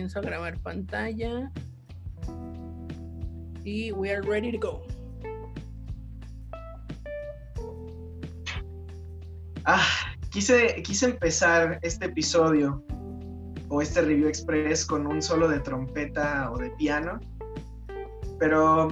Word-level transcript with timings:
Comienzo 0.00 0.18
a 0.20 0.22
grabar 0.22 0.58
pantalla. 0.60 1.50
Y 3.64 3.92
we 3.92 4.10
are 4.10 4.22
ready 4.22 4.50
to 4.50 4.58
go. 4.58 4.82
Ah, 9.66 9.84
quise, 10.30 10.82
quise 10.82 11.04
empezar 11.04 11.78
este 11.82 12.06
episodio 12.06 12.82
o 13.68 13.82
este 13.82 14.00
review 14.00 14.26
express 14.26 14.86
con 14.86 15.06
un 15.06 15.20
solo 15.20 15.48
de 15.48 15.60
trompeta 15.60 16.50
o 16.50 16.56
de 16.56 16.70
piano, 16.70 17.20
pero, 18.38 18.88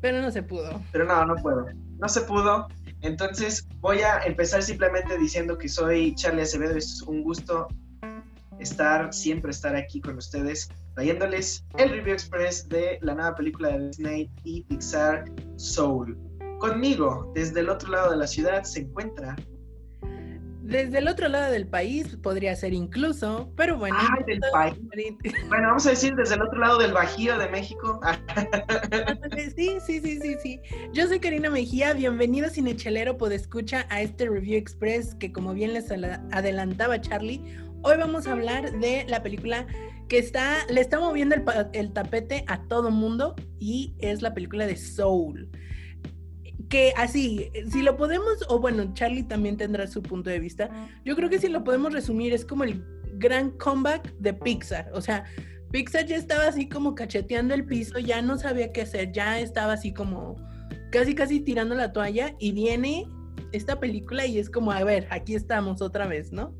Pero 0.00 0.22
no 0.22 0.30
se 0.30 0.42
pudo. 0.42 0.80
pero 0.92 1.04
no, 1.04 1.26
no 1.26 1.36
puedo. 1.36 1.66
No 1.98 2.08
se 2.08 2.22
pudo. 2.22 2.68
Entonces 3.02 3.68
voy 3.80 3.98
a 3.98 4.20
empezar 4.24 4.62
simplemente 4.62 5.18
diciendo 5.18 5.58
que 5.58 5.68
soy 5.68 6.14
Charlie 6.14 6.42
Acevedo 6.42 6.74
y 6.74 6.78
es 6.78 7.02
un 7.02 7.22
gusto 7.22 7.68
estar, 8.60 9.12
siempre 9.12 9.50
estar 9.50 9.76
aquí 9.76 10.00
con 10.00 10.16
ustedes, 10.16 10.68
trayéndoles 10.94 11.64
el 11.76 11.90
review 11.90 12.14
express 12.14 12.68
de 12.68 12.98
la 13.02 13.14
nueva 13.14 13.34
película 13.34 13.70
de 13.70 13.86
Disney 13.88 14.30
y 14.44 14.62
Pixar, 14.64 15.24
Soul. 15.56 16.18
Conmigo, 16.58 17.30
desde 17.34 17.60
el 17.60 17.68
otro 17.68 17.90
lado 17.90 18.10
de 18.10 18.16
la 18.16 18.26
ciudad, 18.26 18.64
se 18.64 18.80
encuentra 18.80 19.36
Desde 20.62 20.98
el 20.98 21.06
otro 21.06 21.28
lado 21.28 21.52
del 21.52 21.68
país 21.68 22.16
podría 22.20 22.54
ser 22.56 22.72
incluso, 22.74 23.52
pero 23.56 23.78
bueno. 23.78 23.96
Ay, 23.98 24.24
del 24.26 24.40
país. 24.52 24.74
Bueno, 25.48 25.68
vamos 25.68 25.86
a 25.86 25.90
decir 25.90 26.14
desde 26.16 26.34
el 26.34 26.42
otro 26.42 26.58
lado 26.58 26.78
del 26.78 26.92
Bajío 26.92 27.38
de 27.38 27.48
México. 27.48 28.00
Ah, 28.02 28.18
Sí, 29.56 29.78
sí, 29.86 30.00
sí, 30.00 30.20
sí, 30.20 30.36
sí. 30.42 30.60
Yo 30.92 31.06
soy 31.06 31.20
Karina 31.20 31.48
Mejía, 31.48 31.92
bienvenido 31.92 32.50
Cinechelero 32.50 33.16
Podescucha 33.16 33.86
a 33.88 34.02
este 34.02 34.28
Review 34.28 34.58
Express 34.58 35.14
que 35.14 35.32
como 35.32 35.54
bien 35.54 35.74
les 35.74 35.90
adelantaba 35.90 37.00
Charlie, 37.00 37.40
hoy 37.82 37.96
vamos 37.98 38.26
a 38.26 38.32
hablar 38.32 38.78
de 38.78 39.04
la 39.08 39.22
película 39.22 39.66
que 40.08 40.18
está, 40.18 40.66
le 40.70 40.80
está 40.80 40.98
moviendo 40.98 41.34
el, 41.34 41.44
el 41.72 41.92
tapete 41.92 42.44
a 42.46 42.62
todo 42.66 42.90
mundo 42.90 43.34
y 43.58 43.94
es 43.98 44.22
la 44.22 44.34
película 44.34 44.66
de 44.66 44.76
Soul. 44.76 45.50
Que 46.68 46.92
así, 46.96 47.50
si 47.70 47.82
lo 47.82 47.96
podemos, 47.96 48.44
o 48.48 48.58
bueno, 48.58 48.92
Charlie 48.94 49.22
también 49.22 49.56
tendrá 49.56 49.86
su 49.86 50.02
punto 50.02 50.30
de 50.30 50.38
vista, 50.38 50.70
yo 51.04 51.16
creo 51.16 51.30
que 51.30 51.38
si 51.38 51.48
lo 51.48 51.64
podemos 51.64 51.92
resumir 51.92 52.32
es 52.32 52.44
como 52.44 52.64
el 52.64 52.84
gran 53.14 53.50
comeback 53.52 54.14
de 54.18 54.34
Pixar, 54.34 54.90
o 54.92 55.00
sea, 55.00 55.24
Pixar 55.70 56.06
ya 56.06 56.16
estaba 56.16 56.46
así 56.46 56.68
como 56.68 56.94
cacheteando 56.94 57.54
el 57.54 57.64
piso, 57.64 57.98
ya 57.98 58.22
no 58.22 58.38
sabía 58.38 58.72
qué 58.72 58.82
hacer, 58.82 59.12
ya 59.12 59.38
estaba 59.38 59.74
así 59.74 59.92
como 59.92 60.36
casi 60.90 61.14
casi 61.14 61.40
tirando 61.40 61.74
la 61.74 61.92
toalla 61.92 62.34
y 62.38 62.52
viene 62.52 63.06
esta 63.52 63.78
película 63.78 64.26
y 64.26 64.38
es 64.38 64.50
como, 64.50 64.72
a 64.72 64.82
ver, 64.84 65.06
aquí 65.10 65.34
estamos 65.34 65.82
otra 65.82 66.06
vez, 66.06 66.32
¿no? 66.32 66.54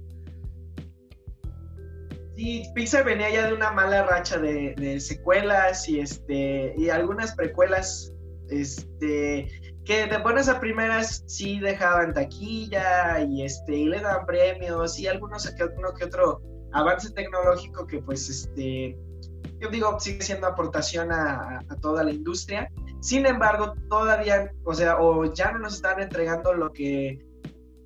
Sí, 2.38 2.71
Pixar 2.72 3.04
venía 3.04 3.31
ya 3.31 3.49
de 3.49 3.53
una 3.53 3.72
mala 3.72 4.04
racha 4.04 4.38
de, 4.38 5.00
secuelas 5.00 5.88
y 5.88 5.99
este 5.99 6.72
y 6.78 6.88
algunas 6.88 7.34
precuelas 7.34 8.12
este 8.49 9.49
que 9.84 10.06
de 10.06 10.19
buenas 10.19 10.48
a 10.48 10.60
primeras 10.60 11.25
sí 11.27 11.59
dejaban 11.59 12.15
taquilla 12.15 13.22
y 13.22 13.43
este 13.43 13.78
y 13.78 13.87
le 13.87 13.98
daban 13.98 14.25
premios 14.25 15.00
y 15.00 15.09
algunos 15.09 15.53
uno 15.77 15.93
que 15.94 16.04
otro 16.04 16.41
avance 16.71 17.10
tecnológico 17.10 17.88
que 17.88 18.00
pues 18.03 18.31
este 18.31 18.97
yo 19.59 19.69
digo 19.71 19.98
sigue 19.98 20.22
siendo 20.22 20.47
aportación 20.47 21.10
a, 21.10 21.59
a 21.69 21.77
toda 21.81 22.04
la 22.04 22.12
industria. 22.12 22.71
Sin 23.00 23.27
embargo 23.27 23.75
todavía 23.91 24.53
o 24.62 24.75
sea 24.75 25.00
o 25.00 25.25
ya 25.34 25.50
no 25.50 25.59
nos 25.59 25.75
están 25.75 26.00
entregando 26.00 26.54
lo 26.54 26.72
que 26.72 27.19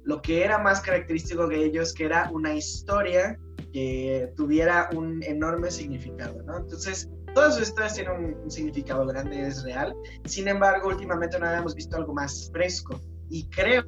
lo 0.05 0.21
que 0.21 0.45
era 0.45 0.59
más 0.59 0.83
característico 0.83 1.47
de 1.47 1.65
ellos 1.65 1.95
que 1.95 2.05
era 2.05 2.29
una 2.31 2.53
historia 2.53 3.39
que 3.73 4.33
tuviera 4.37 4.91
un 4.95 5.23
enorme 5.23 5.71
significado, 5.71 6.43
¿no? 6.43 6.59
Entonces, 6.59 7.09
todas 7.35 7.55
sus 7.55 7.69
historias 7.69 7.95
tienen 7.95 8.13
un, 8.13 8.35
un 8.45 8.51
significado 8.51 9.07
grande, 9.07 9.47
es 9.47 9.63
real. 9.63 9.95
Sin 10.25 10.49
embargo, 10.49 10.89
últimamente 10.89 11.39
no 11.39 11.47
habíamos 11.47 11.75
visto 11.75 11.97
algo 11.97 12.13
más 12.13 12.51
fresco. 12.53 13.01
Y 13.31 13.49
creo 13.49 13.85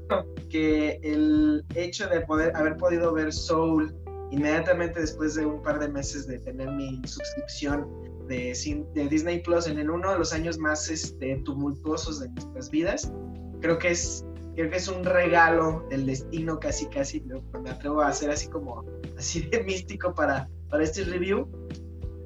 que 0.48 0.98
el 1.02 1.64
hecho 1.74 2.08
de 2.08 2.22
poder 2.22 2.56
haber 2.56 2.76
podido 2.78 3.12
ver 3.12 3.32
Soul 3.32 3.94
inmediatamente 4.30 5.00
después 5.00 5.34
de 5.34 5.46
un 5.46 5.62
par 5.62 5.78
de 5.78 5.88
meses 5.88 6.26
de 6.26 6.38
tener 6.38 6.70
mi 6.72 7.00
suscripción 7.04 7.86
de, 8.26 8.56
de 8.94 9.08
Disney 9.08 9.42
Plus 9.42 9.66
en 9.66 9.78
el 9.78 9.90
uno 9.90 10.10
de 10.12 10.18
los 10.18 10.32
años 10.32 10.58
más 10.58 10.90
este, 10.90 11.36
tumultuosos 11.44 12.20
de 12.20 12.28
nuestras 12.30 12.70
vidas, 12.70 13.12
creo 13.60 13.78
que 13.78 13.90
es 13.90 14.24
creo 14.54 14.70
que 14.70 14.76
es 14.76 14.88
un 14.88 15.04
regalo 15.04 15.84
del 15.90 16.06
destino 16.06 16.58
casi 16.58 16.86
casi 16.86 17.20
me 17.22 17.40
me 17.60 17.70
atrevo 17.70 18.00
a 18.02 18.08
hacer 18.08 18.30
así 18.30 18.48
como 18.48 18.84
así 19.18 19.42
de 19.42 19.62
místico 19.64 20.14
para, 20.14 20.48
para 20.70 20.84
este 20.84 21.04
review. 21.04 21.48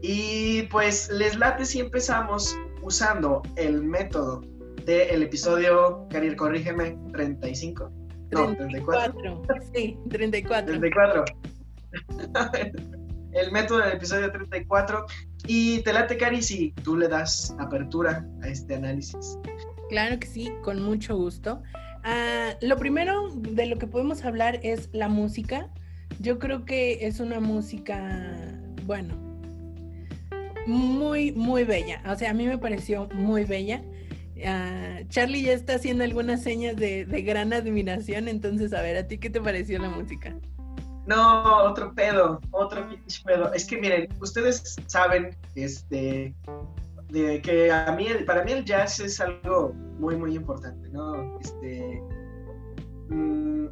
Y 0.01 0.63
pues 0.65 1.11
les 1.11 1.37
late 1.37 1.65
si 1.65 1.81
empezamos 1.81 2.57
usando 2.83 3.43
el 3.57 3.83
método 3.83 4.43
del 4.85 5.23
episodio, 5.23 6.07
Karir, 6.09 6.37
corrígeme, 6.37 6.97
35. 7.13 7.93
No, 8.31 8.55
34. 8.57 9.13
34. 9.13 9.65
Sí, 9.75 9.99
34. 10.09 10.79
34. 10.79 11.25
el 13.33 13.53
método 13.53 13.79
del 13.79 13.93
episodio 13.95 14.31
34. 14.31 15.05
Y 15.47 15.83
te 15.83 15.93
late, 15.93 16.17
Cari, 16.17 16.43
si 16.43 16.73
tú 16.85 16.97
le 16.97 17.09
das 17.09 17.55
apertura 17.59 18.27
a 18.43 18.49
este 18.49 18.77
análisis. 18.77 19.39
Claro 19.89 20.19
que 20.19 20.27
sí, 20.27 20.53
con 20.63 20.83
mucho 20.83 21.17
gusto. 21.17 21.63
Ah, 22.11 22.55
lo 22.63 22.79
primero 22.79 23.29
de 23.35 23.67
lo 23.67 23.77
que 23.77 23.87
podemos 23.87 24.25
hablar 24.25 24.61
es 24.63 24.89
la 24.93 25.09
música. 25.09 25.69
Yo 26.21 26.39
creo 26.39 26.65
que 26.65 27.07
es 27.07 27.21
una 27.21 27.39
música, 27.39 28.27
bueno, 28.85 29.15
muy, 30.67 31.33
muy 31.33 31.65
bella. 31.65 32.03
O 32.11 32.17
sea, 32.17 32.31
a 32.31 32.33
mí 32.33 32.47
me 32.47 32.57
pareció 32.57 33.11
muy 33.13 33.45
bella. 33.45 33.83
Ah, 34.43 35.01
Charlie 35.11 35.43
ya 35.43 35.53
está 35.53 35.75
haciendo 35.75 36.03
algunas 36.03 36.43
señas 36.43 36.77
de, 36.77 37.05
de 37.05 37.21
gran 37.21 37.53
admiración, 37.53 38.29
entonces, 38.29 38.73
a 38.73 38.81
ver, 38.81 38.97
¿a 38.97 39.07
ti 39.07 39.19
qué 39.19 39.29
te 39.29 39.43
pareció 39.43 39.79
la 39.79 39.91
música? 39.91 40.35
No, 41.05 41.65
otro 41.65 41.95
pedo, 41.95 42.41
otro 42.53 42.89
pinche 42.89 43.21
pedo. 43.23 43.53
Es 43.53 43.67
que 43.67 43.77
miren, 43.77 44.09
ustedes 44.19 44.77
saben, 44.87 45.37
este, 45.57 46.35
de 47.11 47.41
que 47.41 47.71
a 47.71 47.91
mí, 47.93 48.07
para 48.27 48.45
mí 48.45 48.53
el 48.53 48.65
jazz 48.65 49.01
es 49.01 49.21
algo 49.21 49.73
muy, 49.99 50.17
muy 50.17 50.35
importante, 50.35 50.89
¿no? 50.91 51.39
Este, 51.41 52.03
mm, 53.09 53.67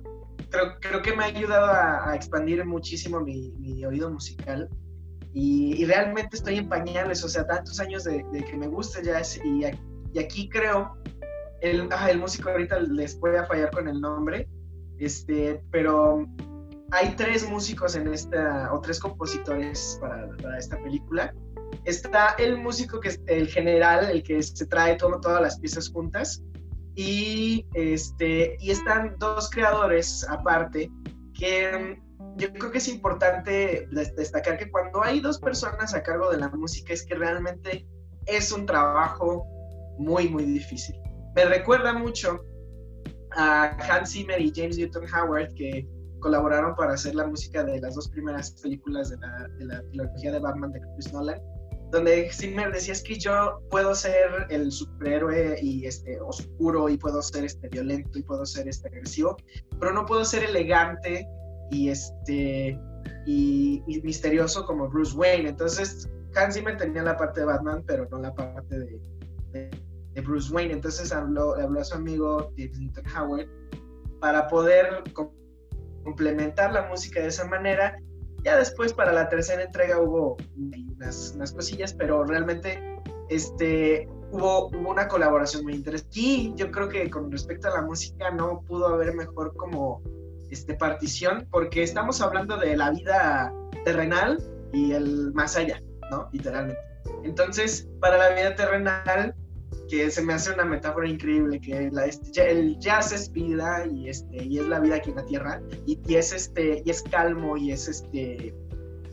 creo, 0.51 0.75
creo 0.81 1.03
que 1.03 1.15
me 1.15 1.25
ha 1.25 1.27
ayudado 1.27 1.67
a, 1.67 2.15
expandir 2.15 2.65
muchísimo 2.65 3.21
mi, 3.21 3.85
oído 3.85 4.11
musical 4.11 4.69
y, 5.35 5.85
realmente 5.85 6.37
estoy 6.37 6.59
en 6.59 6.69
pañales, 6.69 7.23
o 7.25 7.29
sea, 7.29 7.47
tantos 7.47 7.79
años 7.79 8.05
de, 8.05 8.25
que 8.33 8.57
me 8.57 8.69
gusta 8.69 9.03
jazz 9.03 9.39
y 9.45 9.65
aquí 10.19 10.49
creo, 10.49 10.97
el, 11.61 11.89
ah, 11.93 12.11
el 12.11 12.19
músico 12.19 12.51
ahorita 12.51 12.81
les 12.81 13.17
puede 13.17 13.45
fallar 13.45 13.71
con 13.71 13.87
el 13.89 14.01
nombre, 14.01 14.49
este, 14.99 15.63
pero 15.71 16.27
hay 16.91 17.15
tres 17.17 17.49
músicos 17.49 17.97
en 17.97 18.09
esta, 18.09 18.73
o 18.73 18.81
tres 18.81 18.99
compositores 18.99 19.99
para, 20.01 20.29
para 20.37 20.59
esta 20.59 20.79
película. 20.83 21.35
Está 21.87 22.35
el 22.39 22.59
músico 22.59 23.01
que 23.01 23.09
es 23.09 23.21
el 23.27 23.49
general, 23.49 24.11
el 24.11 24.23
que 24.23 24.43
se 24.43 24.67
trae 24.67 24.97
todo, 24.97 25.21
todas 25.21 25.41
las 25.41 25.59
piezas 25.59 25.89
juntas, 25.89 26.43
y, 26.95 27.67
este, 27.75 28.57
y 28.59 28.71
están 28.71 29.17
dos 29.19 29.51
creadores 29.51 30.27
aparte 30.29 30.91
que 31.39 31.99
mm, 32.19 32.37
yo 32.39 32.53
creo 32.55 32.71
que 32.71 32.79
es 32.79 32.89
importante 32.89 33.87
des- 33.93 34.15
destacar 34.17 34.59
que 34.59 34.71
cuando 34.71 35.03
hay 35.03 35.21
dos 35.21 35.39
personas 35.39 35.95
a 35.95 36.03
cargo 36.03 36.31
de 36.31 36.39
la 36.39 36.49
música 36.49 36.93
es 36.93 37.05
que 37.05 37.15
realmente 37.15 37.87
es 38.27 38.51
un 38.51 38.67
trabajo 38.67 39.47
muy, 39.99 40.29
muy 40.29 40.45
difícil. 40.45 40.97
Me 41.35 41.45
recuerda 41.45 41.93
mucho 41.93 42.41
a 43.37 43.77
Hans 43.89 44.13
Zimmer 44.13 44.41
y 44.41 44.51
James 44.55 44.79
Newton 44.79 45.05
Howard 45.15 45.55
que 45.55 45.87
colaboraron 46.21 46.75
para 46.75 46.95
hacer 46.95 47.15
la 47.15 47.27
música 47.27 47.63
de 47.63 47.79
las 47.81 47.95
dos 47.95 48.09
primeras 48.09 48.53
películas 48.63 49.11
de 49.11 49.19
la, 49.19 49.49
de 49.59 49.65
la 49.67 49.83
trilogía 49.83 50.33
de 50.33 50.39
Batman 50.41 50.73
de 50.73 50.81
Chris 50.95 51.13
Nolan. 51.13 51.39
Donde 51.91 52.31
Zimmer 52.33 52.73
decía 52.73 52.93
es 52.93 53.03
que 53.03 53.19
yo 53.19 53.61
puedo 53.71 53.95
ser 53.95 54.47
el 54.51 54.71
superhéroe 54.73 55.59
y 55.63 55.87
este 55.87 56.21
oscuro 56.21 56.89
y 56.89 56.97
puedo 56.97 57.23
ser 57.23 57.45
este 57.45 57.69
violento 57.69 58.19
y 58.19 58.23
puedo 58.23 58.45
ser 58.45 58.69
este 58.69 58.89
agresivo, 58.89 59.37
pero 59.79 59.93
no 59.93 60.05
puedo 60.05 60.25
ser 60.25 60.45
elegante 60.45 61.29
y 61.71 61.89
este 61.89 62.79
y, 63.27 63.83
misterioso 64.03 64.67
como 64.67 64.89
Bruce 64.89 65.17
Wayne. 65.17 65.49
Entonces 65.49 66.09
Hans 66.35 66.55
Zimmer 66.55 66.77
tenía 66.77 67.03
la 67.03 67.17
parte 67.17 67.41
de 67.41 67.47
Batman, 67.47 67.83
pero 67.87 68.09
no 68.11 68.19
la 68.19 68.35
parte 68.35 68.79
de, 68.79 70.21
Bruce 70.23 70.53
Wayne. 70.53 70.73
Entonces 70.73 71.13
habló, 71.13 71.55
habló 71.55 71.81
a 71.81 71.85
su 71.85 71.95
amigo 71.95 72.53
David 72.57 72.99
Howard 73.17 73.49
para 74.21 74.49
poder 74.49 75.05
complementar 76.03 76.73
la 76.73 76.89
música 76.89 77.21
de 77.21 77.29
esa 77.29 77.47
manera 77.47 78.01
ya 78.47 78.57
después 78.57 78.93
para 78.93 79.13
la 79.13 79.29
tercera 79.29 79.65
entrega 79.65 80.01
hubo 80.01 80.37
unas, 80.57 81.53
cosillas, 81.53 81.93
pero 81.93 82.23
realmente 82.23 82.81
este, 83.29 84.09
hubo, 84.31 84.69
hubo, 84.69 84.91
una 84.91 85.09
colaboración 85.09 85.65
muy 85.65 85.75
interesante. 85.75 86.21
Y 86.21 86.55
yo 86.55 86.71
creo 86.71 86.89
que 86.89 87.11
con 87.11 87.29
respecto 87.33 87.67
a 87.67 87.73
la 87.73 87.83
música 87.83 88.31
no 88.31 88.63
pudo 88.63 88.87
haber 88.87 89.13
mejor 89.15 89.53
como 89.57 90.01
este, 90.49 90.75
partición, 90.75 91.49
porque 91.51 91.83
estamos 91.83 92.21
hablando 92.21 92.57
de 92.57 92.77
la 92.77 92.93
vida 92.93 93.53
terrenal 93.85 94.39
y 94.73 94.93
el 94.93 95.33
más 95.35 95.57
allá, 95.57 95.83
¿no? 96.13 96.29
Literalmente. 96.31 96.81
Entonces, 97.25 97.89
para 98.01 98.17
la 98.17 98.29
vida 98.29 98.55
terrenal, 98.55 99.35
que 99.89 100.11
se 100.11 100.23
me 100.23 100.35
hace 100.35 100.53
una 100.53 100.65
metáfora 100.65 101.09
increíble, 101.09 101.61
que 101.61 101.91
la, 101.93 102.07
este, 102.07 102.51
el 102.51 102.79
jazz 102.79 103.13
es 103.13 103.31
vida 103.31 103.87
y, 103.87 104.09
este, 104.09 104.45
y 104.45 104.59
es 104.59 104.67
la 104.67 104.81
vida 104.81 104.97
aquí 104.97 105.11
en 105.11 105.17
la 105.17 105.25
tierra, 105.25 105.63
y, 105.87 105.99
y, 106.07 106.17
es, 106.17 106.33
este, 106.33 106.83
y 106.85 106.91
es 106.91 107.03
calmo 107.03 107.57
y 107.57 107.73
es, 107.73 107.89
este, 107.89 108.55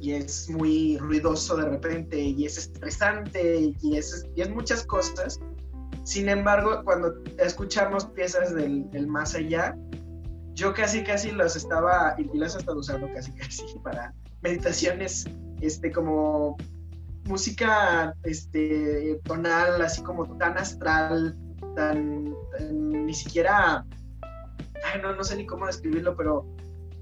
y 0.01 0.12
es 0.12 0.50
muy 0.50 0.98
ruidoso 0.98 1.56
de 1.56 1.69
repente, 1.69 2.19
y 2.19 2.45
es 2.45 2.57
estresante, 2.57 3.74
y 3.81 3.98
es, 3.98 4.25
y 4.36 4.42
es 4.42 4.50
muchas 4.50 4.86
cosas. 4.86 5.39
Sin 6.04 6.27
embargo, 6.27 6.81
cuando 6.83 7.13
escuchamos 7.38 8.06
piezas 8.07 8.54
del, 8.54 8.89
del 8.92 9.07
más 9.07 9.36
allá, 9.36 9.77
yo 10.56 10.74
casi 10.74 11.04
casi 11.04 11.31
los 11.31 11.56
estaba, 11.56 12.16
y 12.18 12.38
las 12.38 12.56
he 12.56 12.59
estado 12.59 12.80
usando 12.80 13.07
casi 13.13 13.31
casi 13.31 13.63
para 13.81 14.13
meditaciones, 14.42 15.25
este, 15.62 15.92
como 15.92 16.57
música 17.25 18.16
este, 18.24 19.20
tonal, 19.24 19.81
así 19.81 20.02
como 20.04 20.38
tan 20.38 20.58
astral, 20.58 21.38
tan, 21.75 22.36
ni 22.70 23.14
siquiera, 23.14 23.86
ay, 24.22 25.02
no, 25.02 25.16
no 25.16 25.24
sé 25.24 25.36
ni 25.36 25.46
cómo 25.46 25.66
describirlo, 25.66 26.16
pero 26.16 26.46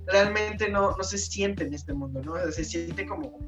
realmente 0.07 0.69
no, 0.69 0.95
no 0.95 1.03
se 1.03 1.17
siente 1.17 1.63
en 1.63 1.73
este 1.73 1.93
mundo, 1.93 2.21
¿no? 2.23 2.35
se 2.51 2.63
siente 2.63 3.05
como 3.05 3.39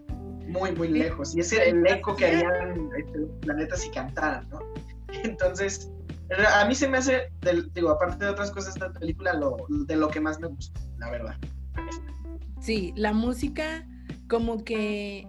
muy, 0.47 0.71
muy 0.71 0.87
lejos. 0.87 1.35
Y 1.35 1.39
es 1.39 1.51
el 1.53 1.85
eco 1.85 2.15
que 2.15 2.27
harían 2.27 2.89
los 3.15 3.31
planetas 3.41 3.81
si 3.81 3.89
cantaran, 3.89 4.47
¿no? 4.49 4.59
Entonces, 5.23 5.91
a 6.55 6.65
mí 6.65 6.75
se 6.75 6.87
me 6.87 6.97
hace, 6.97 7.31
digo, 7.73 7.91
aparte 7.91 8.25
de 8.25 8.31
otras 8.31 8.51
cosas, 8.51 8.75
esta 8.75 8.91
película 8.93 9.33
lo, 9.33 9.57
de 9.69 9.95
lo 9.95 10.09
que 10.09 10.19
más 10.19 10.39
me 10.39 10.47
gusta, 10.47 10.79
la 10.97 11.11
verdad. 11.11 11.35
Sí, 12.59 12.93
la 12.95 13.13
música 13.13 13.85
como 14.29 14.63
que 14.63 15.27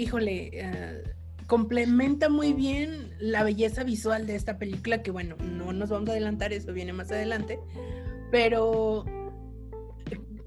híjole, 0.00 0.50
eh, 0.52 1.02
complementa 1.46 2.28
muy 2.28 2.52
bien 2.52 3.10
la 3.18 3.42
belleza 3.42 3.84
visual 3.84 4.26
de 4.26 4.36
esta 4.36 4.58
película, 4.58 5.02
que 5.02 5.10
bueno, 5.10 5.36
no 5.36 5.72
nos 5.72 5.90
vamos 5.90 6.08
a 6.08 6.12
adelantar, 6.12 6.52
eso 6.52 6.72
viene 6.72 6.92
más 6.92 7.10
adelante, 7.10 7.58
pero 8.30 9.04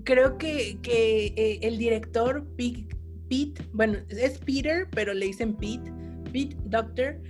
creo 0.03 0.37
que, 0.37 0.79
eh, 0.83 1.59
el 1.61 1.77
director 1.77 2.47
Pete, 2.55 2.87
bueno, 3.73 3.99
es 4.09 4.37
Peter, 4.39 4.87
pero 4.91 5.13
le 5.13 5.25
dicen 5.27 5.55
Pete, 5.55 5.91
Pete 6.31 6.55
Doctor, 6.65 7.21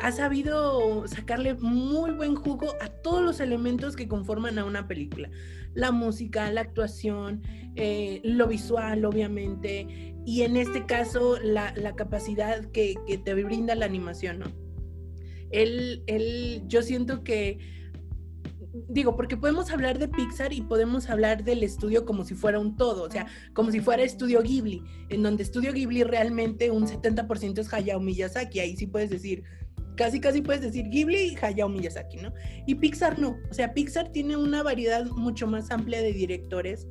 ha 0.00 0.10
sabido 0.10 1.06
sacarle 1.06 1.54
muy 1.54 2.10
buen 2.10 2.34
jugo 2.34 2.74
a 2.80 2.88
todos 2.88 3.22
los 3.22 3.40
elementos 3.40 3.94
que 3.94 4.08
conforman 4.08 4.58
a 4.58 4.64
una 4.64 4.88
película. 4.88 5.30
La 5.74 5.92
música, 5.92 6.50
la 6.50 6.62
actuación, 6.62 7.42
eh, 7.76 8.20
lo 8.24 8.48
visual, 8.48 9.04
obviamente, 9.04 10.11
y 10.24 10.42
en 10.42 10.56
este 10.56 10.86
caso 10.86 11.38
la, 11.40 11.74
capacidad 11.96 12.64
que, 12.66 12.94
te 13.24 13.34
brinda 13.34 13.74
la 13.74 13.86
animación, 13.86 14.40
¿no? 14.40 14.46
Él, 15.50 16.02
él, 16.06 16.62
yo 16.66 16.82
siento 16.82 17.24
que, 17.24 17.58
digo, 18.88 19.16
porque 19.16 19.36
podemos 19.36 19.70
hablar 19.70 19.98
de 19.98 20.08
Pixar 20.08 20.52
y 20.52 20.62
podemos 20.62 21.10
hablar 21.10 21.44
del 21.44 21.62
estudio 21.62 22.06
como 22.06 22.24
si 22.24 22.34
fuera 22.34 22.58
un 22.58 22.76
todo, 22.76 23.04
o 23.04 23.10
sea, 23.10 23.26
como 23.52 23.70
si 23.70 23.80
fuera 23.80 24.02
estudio 24.02 24.42
Ghibli, 24.42 24.82
en 25.10 25.22
donde 25.22 25.42
estudio 25.42 25.72
Ghibli 25.72 26.04
realmente 26.04 26.70
un 26.70 26.86
70% 26.86 27.58
es 27.58 27.72
Hayao 27.72 28.00
Miyazaki, 28.00 28.60
ahí 28.60 28.76
sí 28.76 28.86
puedes 28.86 29.10
decir, 29.10 29.42
casi 29.96 30.20
casi 30.20 30.40
puedes 30.40 30.62
decir 30.62 30.88
Ghibli 30.88 31.32
y 31.32 31.36
Hayao 31.40 31.68
Miyazaki, 31.68 32.18
¿no? 32.18 32.32
Y 32.66 32.76
Pixar 32.76 33.18
no, 33.18 33.36
o 33.50 33.54
sea, 33.54 33.74
Pixar 33.74 34.10
tiene 34.10 34.36
una 34.36 34.62
variedad 34.62 35.04
mucho 35.04 35.46
más 35.46 35.70
amplia 35.70 36.00
de 36.00 36.12
directores 36.12 36.86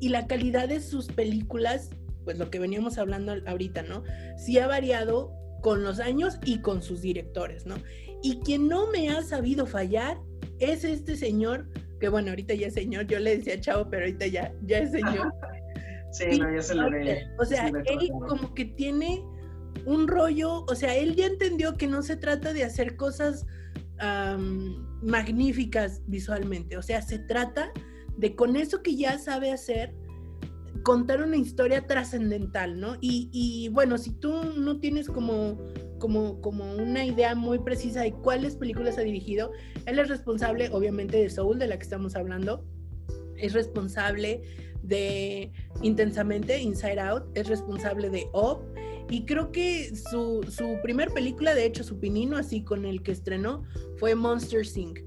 y 0.00 0.08
la 0.08 0.26
calidad 0.26 0.68
de 0.68 0.80
sus 0.80 1.08
películas 1.08 1.90
pues 2.26 2.38
lo 2.38 2.50
que 2.50 2.58
veníamos 2.58 2.98
hablando 2.98 3.34
ahorita, 3.46 3.84
¿no? 3.84 4.02
Sí 4.36 4.58
ha 4.58 4.66
variado 4.66 5.32
con 5.62 5.84
los 5.84 6.00
años 6.00 6.38
y 6.44 6.58
con 6.60 6.82
sus 6.82 7.00
directores, 7.00 7.64
¿no? 7.66 7.76
Y 8.22 8.40
quien 8.40 8.68
no 8.68 8.90
me 8.90 9.10
ha 9.10 9.22
sabido 9.22 9.64
fallar 9.64 10.18
es 10.58 10.82
este 10.82 11.16
señor, 11.16 11.68
que 12.00 12.08
bueno, 12.08 12.30
ahorita 12.30 12.52
ya 12.54 12.66
es 12.66 12.74
señor, 12.74 13.06
yo 13.06 13.20
le 13.20 13.36
decía 13.38 13.60
chavo, 13.60 13.88
pero 13.88 14.02
ahorita 14.02 14.26
ya, 14.26 14.52
ya 14.62 14.78
es 14.78 14.90
señor. 14.90 15.32
sí, 16.10 16.38
no, 16.38 16.52
ya 16.52 16.62
se 16.62 16.74
lo 16.74 16.90
ve. 16.90 17.28
O 17.38 17.44
sea, 17.44 17.68
él 17.68 18.10
como 18.28 18.52
que 18.54 18.64
tiene 18.64 19.24
un 19.84 20.08
rollo, 20.08 20.64
o 20.64 20.74
sea, 20.74 20.96
él 20.96 21.14
ya 21.14 21.26
entendió 21.26 21.76
que 21.76 21.86
no 21.86 22.02
se 22.02 22.16
trata 22.16 22.52
de 22.52 22.64
hacer 22.64 22.96
cosas 22.96 23.46
magníficas 25.00 26.02
visualmente, 26.06 26.76
o 26.76 26.82
sea, 26.82 27.00
se 27.00 27.18
trata 27.20 27.72
de 28.18 28.34
con 28.34 28.56
eso 28.56 28.82
que 28.82 28.96
ya 28.96 29.18
sabe 29.18 29.52
hacer, 29.52 29.94
contar 30.82 31.22
una 31.22 31.36
historia 31.36 31.86
trascendental, 31.86 32.80
¿no? 32.80 32.96
Y, 33.00 33.68
bueno, 33.72 33.98
si 33.98 34.12
tú 34.12 34.32
no 34.56 34.78
tienes 34.78 35.08
como, 35.08 35.58
como, 35.98 36.40
como 36.40 36.74
una 36.74 37.04
idea 37.04 37.34
muy 37.34 37.58
precisa 37.58 38.02
de 38.02 38.12
cuáles 38.12 38.56
películas 38.56 38.98
ha 38.98 39.02
dirigido, 39.02 39.52
él 39.86 39.98
es 39.98 40.08
responsable, 40.08 40.68
obviamente, 40.72 41.18
de 41.18 41.30
Soul, 41.30 41.58
de 41.58 41.66
la 41.66 41.76
que 41.76 41.84
estamos 41.84 42.16
hablando, 42.16 42.64
es 43.36 43.52
responsable 43.52 44.42
de 44.82 45.52
Intensamente, 45.82 46.60
Inside 46.60 47.00
Out, 47.00 47.24
es 47.34 47.48
responsable 47.48 48.10
de 48.10 48.26
Up, 48.32 48.60
y 49.08 49.24
creo 49.24 49.52
que 49.52 49.94
su, 49.94 50.44
su 50.50 50.78
primer 50.82 51.10
película, 51.10 51.54
de 51.54 51.64
hecho, 51.64 51.84
su 51.84 52.00
pinino, 52.00 52.36
así 52.36 52.64
con 52.64 52.84
el 52.84 53.02
que 53.02 53.12
estrenó, 53.12 53.62
fue 53.98 54.14
Monster 54.14 54.62
Inc 54.74 54.98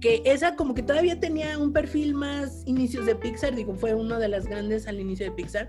que 0.00 0.22
esa 0.24 0.56
como 0.56 0.74
que 0.74 0.82
todavía 0.82 1.20
tenía 1.20 1.58
un 1.58 1.72
perfil 1.72 2.14
más 2.14 2.62
inicios 2.66 3.06
de 3.06 3.14
Pixar, 3.14 3.54
digo, 3.54 3.74
fue 3.74 3.94
una 3.94 4.18
de 4.18 4.28
las 4.28 4.46
grandes 4.46 4.86
al 4.86 4.98
inicio 4.98 5.26
de 5.26 5.32
Pixar, 5.32 5.68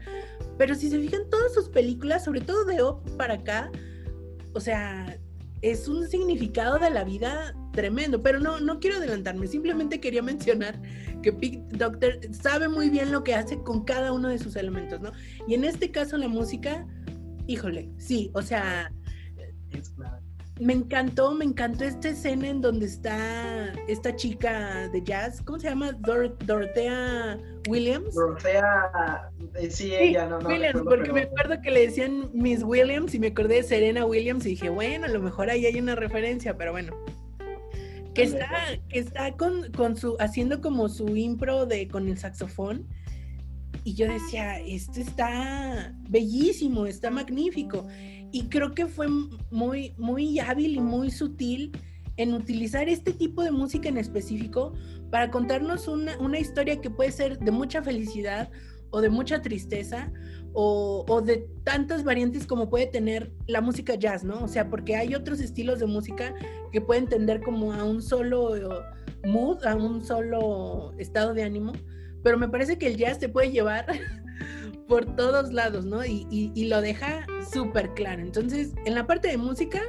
pero 0.58 0.74
si 0.76 0.90
se 0.90 1.00
fijan 1.00 1.30
todas 1.30 1.54
sus 1.54 1.70
películas, 1.70 2.24
sobre 2.24 2.42
todo 2.42 2.66
de 2.66 2.82
Op 2.82 3.08
para 3.18 3.36
acá, 3.36 3.72
o 4.54 4.60
sea, 4.60 5.18
es 5.62 5.88
un 5.88 6.08
significado 6.08 6.80
de 6.80 6.90
la 6.90 7.04
vida 7.04 7.56
tremendo, 7.74 8.24
pero 8.24 8.40
no, 8.40 8.60
no 8.60 8.80
quiero 8.80 8.98
adelantarme, 8.98 9.48
simplemente 9.48 10.00
quería 10.00 10.22
mencionar 10.22 10.82
que 11.22 11.34
Pig 11.34 11.62
Doctor 11.70 12.20
sabe 12.32 12.68
muy 12.68 12.90
bien 12.90 13.12
lo 13.12 13.24
que 13.24 13.36
hace 13.36 13.62
con 13.62 13.84
cada 13.84 14.12
uno 14.12 14.30
de 14.30 14.40
sus 14.40 14.56
elementos, 14.56 15.02
¿no? 15.02 15.12
Y 15.48 15.54
en 15.54 15.66
este 15.66 15.92
caso 15.92 16.18
la 16.18 16.28
música, 16.28 16.88
híjole, 17.48 17.92
sí, 17.98 18.32
o 18.34 18.42
sea, 18.42 18.92
me 20.62 20.74
encantó, 20.74 21.34
me 21.34 21.44
encantó 21.44 21.86
esta 21.86 22.10
escena 22.10 22.48
en 22.48 22.62
donde 22.62 22.86
está 22.86 23.74
esta 23.88 24.16
chica 24.16 24.88
de 24.90 25.02
jazz, 25.02 25.42
¿cómo 25.42 25.58
se 25.58 25.68
llama? 25.68 25.92
Dorothea 25.94 27.40
Williams. 27.68 28.14
Dorothea, 28.14 29.32
eh, 29.56 29.72
sí, 29.72 29.96
ella, 29.96 30.28
no, 30.28 30.40
no. 30.40 30.50
Williams, 30.50 30.84
porque 30.84 31.12
me 31.12 31.22
acuerdo 31.22 31.60
que 31.64 31.72
le 31.72 31.88
decían 31.88 32.30
Miss 32.32 32.62
Williams 32.62 33.16
y 33.16 33.20
me 33.20 33.28
acordé 33.28 33.56
de 33.56 33.64
Serena 33.64 34.06
Williams 34.06 34.46
y 34.46 34.50
dije, 34.50 34.70
bueno, 34.70 35.08
a 35.08 35.10
lo 35.10 35.20
mejor 35.20 35.50
ahí 35.50 35.66
hay 35.66 35.80
una 35.80 35.96
referencia, 35.96 36.56
pero 36.56 36.74
bueno. 36.74 36.94
Que 38.14 38.24
está, 38.24 38.78
que 38.88 39.00
está 39.00 39.32
con, 39.32 39.72
con 39.72 39.96
su, 39.98 40.16
haciendo 40.20 40.62
como 40.62 40.90
su 40.90 41.16
impro 41.18 41.66
de 41.66 41.88
con 41.88 42.08
el 42.08 42.20
saxofón. 42.20 42.88
Y 43.84 43.96
yo 43.96 44.06
decía, 44.08 44.60
esto 44.60 45.00
está 45.00 45.96
bellísimo, 46.08 46.86
está 46.86 47.10
magnífico 47.10 47.88
y 48.32 48.44
creo 48.48 48.74
que 48.74 48.88
fue 48.88 49.08
muy, 49.50 49.94
muy 49.98 50.40
hábil 50.40 50.76
y 50.76 50.80
muy 50.80 51.12
sutil 51.12 51.72
en 52.18 52.34
utilizar 52.34 52.90
este 52.90 53.14
tipo 53.14 53.44
de 53.44 53.52
música 53.52 53.90
en 53.90 53.98
específico 53.98 54.74
para 55.10 55.32
contarnos 55.32 55.88
una, 55.88 56.18
una 56.20 56.40
historia 56.40 56.80
que 56.80 56.90
puede 56.90 57.12
ser 57.12 57.40
de 57.40 57.52
mucha 57.52 57.82
felicidad 57.82 58.50
o 58.92 59.02
de 59.02 59.10
mucha 59.10 59.42
tristeza 59.42 60.12
o, 60.54 61.06
o, 61.08 61.22
de 61.22 61.48
tantas 61.64 62.04
variantes 62.04 62.46
como 62.46 62.70
puede 62.70 62.88
tener 62.88 63.32
la 63.48 63.62
música 63.62 63.96
jazz, 63.96 64.24
¿no? 64.24 64.44
O 64.44 64.48
sea, 64.50 64.70
porque 64.70 64.98
hay 64.98 65.16
otros 65.16 65.40
estilos 65.40 65.80
de 65.80 65.86
música 65.86 66.34
que 66.74 66.82
pueden 66.82 67.08
tender 67.08 67.42
como 67.42 67.72
a 67.72 67.86
un 67.86 68.02
solo 68.02 68.84
mood, 69.26 69.64
a 69.66 69.76
un 69.76 70.04
solo 70.04 70.94
estado 70.98 71.34
de 71.34 71.44
ánimo, 71.44 71.72
pero 72.24 72.38
me 72.38 72.50
parece 72.50 72.78
que 72.78 72.88
el 72.88 72.98
jazz 72.98 73.20
te 73.20 73.30
puede 73.30 73.52
llevar 73.52 73.86
por 74.92 75.06
todos 75.16 75.54
lados, 75.54 75.86
¿no? 75.86 76.04
Y, 76.06 76.28
y- 76.30 76.52
y 76.54 76.68
lo 76.68 76.82
deja 76.82 77.26
súper 77.50 77.94
claro. 77.94 78.22
Entonces, 78.22 78.74
en 78.86 78.94
la 78.94 79.08
parte 79.08 79.30
de 79.30 79.38
música, 79.38 79.80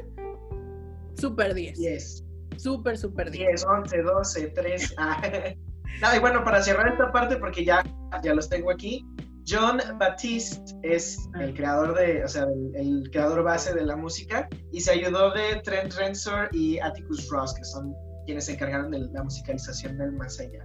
súper 1.19 1.55
10. 1.55 1.77
10, 1.77 2.25
Súper, 2.57 2.97
súper 2.97 3.31
10. 3.33 3.49
10, 3.49 3.65
11, 3.67 4.03
12, 4.03 4.47
3. 4.55 4.95
Ah. 4.99 5.21
No, 6.01 6.17
y 6.17 6.21
bueno, 6.21 6.43
para 6.43 6.63
cerrar 6.63 6.89
esta 6.93 7.13
parte, 7.13 7.37
porque 7.37 7.65
ya, 7.67 7.85
ya 8.25 8.33
los 8.33 8.49
tengo 8.49 8.71
aquí, 8.71 9.05
John 9.47 9.79
Baptiste 10.01 10.59
es 10.83 11.19
el 11.39 11.53
creador 11.55 11.95
de, 11.95 12.25
o 12.25 12.29
sea, 12.29 12.45
el, 12.45 12.75
el 12.75 13.11
creador 13.11 13.43
base 13.43 13.75
de 13.75 13.85
la 13.85 13.95
música 13.95 14.49
y 14.73 14.81
se 14.81 14.93
ayudó 14.93 15.33
de 15.33 15.61
Trent 15.63 15.93
Reznor 15.93 16.49
y 16.53 16.79
Atticus 16.79 17.29
Ross, 17.29 17.53
que 17.55 17.65
son 17.65 17.95
quienes 18.25 18.47
se 18.47 18.53
encargaron 18.55 18.91
de 18.91 19.01
la 19.01 19.23
musicalización 19.23 19.99
del 19.99 20.13
más 20.13 20.41
allá. 20.41 20.65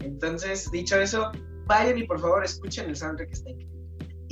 Entonces, 0.00 0.68
dicho 0.72 0.96
eso, 0.98 1.30
vayan 1.66 1.96
y 1.98 2.02
por 2.08 2.18
favor 2.18 2.44
escuchen 2.44 2.88
el 2.90 2.96
soundtrack 2.96 3.28
que 3.28 3.34
está 3.34 3.50
increíble. 3.50 3.73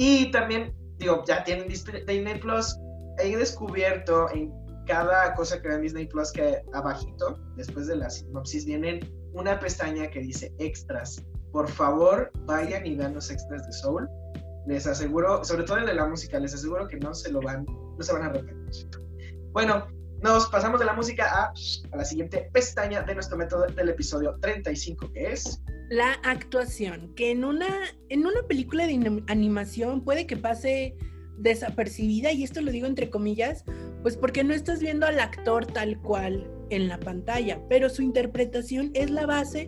Y 0.05 0.33
también, 0.33 0.75
digo, 0.99 1.23
ya 1.29 1.45
tienen 1.45 1.69
Disney 1.69 2.37
Plus, 2.41 2.77
he 3.19 3.37
descubierto 3.37 4.29
en 4.35 4.53
cada 4.85 5.33
cosa 5.37 5.63
que 5.63 5.69
vean 5.69 5.81
Disney 5.81 6.09
Plus 6.09 6.33
que 6.33 6.61
abajito, 6.73 7.39
después 7.55 7.87
de 7.87 7.95
la 7.95 8.11
sinopsis, 8.11 8.65
vienen 8.65 8.99
una 9.33 9.61
pestaña 9.61 10.11
que 10.11 10.19
dice 10.19 10.53
extras. 10.59 11.25
Por 11.53 11.69
favor, 11.69 12.33
vayan 12.47 12.85
y 12.85 12.97
vean 12.97 13.15
los 13.15 13.31
extras 13.31 13.65
de 13.65 13.73
Soul. 13.75 14.09
Les 14.67 14.89
aseguro, 14.89 15.45
sobre 15.45 15.63
todo 15.63 15.77
el 15.77 15.87
de 15.87 15.95
la 15.95 16.09
música, 16.09 16.41
les 16.41 16.53
aseguro 16.53 16.89
que 16.89 16.97
no 16.97 17.15
se 17.15 17.31
lo 17.31 17.41
van, 17.41 17.65
no 17.65 18.03
se 18.03 18.13
van 18.13 18.23
a 18.23 18.27
arrepentir. 18.27 18.89
Bueno, 19.53 19.87
nos 20.23 20.47
pasamos 20.49 20.79
de 20.81 20.87
la 20.87 20.93
música 20.93 21.25
a, 21.27 21.53
a 21.93 21.97
la 21.97 22.05
siguiente 22.05 22.49
pestaña 22.53 23.03
de 23.03 23.15
nuestro 23.15 23.37
método 23.37 23.67
del 23.67 23.89
episodio 23.89 24.39
35, 24.41 25.13
que 25.13 25.33
es 25.33 25.61
La 25.91 26.13
actuación, 26.25 27.13
que 27.15 27.31
en 27.31 27.45
una, 27.45 27.69
en 28.09 28.27
una 28.27 28.43
película 28.49 28.87
de 28.87 28.95
anim- 28.95 29.25
animación 29.29 30.03
puede 30.05 30.27
que 30.27 30.37
pase 30.37 30.97
desapercibida, 31.39 32.31
y 32.33 32.45
esto 32.45 32.61
lo 32.61 32.71
digo 32.71 32.87
entre 32.87 33.11
comillas, 33.11 33.65
pues 34.03 34.17
porque 34.17 34.45
no 34.45 34.55
estás 34.55 34.81
viendo 34.81 35.07
al 35.07 35.19
actor 35.19 35.67
tal 35.67 36.01
cual 36.01 36.49
en 36.71 36.89
la 36.89 36.99
pantalla, 37.01 37.61
pero 37.69 37.89
su 37.91 38.03
interpretación 38.03 38.91
es 38.95 39.11
la 39.11 39.27
base 39.27 39.67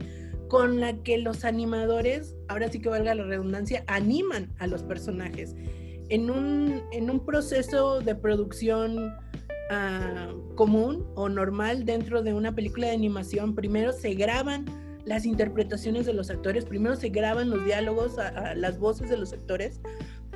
con 0.48 0.78
la 0.78 0.94
que 1.02 1.18
los 1.18 1.44
animadores, 1.44 2.36
ahora 2.48 2.70
sí 2.70 2.78
que 2.80 2.88
valga 2.88 3.14
la 3.14 3.24
redundancia, 3.24 3.82
animan 3.88 4.54
a 4.58 4.66
los 4.68 4.82
personajes. 4.84 5.56
En 6.10 6.30
un, 6.30 6.82
en 6.92 7.10
un 7.10 7.24
proceso 7.24 8.00
de 8.00 8.14
producción 8.14 9.16
ah, 9.70 10.32
común 10.54 11.06
o 11.14 11.28
normal 11.28 11.84
dentro 11.84 12.22
de 12.22 12.34
una 12.34 12.54
película 12.54 12.88
de 12.88 12.94
animación, 12.94 13.54
primero 13.54 13.92
se 13.92 14.14
graban 14.14 14.64
las 15.04 15.26
interpretaciones 15.26 16.06
de 16.06 16.14
los 16.14 16.30
actores, 16.30 16.64
primero 16.64 16.96
se 16.96 17.10
graban 17.10 17.50
los 17.50 17.64
diálogos, 17.64 18.18
a- 18.18 18.54
las 18.54 18.78
voces 18.78 19.10
de 19.10 19.16
los 19.18 19.32
actores 19.32 19.80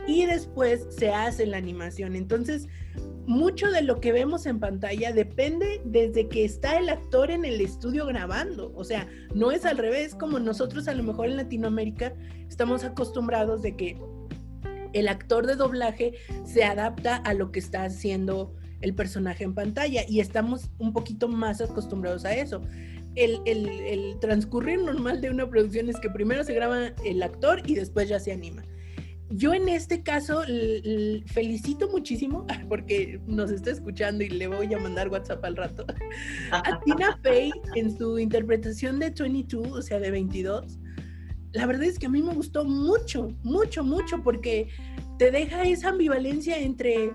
y 0.06 0.26
después 0.26 0.86
se 0.90 1.10
hace 1.12 1.46
la 1.46 1.56
animación. 1.56 2.16
Entonces, 2.16 2.66
mucho 3.26 3.70
de 3.70 3.82
lo 3.82 4.00
que 4.00 4.10
vemos 4.12 4.46
en 4.46 4.58
pantalla 4.58 5.12
depende 5.12 5.82
desde 5.84 6.28
que 6.28 6.44
está 6.44 6.78
el 6.78 6.88
actor 6.88 7.30
en 7.30 7.44
el 7.44 7.60
estudio 7.60 8.06
grabando. 8.06 8.72
O 8.74 8.84
sea, 8.84 9.06
no 9.34 9.52
es 9.52 9.66
al 9.66 9.76
revés 9.76 10.14
como 10.14 10.38
nosotros 10.38 10.88
a 10.88 10.94
lo 10.94 11.02
mejor 11.02 11.26
en 11.26 11.36
Latinoamérica 11.36 12.14
estamos 12.48 12.84
acostumbrados 12.84 13.60
de 13.60 13.76
que 13.76 13.98
el 14.94 15.08
actor 15.08 15.46
de 15.46 15.56
doblaje 15.56 16.14
se 16.46 16.64
adapta 16.64 17.16
a 17.16 17.34
lo 17.34 17.52
que 17.52 17.58
está 17.58 17.84
haciendo 17.84 18.54
el 18.80 18.94
personaje 18.94 19.44
en 19.44 19.54
pantalla 19.54 20.02
y 20.08 20.20
estamos 20.20 20.70
un 20.78 20.92
poquito 20.92 21.28
más 21.28 21.60
acostumbrados 21.60 22.24
a 22.24 22.34
eso. 22.34 22.62
El, 23.14 23.40
el- 23.46 24.16
transcurrir 24.20 24.80
normal 24.82 25.20
de 25.20 25.30
una 25.30 25.48
producción 25.48 25.88
es 25.88 25.98
que 25.98 26.08
primero 26.10 26.44
se 26.44 26.54
graba 26.54 26.88
el 27.04 27.22
actor 27.22 27.62
y 27.66 27.74
después 27.74 28.08
ya 28.08 28.20
se 28.20 28.32
anima. 28.32 28.62
Yo 29.30 29.52
en 29.52 29.68
este 29.68 30.02
caso 30.02 30.42
felicito 31.26 31.88
muchísimo 31.90 32.46
porque 32.68 33.20
nos 33.26 33.50
está 33.50 33.70
escuchando 33.72 34.24
y 34.24 34.30
le 34.30 34.46
voy 34.46 34.72
a 34.72 34.78
mandar 34.78 35.08
WhatsApp 35.08 35.44
al 35.44 35.56
rato 35.56 35.84
a 36.52 36.80
Tina 36.84 37.18
Fey 37.22 37.50
en 37.74 37.96
su 37.96 38.18
interpretación 38.18 38.98
de 38.98 39.10
22, 39.10 39.70
o 39.72 39.82
sea, 39.82 39.98
de 39.98 40.10
22. 40.10 40.78
La 41.52 41.66
verdad 41.66 41.84
es 41.84 41.98
que 41.98 42.06
a 42.06 42.10
mí 42.10 42.22
me 42.22 42.34
gustó 42.34 42.64
mucho, 42.64 43.34
mucho, 43.42 43.82
mucho 43.82 44.22
porque 44.22 44.68
te 45.18 45.30
deja 45.30 45.62
esa 45.64 45.88
ambivalencia 45.90 46.58
entre 46.58 47.12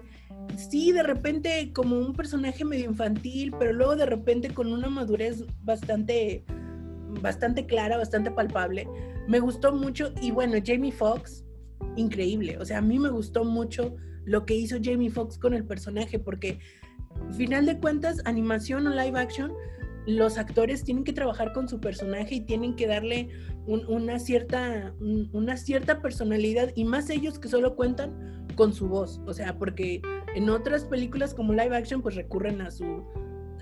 sí, 0.57 0.91
de 0.91 1.03
repente 1.03 1.71
como 1.73 1.97
un 1.99 2.13
personaje 2.13 2.63
medio 2.65 2.85
infantil, 2.85 3.53
pero 3.57 3.73
luego 3.73 3.95
de 3.95 4.05
repente 4.05 4.49
con 4.53 4.71
una 4.71 4.89
madurez 4.89 5.43
bastante 5.63 6.43
bastante 7.21 7.65
clara, 7.67 7.97
bastante 7.97 8.31
palpable. 8.31 8.87
Me 9.27 9.39
gustó 9.39 9.71
mucho 9.73 10.11
y 10.21 10.31
bueno, 10.31 10.55
Jamie 10.65 10.91
Foxx 10.91 11.45
increíble. 11.95 12.57
O 12.57 12.65
sea, 12.65 12.79
a 12.79 12.81
mí 12.81 12.97
me 12.97 13.09
gustó 13.09 13.45
mucho 13.45 13.95
lo 14.25 14.45
que 14.45 14.55
hizo 14.55 14.77
Jamie 14.81 15.11
Foxx 15.11 15.37
con 15.37 15.53
el 15.53 15.63
personaje, 15.65 16.17
porque 16.17 16.59
final 17.37 17.65
de 17.67 17.79
cuentas, 17.79 18.21
animación 18.25 18.87
o 18.87 18.89
live 18.89 19.19
action, 19.19 19.51
los 20.07 20.37
actores 20.37 20.83
tienen 20.83 21.03
que 21.03 21.13
trabajar 21.13 21.53
con 21.53 21.69
su 21.69 21.79
personaje 21.79 22.35
y 22.35 22.41
tienen 22.41 22.75
que 22.75 22.87
darle 22.87 23.29
un- 23.67 23.85
una, 23.87 24.19
cierta, 24.19 24.93
un- 24.99 25.29
una 25.33 25.55
cierta 25.55 26.01
personalidad, 26.01 26.71
y 26.75 26.83
más 26.83 27.09
ellos 27.09 27.37
que 27.39 27.47
solo 27.47 27.75
cuentan 27.75 28.47
con 28.55 28.73
su 28.73 28.87
voz. 28.87 29.21
O 29.25 29.33
sea, 29.33 29.57
porque 29.57 30.01
en 30.35 30.49
otras 30.49 30.85
películas 30.85 31.33
como 31.33 31.53
live 31.53 31.75
action, 31.75 32.01
pues 32.01 32.15
recurren 32.15 32.61
a 32.61 32.71
su 32.71 33.03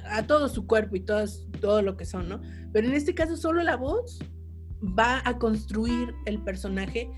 a 0.06 0.26
todo 0.26 0.50
su 0.50 0.66
cuerpo 0.68 0.96
y 0.96 1.02
todas, 1.02 1.48
todo 1.60 1.82
lo 1.82 1.96
que 1.96 2.06
son, 2.06 2.28
¿no? 2.28 2.42
Pero 2.74 2.88
en 2.88 2.94
este 2.94 3.14
caso 3.14 3.38
solo 3.38 3.64
la 3.64 3.78
voz 3.78 4.20
va 4.82 5.22
a 5.26 5.38
construir 5.38 6.14
el 6.26 6.40
personaje 6.40 7.10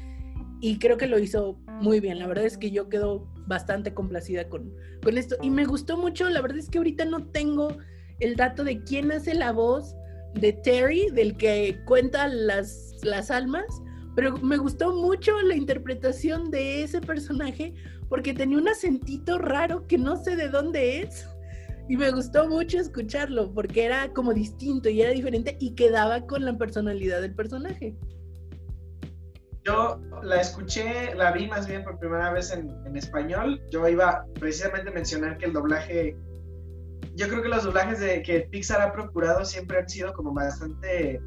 y 0.61 0.79
creo 0.79 0.97
que 0.97 1.07
lo 1.07 1.19
hizo 1.19 1.57
muy 1.81 1.99
bien. 1.99 2.19
La 2.19 2.27
verdad 2.27 2.45
es 2.45 2.57
que 2.57 2.71
yo 2.71 2.89
quedo 2.89 3.27
bastante 3.47 3.93
complacida 3.93 4.47
con, 4.49 4.73
con 5.01 5.17
esto. 5.17 5.35
Y 5.41 5.49
me 5.49 5.65
gustó 5.65 5.97
mucho, 5.97 6.29
la 6.29 6.41
verdad 6.41 6.59
es 6.59 6.69
que 6.69 6.77
ahorita 6.77 7.05
no 7.05 7.25
tengo 7.27 7.77
el 8.19 8.35
dato 8.35 8.63
de 8.63 8.83
quién 8.83 9.11
hace 9.11 9.33
la 9.33 9.51
voz 9.51 9.95
de 10.35 10.53
Terry, 10.53 11.09
del 11.11 11.37
que 11.37 11.79
cuenta 11.85 12.27
las, 12.27 12.93
las 13.03 13.29
almas, 13.29 13.65
pero 14.15 14.37
me 14.37 14.57
gustó 14.57 14.93
mucho 14.93 15.41
la 15.41 15.55
interpretación 15.55 16.49
de 16.51 16.83
ese 16.83 17.01
personaje 17.01 17.73
porque 18.13 18.31
tenía 18.31 18.59
un 18.59 18.67
acentito 18.67 19.39
raro 19.39 19.87
que 19.87 19.97
no 19.97 20.17
sé 20.17 20.35
de 20.35 20.47
dónde 20.47 21.01
es. 21.01 21.27
Y 21.89 21.97
me 21.97 22.11
gustó 22.11 22.47
mucho 22.47 22.77
escucharlo 22.77 23.51
porque 23.51 23.85
era 23.85 24.13
como 24.13 24.35
distinto 24.35 24.87
y 24.87 25.01
era 25.01 25.09
diferente 25.09 25.57
y 25.59 25.73
quedaba 25.73 26.21
con 26.27 26.45
la 26.45 26.55
personalidad 26.55 27.21
del 27.21 27.33
personaje. 27.33 27.95
Yo 29.63 29.99
la 30.21 30.39
escuché, 30.39 31.15
la 31.15 31.31
vi 31.31 31.47
más 31.47 31.65
bien 31.67 31.83
por 31.83 31.97
primera 31.97 32.31
vez 32.31 32.51
en, 32.51 32.95
español. 32.95 33.59
Yo 33.71 33.87
iba 33.87 34.27
precisamente 34.39 34.91
a 34.91 34.93
mencionar 34.93 35.39
que 35.39 35.45
el 35.47 35.53
doblaje, 35.53 36.15
yo 37.15 37.27
creo 37.27 37.41
que 37.41 37.49
los 37.49 37.63
doblajes 37.63 37.97
que 37.97 38.47
Pixar 38.51 38.79
ha 38.79 38.93
procurado 38.93 39.43
siempre 39.43 39.79
han 39.79 39.89
sido 39.89 40.13
como 40.13 40.35
bastante 40.35 41.19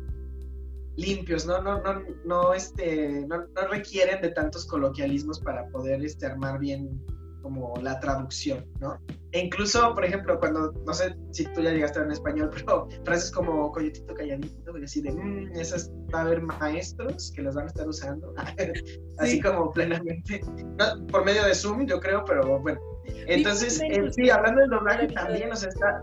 limpios, 0.96 1.46
¿no? 1.46 1.60
No, 1.62 1.80
no, 1.82 2.02
no, 2.24 2.54
este, 2.54 3.24
no, 3.28 3.38
no 3.38 3.68
requieren 3.70 4.20
de 4.22 4.30
tantos 4.30 4.66
coloquialismos 4.66 5.40
para 5.40 5.66
poder 5.68 6.04
este, 6.04 6.26
armar 6.26 6.58
bien 6.58 7.00
como 7.42 7.74
la 7.80 8.00
traducción, 8.00 8.66
¿no? 8.80 8.98
E 9.30 9.38
incluso, 9.38 9.94
por 9.94 10.04
ejemplo, 10.04 10.36
cuando, 10.40 10.72
no 10.84 10.92
sé 10.92 11.14
si 11.30 11.44
tú 11.52 11.60
ya 11.60 11.70
llegaste 11.70 12.00
a 12.00 12.02
en 12.02 12.10
español, 12.10 12.50
pero 12.54 12.88
frases 13.04 13.30
como 13.30 13.70
coyotito 13.70 14.14
calladito, 14.14 14.76
y 14.76 14.82
así 14.82 15.00
de, 15.00 15.12
mmm, 15.12 15.52
esas 15.54 15.88
va 16.12 16.20
a 16.20 16.22
haber 16.22 16.42
maestros 16.42 17.32
que 17.36 17.42
las 17.42 17.54
van 17.54 17.66
a 17.66 17.68
estar 17.68 17.86
usando, 17.88 18.34
así 19.18 19.36
Sí. 19.36 19.40
como 19.40 19.70
plenamente, 19.72 20.40
no, 20.78 21.06
por 21.06 21.24
medio 21.24 21.44
de 21.44 21.54
Zoom, 21.54 21.86
yo 21.86 22.00
creo, 22.00 22.24
pero 22.24 22.58
bueno. 22.58 22.80
Entonces, 23.28 23.78
Sí, 23.78 23.86
eh, 23.90 24.10
sí, 24.10 24.28
hablando 24.28 24.62
del 24.62 24.70
doblaje 24.70 25.06
también, 25.08 25.52
o 25.52 25.56
sea, 25.56 25.68
está, 25.68 26.02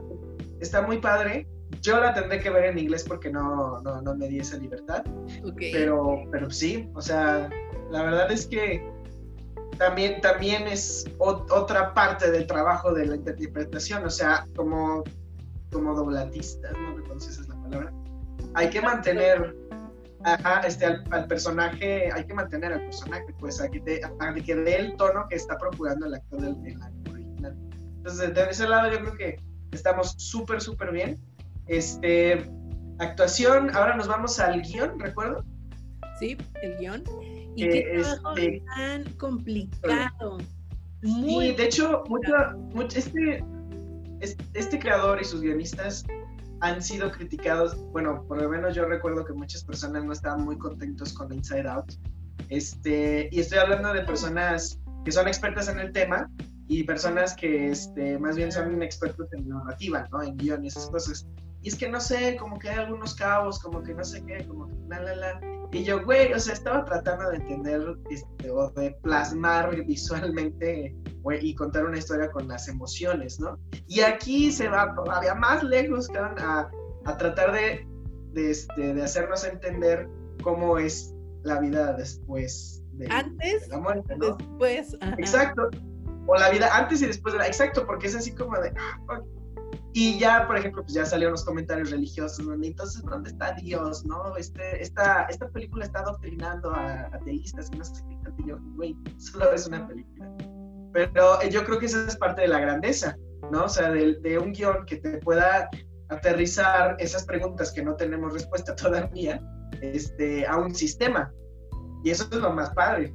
está 0.61 0.81
muy 0.81 0.99
padre. 0.99 1.45
Yo 1.83 1.99
la 1.99 2.13
tendré 2.13 2.39
que 2.39 2.49
ver 2.49 2.65
en 2.65 2.79
inglés 2.79 3.03
porque 3.07 3.29
no, 3.29 3.81
no, 3.81 4.01
no 4.01 4.15
me 4.15 4.27
di 4.29 4.39
esa 4.39 4.57
libertad. 4.57 5.03
Ok. 5.45 5.57
Pero, 5.73 6.23
pero 6.31 6.49
sí, 6.49 6.89
o 6.95 7.01
sea, 7.01 7.49
la 7.91 8.03
verdad 8.03 8.31
es 8.31 8.47
que 8.47 8.81
también, 9.77 10.21
también 10.21 10.65
es 10.67 11.05
ot- 11.17 11.51
otra 11.51 11.93
parte 11.93 12.31
del 12.31 12.47
trabajo 12.47 12.93
de 12.93 13.05
la 13.05 13.15
interpretación, 13.17 14.05
o 14.05 14.09
sea, 14.09 14.47
como, 14.55 15.03
como 15.71 15.93
doblatista, 15.93 16.71
no 16.71 16.95
recuerdo 16.95 17.19
si 17.19 17.29
esa 17.31 17.41
es 17.41 17.49
la 17.49 17.55
palabra, 17.61 17.93
hay 18.53 18.69
que 18.69 18.81
mantener 18.81 19.55
ajá, 20.23 20.61
este, 20.61 20.85
al, 20.85 21.03
al 21.11 21.27
personaje, 21.27 22.09
hay 22.13 22.23
que 22.25 22.33
mantener 22.33 22.71
al 22.71 22.79
personaje, 22.85 23.25
pues, 23.39 23.59
a 23.59 23.67
que, 23.67 23.81
te- 23.81 23.99
a 24.05 24.33
que 24.35 24.55
dé 24.55 24.75
el 24.77 24.95
tono 24.95 25.25
que 25.29 25.35
está 25.35 25.57
procurando 25.57 26.05
el 26.05 26.13
actor 26.13 26.39
del, 26.41 26.61
del 26.63 26.79
original. 27.11 27.57
Entonces, 27.97 28.33
de 28.33 28.43
ese 28.43 28.67
lado 28.69 28.89
yo 28.89 28.99
creo 28.99 29.15
que 29.15 29.35
estamos 29.71 30.13
súper, 30.17 30.61
súper 30.61 30.91
bien. 30.91 31.17
Este, 31.67 32.49
actuación, 32.99 33.75
ahora 33.75 33.95
nos 33.95 34.07
vamos 34.07 34.39
al 34.39 34.61
guion, 34.61 34.99
¿recuerdo? 34.99 35.43
Sí, 36.19 36.37
el 36.61 36.77
guion. 36.77 37.03
Y 37.55 37.63
Que 37.63 37.69
qué 37.69 38.01
trabajo 38.01 38.37
este- 38.37 38.63
tan 38.75 39.03
complicado. 39.13 40.37
Sí, 41.01 41.09
Muy 41.09 41.51
de 41.53 41.65
hecho, 41.65 42.03
mucho, 42.09 42.31
mucho- 42.73 42.97
este, 42.97 43.43
es- 44.21 44.37
este 44.53 44.79
creador 44.79 45.21
y 45.21 45.25
sus 45.25 45.41
guionistas 45.41 46.05
han 46.61 46.81
sido 46.81 47.11
criticados. 47.11 47.75
Bueno, 47.91 48.23
por 48.27 48.41
lo 48.41 48.47
menos 48.49 48.73
yo 48.73 48.85
recuerdo 48.85 49.25
que 49.25 49.33
muchas 49.33 49.63
personas 49.65 50.05
no 50.05 50.13
estaban 50.13 50.45
muy 50.45 50.57
contentos 50.57 51.11
con 51.13 51.31
Inside 51.33 51.67
Out. 51.67 51.93
Este, 52.49 53.27
y 53.31 53.39
estoy 53.39 53.59
hablando 53.59 53.91
de 53.93 54.01
personas 54.03 54.79
que 55.03 55.11
son 55.11 55.27
expertas 55.27 55.67
en 55.67 55.79
el 55.79 55.91
tema 55.91 56.29
y 56.69 56.83
personas 56.83 57.35
que 57.35 57.69
este, 57.69 58.17
más 58.17 58.37
bien 58.37 58.51
son 58.51 58.81
expertos 58.81 59.27
en 59.33 59.49
narrativa, 59.49 60.07
¿no? 60.11 60.23
En 60.23 60.37
guion 60.37 60.63
y 60.63 60.67
esas 60.67 60.89
cosas. 60.89 61.27
Y 61.63 61.69
es 61.69 61.75
que 61.75 61.89
no 61.89 61.99
sé, 61.99 62.35
como 62.35 62.59
que 62.59 62.69
hay 62.69 62.79
algunos 62.79 63.15
cabos, 63.15 63.59
como 63.59 63.81
que 63.81 63.93
no 63.93 64.03
sé 64.03 64.23
qué, 64.25 64.45
como 64.45 64.67
que 64.67 64.75
la, 64.89 65.01
la, 65.01 65.15
la. 65.15 65.41
Y 65.71 65.83
yo, 65.83 66.03
güey, 66.03 66.31
o 66.33 66.39
sea, 66.39 66.53
estaba 66.53 66.85
tratando 66.85 67.29
de 67.29 67.37
entender 67.37 67.81
este, 68.11 68.51
o 68.51 68.69
de 68.71 68.91
plasmar 69.01 69.75
visualmente 69.85 70.95
y 71.41 71.55
contar 71.55 71.85
una 71.85 71.97
historia 71.97 72.29
con 72.31 72.47
las 72.47 72.67
emociones, 72.67 73.39
¿no? 73.39 73.57
Y 73.87 74.01
aquí 74.01 74.51
se 74.51 74.67
va 74.67 74.93
todavía 74.93 75.33
más 75.33 75.63
lejos, 75.63 76.09
a, 76.15 76.69
a 77.05 77.17
tratar 77.17 77.53
de, 77.53 77.87
de, 78.33 78.51
este, 78.51 78.93
de 78.93 79.01
hacernos 79.01 79.45
entender 79.45 80.07
cómo 80.43 80.77
es 80.77 81.15
la 81.43 81.59
vida 81.59 81.93
después 81.93 82.83
de, 82.93 83.07
antes, 83.09 83.67
la 83.69 83.79
muerte, 83.79 84.15
¿no? 84.17 84.35
Después, 84.35 84.97
Exacto. 85.17 85.69
O 86.25 86.35
la 86.35 86.49
vida 86.49 86.69
antes 86.71 87.01
y 87.01 87.07
después 87.07 87.33
de 87.33 87.39
la... 87.39 87.47
Exacto, 87.47 87.85
porque 87.85 88.07
es 88.07 88.15
así 88.15 88.33
como 88.33 88.57
de... 88.59 88.73
Ah, 88.77 89.21
y 89.95 90.17
ya, 90.17 90.47
por 90.47 90.57
ejemplo, 90.57 90.81
pues 90.81 90.95
ya 90.95 91.05
salieron 91.05 91.33
los 91.33 91.45
comentarios 91.45 91.91
religiosos, 91.91 92.45
¿no? 92.45 92.53
Entonces, 92.53 93.03
¿dónde 93.03 93.29
está 93.29 93.53
Dios, 93.53 94.03
no? 94.05 94.35
Este, 94.37 94.81
esta, 94.81 95.25
esta 95.25 95.47
película 95.49 95.85
está 95.85 95.99
adoctrinando 95.99 96.73
a 96.73 97.11
ateístas 97.13 97.69
y 97.71 97.77
no 97.77 97.85
sé 97.85 98.03
qué. 98.09 98.17
Yo, 98.47 98.57
güey, 98.75 98.97
solo 99.17 99.51
es 99.51 99.67
una 99.67 99.87
película. 99.87 100.35
Pero 100.93 101.39
eh, 101.41 101.49
yo 101.51 101.63
creo 101.63 101.77
que 101.77 101.85
esa 101.85 102.07
es 102.07 102.17
parte 102.17 102.41
de 102.41 102.47
la 102.47 102.59
grandeza, 102.59 103.15
¿no? 103.51 103.65
O 103.65 103.69
sea, 103.69 103.91
de, 103.91 104.15
de 104.15 104.39
un 104.39 104.51
guion 104.51 104.83
que 104.87 104.97
te 104.97 105.19
pueda 105.19 105.69
aterrizar 106.09 106.95
esas 106.99 107.23
preguntas 107.25 107.71
que 107.71 107.83
no 107.83 107.95
tenemos 107.95 108.33
respuesta 108.33 108.75
todavía 108.75 109.39
este, 109.81 110.47
a 110.47 110.57
un 110.57 110.73
sistema. 110.73 111.31
Y 112.03 112.09
eso 112.09 112.27
es 112.31 112.37
lo 112.37 112.51
más 112.51 112.71
padre. 112.71 113.13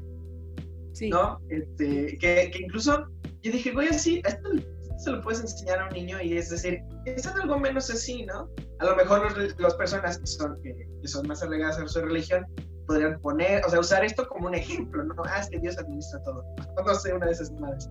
Sí. 0.92 1.10
¿No? 1.10 1.40
Este, 1.48 2.16
que, 2.18 2.50
que, 2.52 2.58
incluso 2.60 3.06
yo 3.42 3.52
dije, 3.52 3.72
güey, 3.72 3.88
así, 3.88 4.22
esto 4.24 4.48
se 4.98 5.10
lo 5.10 5.22
puedes 5.22 5.40
enseñar 5.40 5.78
a 5.78 5.86
un 5.86 5.92
niño 5.92 6.20
y 6.20 6.36
es 6.36 6.50
decir, 6.50 6.82
es 7.06 7.26
algo 7.26 7.58
menos 7.58 7.88
así, 7.90 8.26
¿no? 8.26 8.50
A 8.80 8.84
lo 8.84 8.96
mejor 8.96 9.32
las 9.58 9.74
personas 9.74 10.18
que 10.18 10.26
son, 10.26 10.60
que, 10.62 10.86
son 11.04 11.26
más 11.26 11.42
arraigadas 11.42 11.78
a 11.78 11.88
su 11.88 12.00
religión 12.00 12.44
podrían 12.86 13.20
poner, 13.20 13.64
o 13.64 13.70
sea, 13.70 13.80
usar 13.80 14.04
esto 14.04 14.26
como 14.28 14.48
un 14.48 14.54
ejemplo, 14.54 15.04
¿no? 15.04 15.14
Ah, 15.26 15.40
es 15.40 15.48
que 15.50 15.58
Dios 15.58 15.78
administra 15.78 16.20
todo. 16.22 16.42
No 16.84 16.94
sé, 16.94 17.14
una 17.14 17.26
de 17.26 17.32
esas 17.32 17.52
madres. 17.52 17.88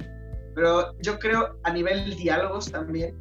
Pero 0.56 0.98
yo 1.00 1.18
creo 1.20 1.58
a 1.64 1.72
nivel 1.72 2.16
diálogos 2.18 2.72
también, 2.72 3.16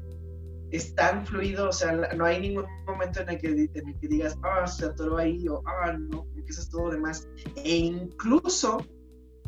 es 0.71 0.95
tan 0.95 1.25
fluido, 1.27 1.69
o 1.69 1.73
sea, 1.73 1.93
no 1.93 2.25
hay 2.25 2.41
ningún 2.41 2.67
momento 2.87 3.21
en 3.21 3.29
el 3.29 3.39
que, 3.39 3.49
en 3.49 3.89
el 3.89 4.01
que 4.01 4.09
digas, 4.09 4.37
ah, 4.43 4.67
se 4.67 4.87
atoró 4.87 5.19
ahí, 5.19 5.47
o 5.49 5.63
ah, 5.67 5.93
no, 5.93 6.27
que 6.35 6.51
eso 6.51 6.61
es 6.61 6.71
todo 6.71 6.91
demás. 6.91 7.29
E 7.57 7.77
incluso 7.77 8.79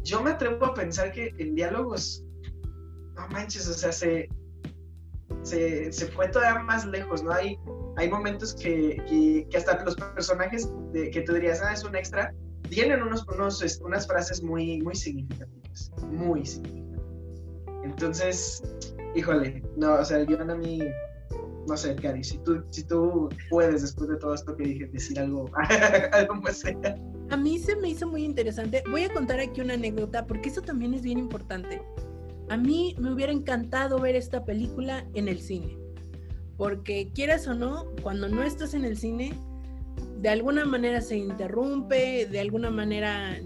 yo 0.03 0.23
me 0.23 0.31
atrevo 0.31 0.67
a 0.67 0.75
pensar 0.75 1.13
que 1.13 1.35
en 1.39 1.55
diálogos, 1.55 2.25
no 3.19 3.29
manches, 3.29 3.69
o 3.69 3.73
sea, 3.73 3.93
se, 3.93 4.29
se, 5.43 5.93
se 5.93 6.07
fue 6.07 6.29
todavía 6.29 6.63
más 6.63 6.87
lejos, 6.87 7.23
¿no? 7.23 7.33
Hay, 7.33 7.59
hay 7.97 8.09
momentos 8.09 8.55
que, 8.55 9.03
que, 9.09 9.57
hasta 9.57 9.85
los 9.85 9.97
personajes 9.97 10.71
que 10.93 11.23
tú 11.23 11.35
dirías, 11.35 11.61
ah, 11.63 11.73
es 11.73 11.85
un 11.85 11.97
extra, 11.97 12.33
tienen 12.69 13.03
unos, 13.03 13.27
unos, 13.29 13.81
unas 13.81 14.07
frases 14.07 14.43
muy, 14.43 14.81
muy 14.83 14.95
significativas, 14.95 15.93
muy 16.11 16.47
significativas. 16.47 17.03
Entonces, 17.85 18.63
híjole, 19.15 19.63
no, 19.77 19.95
o 19.95 20.05
sea, 20.05 20.19
el 20.19 20.27
guion 20.27 20.51
a 20.51 20.55
mí 20.55 20.83
no 21.69 21.77
sé, 21.77 21.95
Cari, 21.95 22.25
si 22.25 22.39
tú, 22.39 22.65
si 22.71 22.83
tú 22.83 23.29
puedes, 23.51 23.83
después 23.83 24.09
de 24.09 24.17
todo 24.17 24.35
esto 24.35 24.57
que 24.57 24.65
dije, 24.65 24.87
decir 24.87 25.21
algo, 25.21 25.51
algo 26.13 26.35
más 26.37 26.65
A 27.31 27.37
mí 27.37 27.59
se 27.59 27.77
me 27.77 27.91
hizo 27.91 28.09
muy 28.09 28.25
interesante. 28.25 28.83
Voy 28.91 29.05
a 29.05 29.13
contar 29.13 29.39
aquí 29.39 29.61
una 29.61 29.75
anécdota 29.75 30.27
porque 30.27 30.49
eso 30.49 30.63
también 30.63 30.95
es 30.95 31.03
bien 31.03 31.19
importante. 31.19 31.83
A 32.49 32.57
mí 32.57 32.95
me 32.99 33.13
hubiera 33.13 33.33
encantado 33.33 33.99
ver 33.99 34.17
esta 34.17 34.45
película 34.45 35.07
en 35.15 35.29
el 35.29 35.41
cine. 35.41 35.77
Porque 36.57 37.11
quieras 37.15 37.47
o 37.47 37.55
no, 37.55 37.87
cuando 38.03 38.29
no 38.29 38.43
estás 38.43 38.75
en 38.75 38.85
el 38.85 38.97
cine, 38.97 39.33
de 40.21 40.29
alguna 40.29 40.65
manera 40.65 41.01
se 41.01 41.17
interrumpe, 41.17 42.27
de 42.27 42.41
alguna 42.41 42.71
manera 42.71 43.37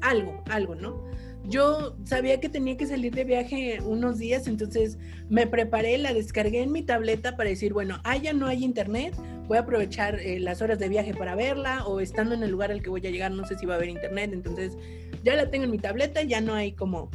algo, 0.00 0.42
algo, 0.48 0.74
¿no? 0.74 1.10
yo 1.44 1.96
sabía 2.04 2.40
que 2.40 2.48
tenía 2.48 2.76
que 2.76 2.86
salir 2.86 3.14
de 3.14 3.24
viaje 3.24 3.80
unos 3.82 4.18
días, 4.18 4.46
entonces 4.46 4.98
me 5.28 5.46
preparé, 5.46 5.96
la 5.98 6.12
descargué 6.12 6.62
en 6.62 6.72
mi 6.72 6.82
tableta 6.82 7.36
para 7.36 7.50
decir, 7.50 7.72
bueno, 7.72 8.00
allá 8.04 8.32
no 8.32 8.46
hay 8.46 8.64
internet, 8.64 9.14
voy 9.46 9.56
a 9.56 9.62
aprovechar 9.62 10.20
eh, 10.20 10.38
las 10.38 10.62
horas 10.62 10.78
de 10.78 10.88
viaje 10.88 11.14
para 11.14 11.34
verla 11.34 11.86
o 11.86 12.00
estando 12.00 12.34
en 12.34 12.42
el 12.42 12.50
lugar 12.50 12.70
al 12.70 12.82
que 12.82 12.90
voy 12.90 13.04
a 13.06 13.10
llegar, 13.10 13.32
no 13.32 13.44
sé 13.46 13.58
si 13.58 13.66
va 13.66 13.74
a 13.74 13.76
haber 13.78 13.88
internet, 13.88 14.30
entonces 14.32 14.76
ya 15.24 15.34
la 15.34 15.50
tengo 15.50 15.64
en 15.64 15.70
mi 15.70 15.78
tableta, 15.78 16.22
ya 16.22 16.40
no 16.40 16.54
hay 16.54 16.72
como, 16.72 17.10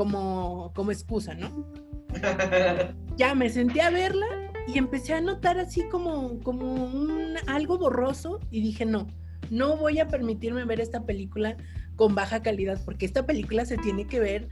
como, 0.00 0.72
como 0.74 0.92
excusa, 0.92 1.34
¿no? 1.34 1.66
ya 3.18 3.34
me 3.34 3.50
senté 3.50 3.82
a 3.82 3.90
verla 3.90 4.24
y 4.66 4.78
empecé 4.78 5.12
a 5.12 5.20
notar 5.20 5.58
así 5.58 5.82
como, 5.90 6.40
como 6.40 6.72
un, 6.72 7.34
algo 7.46 7.76
borroso 7.76 8.40
y 8.50 8.62
dije, 8.62 8.86
no, 8.86 9.08
no 9.50 9.76
voy 9.76 9.98
a 9.98 10.08
permitirme 10.08 10.64
ver 10.64 10.80
esta 10.80 11.04
película 11.04 11.54
con 11.96 12.14
baja 12.14 12.40
calidad, 12.40 12.80
porque 12.86 13.04
esta 13.04 13.26
película 13.26 13.66
se 13.66 13.76
tiene 13.76 14.06
que 14.06 14.20
ver 14.20 14.48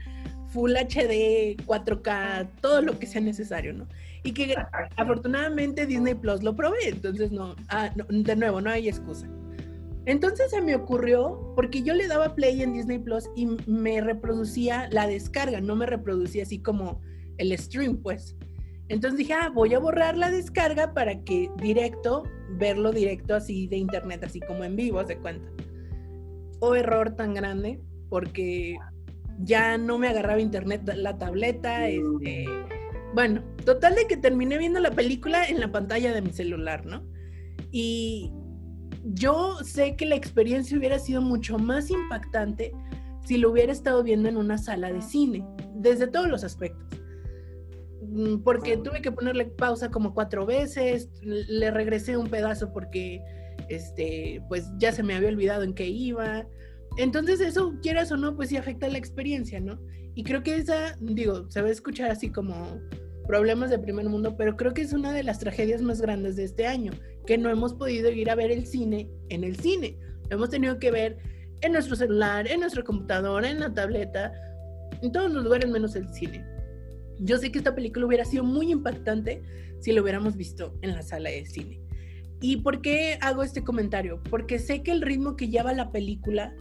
Full 0.49 0.73
HD, 0.73 1.57
4K, 1.65 2.47
todo 2.61 2.83
lo 2.83 2.99
que 2.99 3.07
sea 3.07 3.21
necesario, 3.21 3.73
¿no? 3.73 3.87
Y 4.21 4.33
que 4.33 4.53
afortunadamente 4.97 5.87
Disney 5.87 6.13
Plus 6.13 6.43
lo 6.43 6.55
provee, 6.55 6.89
entonces 6.89 7.31
ah, 7.69 7.89
no, 7.95 8.05
de 8.07 8.35
nuevo, 8.35 8.61
no 8.61 8.69
hay 8.69 8.87
excusa. 8.87 9.27
Entonces 10.09 10.49
se 10.51 10.61
me 10.61 10.75
ocurrió, 10.75 11.53
porque 11.55 11.83
yo 11.83 11.93
le 11.93 12.07
daba 12.07 12.33
play 12.35 12.61
en 12.61 12.73
Disney 12.73 12.97
Plus 12.97 13.29
y 13.35 13.45
me 13.67 14.01
reproducía 14.01 14.89
la 14.91 15.07
descarga, 15.07 15.61
no 15.61 15.75
me 15.75 15.85
reproducía 15.85 16.43
así 16.43 16.59
como 16.59 16.99
el 17.37 17.55
stream, 17.57 17.97
pues. 17.97 18.35
Entonces 18.87 19.19
dije, 19.19 19.33
ah, 19.33 19.51
voy 19.53 19.75
a 19.75 19.79
borrar 19.79 20.17
la 20.17 20.31
descarga 20.31 20.93
para 20.95 21.23
que 21.23 21.51
directo, 21.61 22.23
verlo 22.57 22.91
directo 22.91 23.35
así 23.35 23.67
de 23.67 23.77
internet, 23.77 24.23
así 24.23 24.39
como 24.39 24.63
en 24.63 24.75
vivo, 24.75 25.05
se 25.05 25.17
cuenta 25.17 25.47
o 26.59 26.75
error 26.75 27.15
tan 27.15 27.33
grande 27.33 27.79
porque 28.09 28.77
ya 29.43 29.77
no 29.77 29.97
me 29.97 30.07
agarraba 30.07 30.41
internet 30.41 30.81
la 30.95 31.17
tableta, 31.17 31.87
este, 31.87 32.45
bueno, 33.13 33.43
total 33.63 33.95
de 33.95 34.07
que 34.07 34.17
terminé 34.17 34.57
viendo 34.57 34.79
la 34.79 34.91
película 34.91 35.45
en 35.45 35.59
la 35.59 35.71
pantalla 35.71 36.13
de 36.13 36.21
mi 36.21 36.33
celular, 36.33 36.85
¿no? 36.85 37.03
Y 37.71 38.33
yo 39.13 39.57
sé 39.63 39.95
que 39.95 40.05
la 40.05 40.15
experiencia 40.15 40.77
hubiera 40.77 40.99
sido 40.99 41.21
mucho 41.21 41.57
más 41.57 41.89
impactante 41.89 42.71
si 43.25 43.37
lo 43.37 43.51
hubiera 43.51 43.71
estado 43.71 44.03
viendo 44.03 44.29
en 44.29 44.37
una 44.37 44.57
sala 44.57 44.91
de 44.91 45.01
cine, 45.01 45.45
desde 45.75 46.07
todos 46.07 46.27
los 46.27 46.43
aspectos. 46.43 46.99
Mm, 48.01 48.39
porque 48.39 48.77
tuve 48.77 49.01
que 49.01 49.11
ponerle 49.11 49.45
pausa 49.45 49.91
como 49.91 50.13
cuatro 50.13 50.45
veces, 50.45 51.09
le 51.21 51.69
regresé 51.71 52.17
un 52.17 52.27
pedazo 52.27 52.71
porque 52.71 53.21
este, 53.67 54.41
pues 54.47 54.71
ya 54.77 54.91
se 54.91 55.03
me 55.03 55.15
había 55.15 55.29
olvidado 55.29 55.63
en 55.63 55.73
qué 55.73 55.87
iba. 55.87 56.47
Entonces 56.97 57.39
eso, 57.39 57.75
quieras 57.81 58.11
o 58.11 58.17
no, 58.17 58.35
pues 58.35 58.49
sí 58.49 58.57
afecta 58.57 58.87
la 58.87 58.97
experiencia, 58.97 59.59
¿no? 59.59 59.79
Y 60.15 60.23
creo 60.23 60.43
que 60.43 60.55
esa, 60.55 60.97
digo, 60.99 61.49
se 61.49 61.61
va 61.61 61.67
a 61.67 61.71
escuchar 61.71 62.09
así 62.09 62.29
como 62.31 62.79
problemas 63.29 63.69
de 63.69 63.77
primer 63.77 64.09
mundo, 64.09 64.35
pero 64.35 64.57
creo 64.57 64.73
que 64.73 64.81
es 64.81 64.91
una 64.91 65.13
de 65.13 65.21
las 65.21 65.37
tragedias 65.37 65.83
más 65.83 66.01
grandes 66.01 66.35
de 66.35 66.45
este 66.45 66.65
año, 66.65 66.91
que 67.27 67.37
no 67.37 67.51
hemos 67.51 67.75
podido 67.75 68.09
ir 68.09 68.27
a 68.31 68.33
ver 68.33 68.49
el 68.49 68.65
cine 68.65 69.07
en 69.29 69.43
el 69.43 69.55
cine. 69.55 69.99
Lo 70.31 70.37
hemos 70.37 70.49
tenido 70.49 70.79
que 70.79 70.89
ver 70.89 71.19
en 71.61 71.73
nuestro 71.73 71.95
celular, 71.95 72.47
en 72.47 72.61
nuestra 72.61 72.81
computadora, 72.83 73.47
en 73.47 73.59
la 73.59 73.71
tableta, 73.71 74.33
en 75.03 75.11
todos 75.11 75.31
los 75.31 75.43
lugares 75.43 75.69
menos 75.69 75.95
el 75.95 76.11
cine. 76.11 76.43
Yo 77.19 77.37
sé 77.37 77.51
que 77.51 77.59
esta 77.59 77.75
película 77.75 78.07
hubiera 78.07 78.25
sido 78.25 78.43
muy 78.43 78.71
impactante 78.71 79.43
si 79.79 79.91
lo 79.91 80.01
hubiéramos 80.01 80.35
visto 80.35 80.73
en 80.81 80.95
la 80.95 81.03
sala 81.03 81.29
de 81.29 81.45
cine. 81.45 81.79
¿Y 82.41 82.57
por 82.57 82.81
qué 82.81 83.19
hago 83.21 83.43
este 83.43 83.63
comentario? 83.63 84.23
Porque 84.31 84.57
sé 84.57 84.81
que 84.81 84.89
el 84.89 85.03
ritmo 85.03 85.35
que 85.35 85.49
lleva 85.49 85.71
la 85.73 85.91
película, 85.91 86.55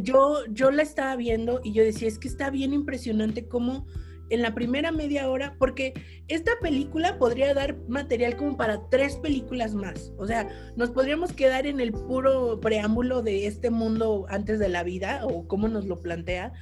yo, 0.00 0.44
yo 0.48 0.70
la 0.70 0.84
estaba 0.84 1.16
viendo 1.16 1.60
y 1.64 1.72
yo 1.72 1.82
decía, 1.82 2.06
es 2.06 2.20
que 2.20 2.28
está 2.28 2.50
bien 2.50 2.72
impresionante 2.72 3.48
cómo 3.48 3.88
en 4.30 4.42
la 4.42 4.54
primera 4.54 4.92
media 4.92 5.28
hora, 5.28 5.56
porque 5.58 5.94
esta 6.28 6.52
película 6.60 7.18
podría 7.18 7.54
dar 7.54 7.76
material 7.88 8.36
como 8.36 8.56
para 8.56 8.88
tres 8.88 9.16
películas 9.16 9.74
más. 9.74 10.12
O 10.18 10.26
sea, 10.26 10.48
nos 10.76 10.90
podríamos 10.90 11.32
quedar 11.32 11.66
en 11.66 11.80
el 11.80 11.92
puro 11.92 12.60
preámbulo 12.60 13.22
de 13.22 13.46
este 13.46 13.70
mundo 13.70 14.26
antes 14.28 14.58
de 14.58 14.68
la 14.68 14.82
vida 14.82 15.24
o 15.24 15.46
cómo 15.46 15.68
nos 15.68 15.86
lo 15.86 16.00
plantea. 16.00 16.52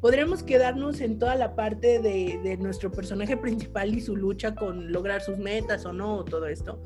Podríamos 0.00 0.42
quedarnos 0.42 1.00
en 1.00 1.18
toda 1.18 1.34
la 1.34 1.54
parte 1.54 1.98
de, 1.98 2.58
nuestro 2.58 2.90
personaje 2.90 3.36
principal 3.36 3.94
y 3.94 4.00
su 4.00 4.16
lucha 4.16 4.54
con 4.54 4.92
lograr 4.92 5.22
sus 5.22 5.38
metas 5.38 5.86
o 5.86 5.92
no, 5.92 6.24
todo 6.24 6.46
esto 6.46 6.80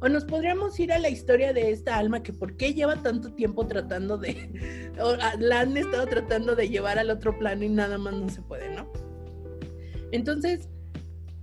o 0.00 0.08
nos 0.08 0.24
podríamos 0.24 0.80
ir 0.80 0.92
a 0.92 0.98
la 0.98 1.08
historia 1.08 1.52
de 1.52 1.70
esta 1.70 1.96
alma 1.96 2.24
que 2.24 2.32
por 2.32 2.56
qué 2.56 2.74
lleva 2.74 2.96
tanto 2.96 3.34
tiempo 3.34 3.68
tratando 3.68 4.18
de, 4.18 4.90
o 5.00 5.14
la 5.38 5.60
han 5.60 5.76
estado 5.76 6.06
tratando 6.06 6.56
de 6.56 6.68
llevar 6.68 6.98
al 6.98 7.08
otro 7.08 7.38
plano 7.38 7.62
y 7.62 7.68
nada 7.68 7.98
más 7.98 8.14
no 8.14 8.28
se 8.28 8.42
puede, 8.42 8.74
¿no? 8.74 8.90
Entonces, 10.12 10.68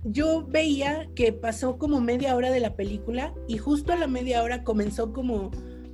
yo 0.04 0.46
veía 0.46 1.08
que 1.14 1.32
pasó 1.32 1.76
como 1.76 2.00
media 2.00 2.34
hora 2.34 2.50
de 2.50 2.60
la 2.60 2.74
película 2.74 3.34
y 3.46 3.58
justo 3.58 3.92
a 3.92 3.96
la 3.96 4.06
media 4.06 4.42
hora 4.42 4.64
comenzó 4.64 5.12
como, 5.12 5.50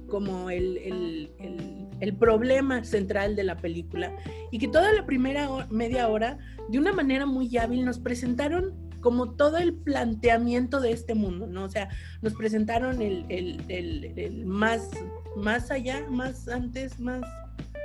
como 0.09 0.49
el, 0.51 0.79
el, 0.79 1.89
el 2.01 2.15
problema 2.15 2.85
central 2.85 3.35
de 3.37 3.45
la 3.45 3.57
película 3.57 4.15
y 4.51 4.59
que 4.59 4.69
toda 4.69 4.93
la 4.93 5.07
primera 5.07 5.49
media 5.71 6.09
hora, 6.09 6.39
de 6.69 6.79
una 6.79 6.93
manera 6.93 7.27
muy 7.27 7.57
hábil, 7.57 7.85
nos 7.85 7.99
presentaron 7.99 8.75
como 9.01 9.35
todo 9.35 9.59
el 9.59 9.75
planteamiento 9.75 10.81
de 10.81 10.91
este 10.91 11.15
mundo, 11.15 11.47
¿no? 11.47 11.65
O 11.65 11.69
sea, 11.69 11.89
nos 12.23 12.35
presentaron 12.35 13.01
el, 13.03 13.25
el 13.29 14.47
más, 14.47 14.91
más 15.37 15.71
allá, 15.71 16.05
más 16.11 16.49
antes, 16.49 16.99
más... 16.99 17.23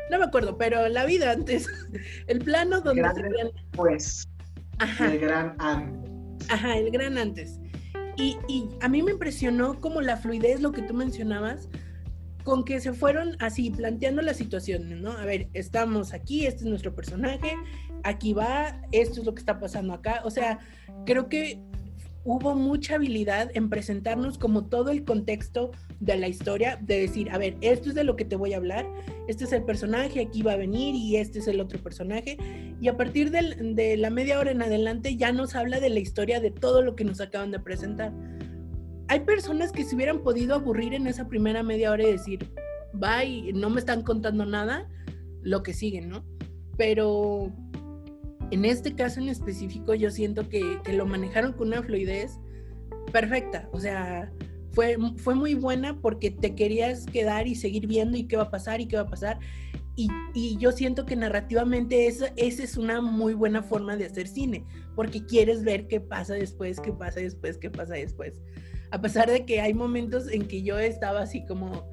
No 0.10 0.18
me 0.18 0.26
acuerdo, 0.26 0.58
pero 0.58 0.90
la 0.90 1.06
vida 1.06 1.32
antes, 1.32 1.68
el 2.28 2.40
plano 2.40 2.82
donde... 2.82 3.04
Pues, 3.74 4.28
el 4.80 5.20
gran 5.20 5.56
antes. 5.60 6.50
Ajá, 6.50 6.78
el 6.78 6.92
gran 6.92 7.18
antes. 7.18 7.60
Y, 8.18 8.38
y 8.48 8.70
a 8.82 8.90
mí 8.90 9.02
me 9.02 9.12
impresionó 9.12 9.80
como 9.80 10.02
la 10.02 10.18
fluidez, 10.18 10.62
lo 10.62 10.72
que 10.72 10.82
tú 10.82 10.94
mencionabas, 10.94 11.70
con 12.44 12.66
que 12.66 12.80
se 12.80 12.94
fueron 12.94 13.36
así 13.40 13.70
planteando 13.70 14.22
las 14.22 14.38
situaciones, 14.38 15.00
¿no? 15.00 15.12
A 15.12 15.26
ver, 15.26 15.50
estamos 15.54 16.14
aquí, 16.14 16.46
este 16.46 16.64
es 16.64 16.70
nuestro 16.70 16.94
personaje, 16.96 17.56
aquí 18.04 18.34
va, 18.34 18.82
esto 18.92 19.20
es 19.20 19.26
lo 19.26 19.34
que 19.34 19.40
está 19.40 19.60
pasando 19.60 19.94
acá. 19.94 20.22
O 20.24 20.32
sea, 20.32 20.60
creo 21.06 21.30
que 21.30 21.62
hubo 22.24 22.56
mucha 22.56 22.96
habilidad 22.96 23.50
en 23.54 23.70
presentarnos 23.70 24.38
como 24.38 24.66
todo 24.66 24.92
el 24.92 25.04
contexto 25.04 25.72
de 26.00 26.18
la 26.18 26.28
historia, 26.28 26.78
de 26.82 27.00
decir, 27.00 27.32
a 27.32 27.38
ver, 27.38 27.58
esto 27.62 27.90
es 27.90 27.96
de 27.96 28.04
lo 28.04 28.16
que 28.16 28.26
te 28.26 28.36
voy 28.36 28.54
a 28.54 28.58
hablar, 28.58 28.88
este 29.28 29.46
es 29.46 29.54
el 29.54 29.64
personaje, 29.64 30.22
aquí 30.22 30.42
va 30.44 30.54
a 30.54 30.58
venir 30.58 30.96
y 30.96 31.18
este 31.18 31.40
es 31.40 31.48
el 31.48 31.60
otro 31.60 31.80
personaje. 31.80 32.38
Y 32.80 32.88
a 32.88 32.98
partir 32.98 33.32
de 33.32 33.98
la 33.98 34.10
media 34.10 34.40
hora 34.40 34.52
en 34.52 34.62
adelante 34.62 35.16
ya 35.16 35.32
nos 35.32 35.56
habla 35.56 35.80
de 35.80 35.90
la 35.90 36.00
historia 36.00 36.40
de 36.40 36.52
todo 36.52 36.82
lo 36.82 36.96
que 36.96 37.04
nos 37.04 37.22
acaban 37.22 37.52
de 37.52 37.60
presentar 37.60 38.14
hay 39.12 39.20
personas 39.20 39.74
que 39.74 39.84
se 39.84 39.94
hubieran 39.94 40.24
podido 40.24 40.56
aburrir 40.56 40.94
en 40.94 41.06
esa 41.06 41.28
primera 41.28 41.64
media 41.64 41.92
hora 41.92 42.08
y 42.08 42.14
decir, 42.14 42.50
bye, 42.94 43.52
no 43.52 43.70
me 43.70 43.82
están 43.82 44.04
contando 44.04 44.46
nada, 44.46 44.88
lo 45.42 45.64
que 45.64 45.74
sigue, 45.74 46.00
¿no? 46.00 46.24
Pero 46.78 47.52
en 48.52 48.66
este 48.66 48.96
caso 48.96 49.20
en 49.20 49.30
específico 49.30 49.94
yo 49.94 50.12
siento 50.12 50.48
que, 50.50 50.80
lo 50.94 51.06
manejaron 51.06 51.54
con 51.54 51.70
una 51.70 51.84
fluidez 51.84 52.40
perfecta, 53.12 53.70
o 53.72 53.80
sea, 53.80 54.32
fue, 54.72 54.98
fue 55.18 55.36
muy 55.36 55.54
buena 55.54 56.00
porque 56.00 56.32
te 56.32 56.56
querías 56.56 57.06
quedar 57.06 57.48
y 57.48 57.56
seguir 57.56 57.88
viendo 57.88 58.18
y 58.18 58.28
qué 58.28 58.38
va 58.38 58.44
a 58.44 58.52
pasar 58.52 58.80
y 58.80 58.88
qué 58.88 58.96
va 58.96 59.04
a 59.04 59.10
pasar. 59.10 59.40
Y, 59.98 60.08
y, 60.34 60.58
yo 60.58 60.72
siento 60.72 61.06
que 61.06 61.18
narrativamente 61.18 62.08
esa, 62.08 62.28
esa 62.38 62.64
es 62.64 62.78
una 62.78 63.02
muy 63.02 63.34
buena 63.34 63.62
forma 63.62 63.98
de 63.98 64.06
hacer 64.06 64.28
cine, 64.28 64.66
porque 64.96 65.26
quieres 65.26 65.64
ver 65.64 65.88
qué 65.88 66.00
pasa 66.00 66.34
después, 66.34 66.80
qué 66.80 66.94
pasa 66.94 67.20
después, 67.20 67.58
qué 67.58 67.70
pasa 67.70 67.96
después 67.96 68.40
a 68.92 69.02
pesar 69.02 69.30
de 69.30 69.46
que 69.46 69.62
hay 69.62 69.74
momentos 69.74 70.30
en 70.30 70.48
que 70.48 70.62
yo 70.64 70.78
estaba 70.78 71.22
así 71.22 71.46
como, 71.46 71.88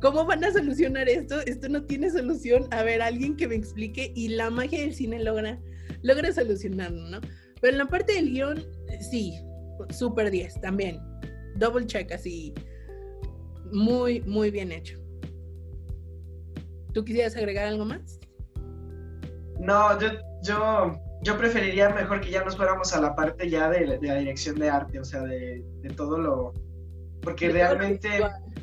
¿cómo 0.00 0.24
van 0.24 0.44
a 0.44 0.52
solucionar 0.52 1.08
esto? 1.08 1.40
Esto 1.46 1.68
no 1.68 1.84
tiene 1.84 2.10
solución. 2.10 2.66
A 2.70 2.82
ver, 2.82 3.02
alguien 3.02 3.36
que 3.36 3.48
me 3.48 3.54
explique 3.54 4.12
y 4.14 4.28
la 4.28 4.50
magia 4.50 4.80
del 4.80 4.94
cine 4.94 5.22
logra, 5.22 5.58
logra 6.02 6.32
solucionarlo, 6.32 7.08
¿no? 7.08 7.20
Pero 7.60 7.72
en 7.72 7.78
la 7.78 7.86
parte 7.86 8.14
del 8.14 8.30
guion, 8.30 8.64
sí, 9.10 9.38
super 9.90 10.30
10 10.30 10.60
también. 10.60 11.00
Double 11.56 11.86
check 11.86 12.12
así. 12.12 12.54
Muy, 13.72 14.20
muy 14.22 14.50
bien 14.50 14.72
hecho. 14.72 14.98
¿Tú 16.92 17.04
quisieras 17.04 17.36
agregar 17.36 17.66
algo 17.66 17.84
más? 17.84 18.18
No, 19.60 20.00
yo, 20.00 20.08
yo 20.42 21.00
yo 21.22 21.36
preferiría 21.36 21.90
mejor 21.90 22.20
que 22.20 22.30
ya 22.30 22.42
nos 22.44 22.56
fuéramos 22.56 22.94
a 22.94 23.00
la 23.00 23.14
parte 23.14 23.48
ya 23.48 23.68
de, 23.68 23.86
la 23.86 24.14
dirección 24.14 24.58
de 24.58 24.70
arte, 24.70 25.00
o 25.00 25.04
sea, 25.04 25.20
de, 25.22 25.62
todo 25.96 26.18
lo... 26.18 26.54
Porque 27.22 27.50
realmente... 27.50 28.08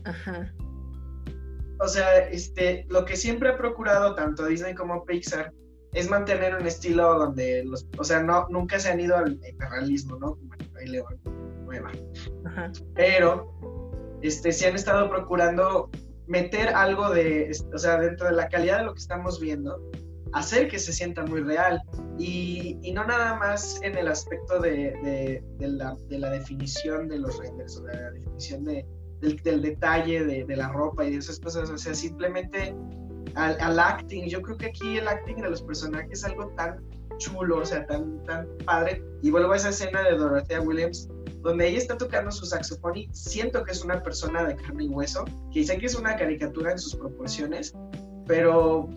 Ajá. 0.04 0.52
O 1.80 1.88
sea, 1.88 2.20
este, 2.30 2.86
lo 2.90 3.06
que 3.06 3.16
siempre 3.16 3.50
ha 3.50 3.58
procurado 3.58 4.16
tanto 4.16 4.46
Disney 4.46 4.74
como 4.74 5.06
Pixar 5.06 5.54
es 5.94 6.10
mantener 6.10 6.56
un 6.56 6.66
estilo 6.66 7.18
donde 7.18 7.64
los, 7.66 7.88
o 7.98 8.04
sea, 8.04 8.22
no, 8.22 8.48
nunca 8.50 8.80
se 8.80 8.90
han 8.90 9.00
ido 9.00 9.16
al 9.16 9.40
hiperrealismo, 9.48 10.18
¿no? 10.18 10.36
Como 10.36 10.54
el 10.80 10.92
León, 10.92 11.20
nueva. 11.66 11.92
Ajá. 12.46 12.72
Pero, 12.96 13.54
este, 14.22 14.52
sí 14.52 14.66
han 14.66 14.76
estado 14.76 15.10
procurando 15.10 15.90
meter 16.28 16.70
algo 16.70 17.10
de, 17.10 17.56
o 17.74 17.78
sea, 17.78 17.98
dentro 18.00 18.28
de 18.28 18.34
la 18.34 18.50
calidad 18.50 18.80
de 18.80 18.86
lo 18.86 18.94
que 18.94 19.00
estamos 19.00 19.40
viendo, 19.40 19.80
hacer 20.34 20.68
que 20.68 20.80
se 20.80 20.94
sienta 20.94 21.26
muy 21.26 21.42
real 21.42 21.82
y, 22.18 22.78
y 22.82 22.92
no 22.92 23.06
nada 23.06 23.36
más 23.36 23.80
en 23.82 23.98
el 23.98 24.08
aspecto 24.08 24.60
de, 24.60 25.42
de, 25.58 25.68
la, 25.68 25.96
de, 26.10 26.20
la, 26.20 26.30
definición 26.32 27.08
de 27.08 27.20
los 27.20 27.38
renders 27.40 27.78
o 27.78 27.84
de 27.84 27.94
la 27.96 28.12
definición 28.12 28.64
del, 29.22 29.38
del, 29.38 29.62
detalle 29.62 30.24
de, 30.24 30.56
la 30.56 30.70
ropa 30.70 31.06
y 31.06 31.12
de 31.12 31.18
esas 31.18 31.40
cosas, 31.40 31.70
o 31.70 31.78
sea, 31.78 31.94
simplemente 31.94 32.76
al, 33.36 33.58
al, 33.60 33.80
acting, 33.80 34.28
yo 34.28 34.42
creo 34.42 34.58
que 34.58 34.68
aquí 34.68 34.98
el 34.98 35.08
acting 35.08 35.38
de 35.38 35.50
los 35.50 35.62
personajes 35.62 36.20
es 36.20 36.26
algo 36.26 36.48
tan 36.56 36.84
chulo, 37.18 37.60
o 37.60 37.66
sea, 37.66 37.86
tan, 37.88 38.24
tan 38.26 38.48
padre, 38.66 39.04
y 39.22 39.32
vuelvo 39.32 39.54
a 39.54 39.58
esa 39.58 39.70
escena 39.70 40.04
de 40.04 40.18
Dorothea 40.18 40.62
Williams 40.62 41.10
donde 41.42 41.68
ella 41.68 41.78
está 41.78 41.98
tocando 41.98 42.32
su 42.32 42.46
saxofón 42.46 42.98
y 42.98 43.10
siento 43.14 43.64
que 43.64 43.72
es 43.72 43.84
una 43.84 44.02
persona 44.04 44.44
de 44.44 44.56
carne 44.56 44.86
y 44.86 44.88
hueso, 44.90 45.24
que 45.54 45.64
sé 45.64 45.78
que 45.78 45.86
es 45.86 45.96
una 45.96 46.16
caricatura 46.16 46.72
en 46.72 46.80
sus 46.80 46.96
proporciones, 46.96 47.74
pero, 48.28 48.90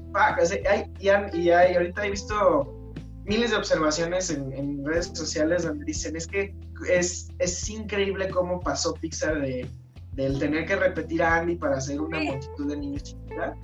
y, 0.93 1.09
hay, 1.09 1.75
ahorita 1.75 2.07
he 2.07 2.11
visto 2.11 2.93
miles 3.25 3.51
de 3.51 3.57
observaciones 3.57 4.31
en, 4.31 4.85
redes 4.85 5.11
sociales 5.15 5.63
donde 5.63 5.85
dicen 5.85 6.17
es 6.17 6.27
que 6.27 6.55
es, 6.89 7.29
es 7.39 7.71
increíble 7.71 8.29
cómo 8.31 8.59
pasó 8.61 8.95
Pixar 8.95 9.41
de, 9.41 9.69
del 10.12 10.38
tener 10.38 10.66
que 10.66 10.77
repetir 10.77 11.23
a 11.23 11.37
Andy 11.37 11.57
para 11.57 11.77
hacer 11.77 12.01
una 12.01 12.20
multitud 12.20 12.68
de 12.68 12.77
niños 12.77 13.03
chiquitas 13.03 13.57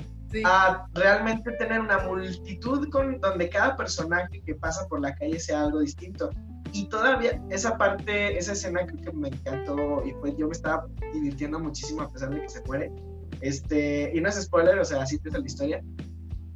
a 0.44 0.88
realmente 0.94 1.52
tener 1.52 1.80
una 1.80 1.98
multitud 2.00 2.88
con 2.90 3.20
donde 3.20 3.48
cada 3.48 3.76
personaje 3.76 4.42
que 4.42 4.54
pasa 4.54 4.86
por 4.88 5.00
la 5.00 5.14
calle 5.14 5.38
sea 5.38 5.62
algo 5.62 5.80
distinto. 5.80 6.30
Y 6.72 6.88
todavía 6.88 7.40
esa 7.48 7.78
parte, 7.78 8.36
esa 8.36 8.52
escena 8.52 8.84
creo 8.84 9.00
que 9.00 9.12
me 9.12 9.28
encantó 9.28 10.02
y 10.04 10.12
pues 10.14 10.36
yo 10.36 10.46
me 10.46 10.52
estaba 10.52 10.86
divirtiendo 11.12 11.58
muchísimo 11.58 12.02
a 12.02 12.10
pesar 12.10 12.30
de 12.30 12.42
que 12.42 12.48
se 12.48 12.62
muere. 12.64 12.92
Este, 13.40 14.10
y 14.14 14.20
no 14.20 14.28
es 14.28 14.42
spoiler, 14.42 14.78
o 14.78 14.84
sea, 14.84 15.02
así 15.02 15.18
es 15.22 15.32
la 15.32 15.38
historia, 15.40 15.82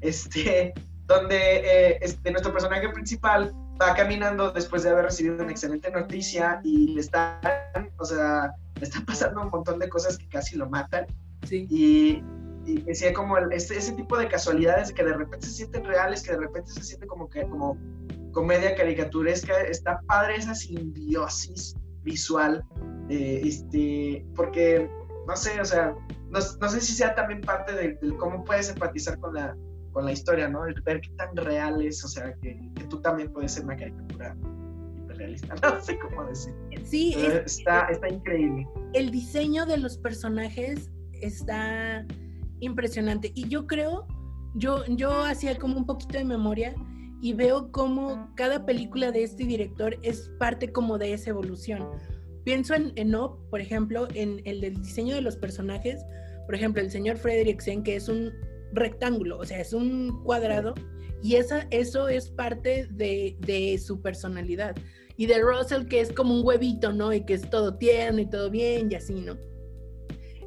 este, 0.01 0.73
donde 1.07 1.37
eh, 1.37 1.99
este, 2.01 2.31
nuestro 2.31 2.53
personaje 2.53 2.89
principal 2.89 3.53
va 3.81 3.95
caminando 3.95 4.51
después 4.51 4.83
de 4.83 4.91
haber 4.91 5.07
recibido 5.07 5.43
una 5.43 5.51
excelente 5.51 5.91
noticia 5.91 6.61
y 6.65 6.95
le 6.95 7.01
está, 7.01 7.41
o 7.99 8.05
sea, 8.05 8.53
está 8.85 9.01
pasando 9.05 9.43
un 9.43 9.51
montón 9.51 9.79
de 9.79 9.89
cosas 9.89 10.19
que 10.19 10.29
casi 10.29 10.57
lo 10.57 10.69
matan. 10.69 11.07
Sí. 11.47 11.67
Y, 11.71 12.23
y 12.67 12.83
decía 12.83 13.13
como 13.13 13.39
este, 13.39 13.77
ese 13.77 13.93
tipo 13.93 14.19
de 14.19 14.29
casualidades 14.29 14.93
que 14.93 15.03
de 15.03 15.15
repente 15.15 15.47
se 15.47 15.53
sienten 15.53 15.85
reales, 15.85 16.23
que 16.23 16.33
de 16.33 16.39
repente 16.39 16.71
se 16.71 16.83
siente 16.83 17.07
como 17.07 17.29
que 17.29 17.43
como 17.49 17.79
comedia 18.33 18.75
caricaturesca, 18.75 19.61
está 19.63 20.01
padre 20.07 20.37
esa 20.37 20.55
simbiosis 20.55 21.75
visual, 22.03 22.65
eh, 23.09 23.41
este, 23.45 24.25
porque 24.35 24.89
no 25.27 25.37
sé, 25.37 25.61
o 25.61 25.65
sea, 25.65 25.95
no, 26.31 26.41
sé 26.41 26.81
si 26.81 26.93
sea 26.93 27.15
también 27.15 27.41
parte 27.41 27.73
de, 27.75 27.99
cómo 28.17 28.45
puedes 28.45 28.69
empatizar 28.69 29.19
con 29.19 29.35
la, 29.35 29.57
con 29.93 30.05
la 30.05 30.13
historia, 30.13 30.49
¿no? 30.49 30.65
El 30.65 30.81
ver 30.83 31.01
qué 31.01 31.11
tan 31.17 31.35
real 31.37 31.83
es, 31.83 32.05
o 32.05 32.09
sea, 32.09 32.35
que, 32.41 32.71
tú 32.89 33.01
también 33.01 33.33
puedes 33.33 33.53
ser 33.53 33.65
una 33.65 33.77
caricatura 33.77 34.37
hiperrealista, 35.21 35.55
no 35.63 35.81
sé 35.81 35.99
cómo 35.99 36.25
decir. 36.25 36.55
Sí, 36.85 37.15
está, 37.17 37.87
está 37.87 38.09
increíble. 38.09 38.67
El 38.93 39.11
diseño 39.11 39.67
de 39.67 39.79
los 39.79 39.99
personajes 39.99 40.91
está 41.13 42.07
impresionante 42.61 43.33
y 43.35 43.49
yo 43.49 43.67
creo, 43.67 44.07
yo, 44.55 44.85
yo 44.87 45.23
hacía 45.25 45.57
como 45.59 45.77
un 45.77 45.87
poquito 45.87 46.19
de 46.19 46.25
memoria 46.25 46.75
y 47.23 47.35
veo 47.35 47.71
como 47.71 48.33
cada 48.35 48.65
película 48.65 49.13
de 49.13 49.23
este 49.25 49.45
director 49.45 49.97
es 50.03 50.31
parte 50.39 50.73
como 50.73 50.97
de 50.99 51.13
esa 51.13 51.31
evolución 51.31 51.87
Pienso 52.45 52.75
en, 52.75 52.93
en 52.97 53.15
por 53.51 53.61
ejemplo, 53.61 54.09
en 54.15 54.41
el 54.45 54.61
del 54.61 54.81
diseño 54.81 55.15
de 55.15 55.21
los 55.21 55.37
personajes. 55.37 56.05
Por 56.47 56.55
ejemplo, 56.55 56.83
el 56.83 56.91
señor 56.91 57.19
Fredericksen, 57.19 57.83
que 57.83 57.97
es 57.97 58.09
un 58.09 58.33
rectángulo, 58.73 59.39
o 59.39 59.45
sea, 59.45 59.61
es 59.61 59.73
un 59.73 60.23
cuadrado, 60.25 60.75
y 61.23 61.37
esa, 61.37 61.67
eso 61.71 62.09
es 62.09 62.31
parte 62.31 62.89
de, 62.91 63.37
de, 63.41 63.79
su 63.79 64.01
personalidad. 64.01 64.75
Y 65.21 65.27
de 65.27 65.39
Russell, 65.43 65.87
que 65.87 66.01
es 66.01 66.13
como 66.13 66.35
un 66.35 66.47
huevito, 66.47 66.95
¿no? 66.95 67.13
Y 67.13 67.21
que 67.27 67.35
es 67.35 67.51
todo 67.51 67.75
tierno 67.75 68.21
y 68.21 68.27
todo 68.27 68.51
bien 68.51 68.91
y 68.91 68.95
así, 68.95 69.21
¿no? 69.21 69.37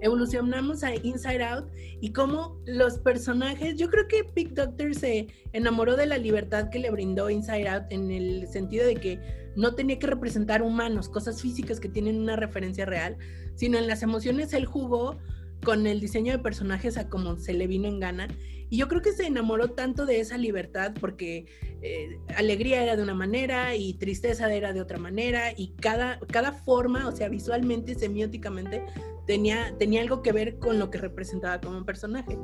evolucionamos 0.03 0.83
a 0.83 0.93
Inside 0.93 1.43
Out 1.43 1.71
y 2.01 2.11
cómo 2.11 2.59
los 2.65 2.97
personajes, 2.97 3.77
yo 3.77 3.89
creo 3.89 4.05
que 4.09 4.23
Big 4.35 4.53
Doctor 4.53 4.93
se 4.93 5.27
enamoró 5.53 5.95
de 5.95 6.05
la 6.05 6.17
libertad 6.17 6.69
que 6.69 6.79
le 6.79 6.91
brindó 6.91 7.29
Inside 7.29 7.69
Out 7.69 7.83
en 7.89 8.11
el 8.11 8.47
sentido 8.49 8.85
de 8.85 8.95
que 8.95 9.19
no 9.55 9.75
tenía 9.75 9.97
que 9.99 10.07
representar 10.07 10.61
humanos, 10.61 11.07
cosas 11.07 11.41
físicas 11.41 11.79
que 11.79 11.87
tienen 11.87 12.19
una 12.19 12.35
referencia 12.35 12.85
real, 12.85 13.17
sino 13.55 13.77
en 13.77 13.87
las 13.87 14.03
emociones 14.03 14.51
él 14.53 14.65
jugó 14.65 15.17
con 15.63 15.87
el 15.87 16.01
diseño 16.01 16.33
de 16.33 16.39
personajes 16.39 16.97
a 16.97 17.07
como 17.07 17.37
se 17.37 17.53
le 17.53 17.67
vino 17.67 17.87
en 17.87 18.01
gana. 18.01 18.27
Y 18.73 18.77
yo 18.77 18.87
creo 18.87 19.03
que 19.03 19.11
se 19.11 19.27
enamoró 19.27 19.69
tanto 19.69 20.07
de 20.07 20.19
esa 20.19 20.35
libertad 20.35 20.95
porque 20.99 21.45
eh, 21.83 22.17
alegría 22.35 22.81
era 22.81 22.95
de 22.95 23.03
una 23.03 23.13
manera 23.13 23.75
y 23.75 23.93
tristeza 23.93 24.51
era 24.51 24.73
de 24.73 24.81
otra 24.81 24.97
manera 24.97 25.51
y 25.55 25.75
cada, 25.79 26.17
cada 26.31 26.53
forma, 26.53 27.07
o 27.07 27.11
sea, 27.11 27.29
visualmente, 27.29 27.93
semióticamente, 27.93 28.83
tenía, 29.27 29.75
tenía 29.77 30.01
algo 30.01 30.23
que 30.23 30.31
ver 30.31 30.57
con 30.57 30.79
lo 30.79 30.89
que 30.89 30.97
representaba 30.97 31.61
como 31.61 31.85
personaje. 31.85 32.35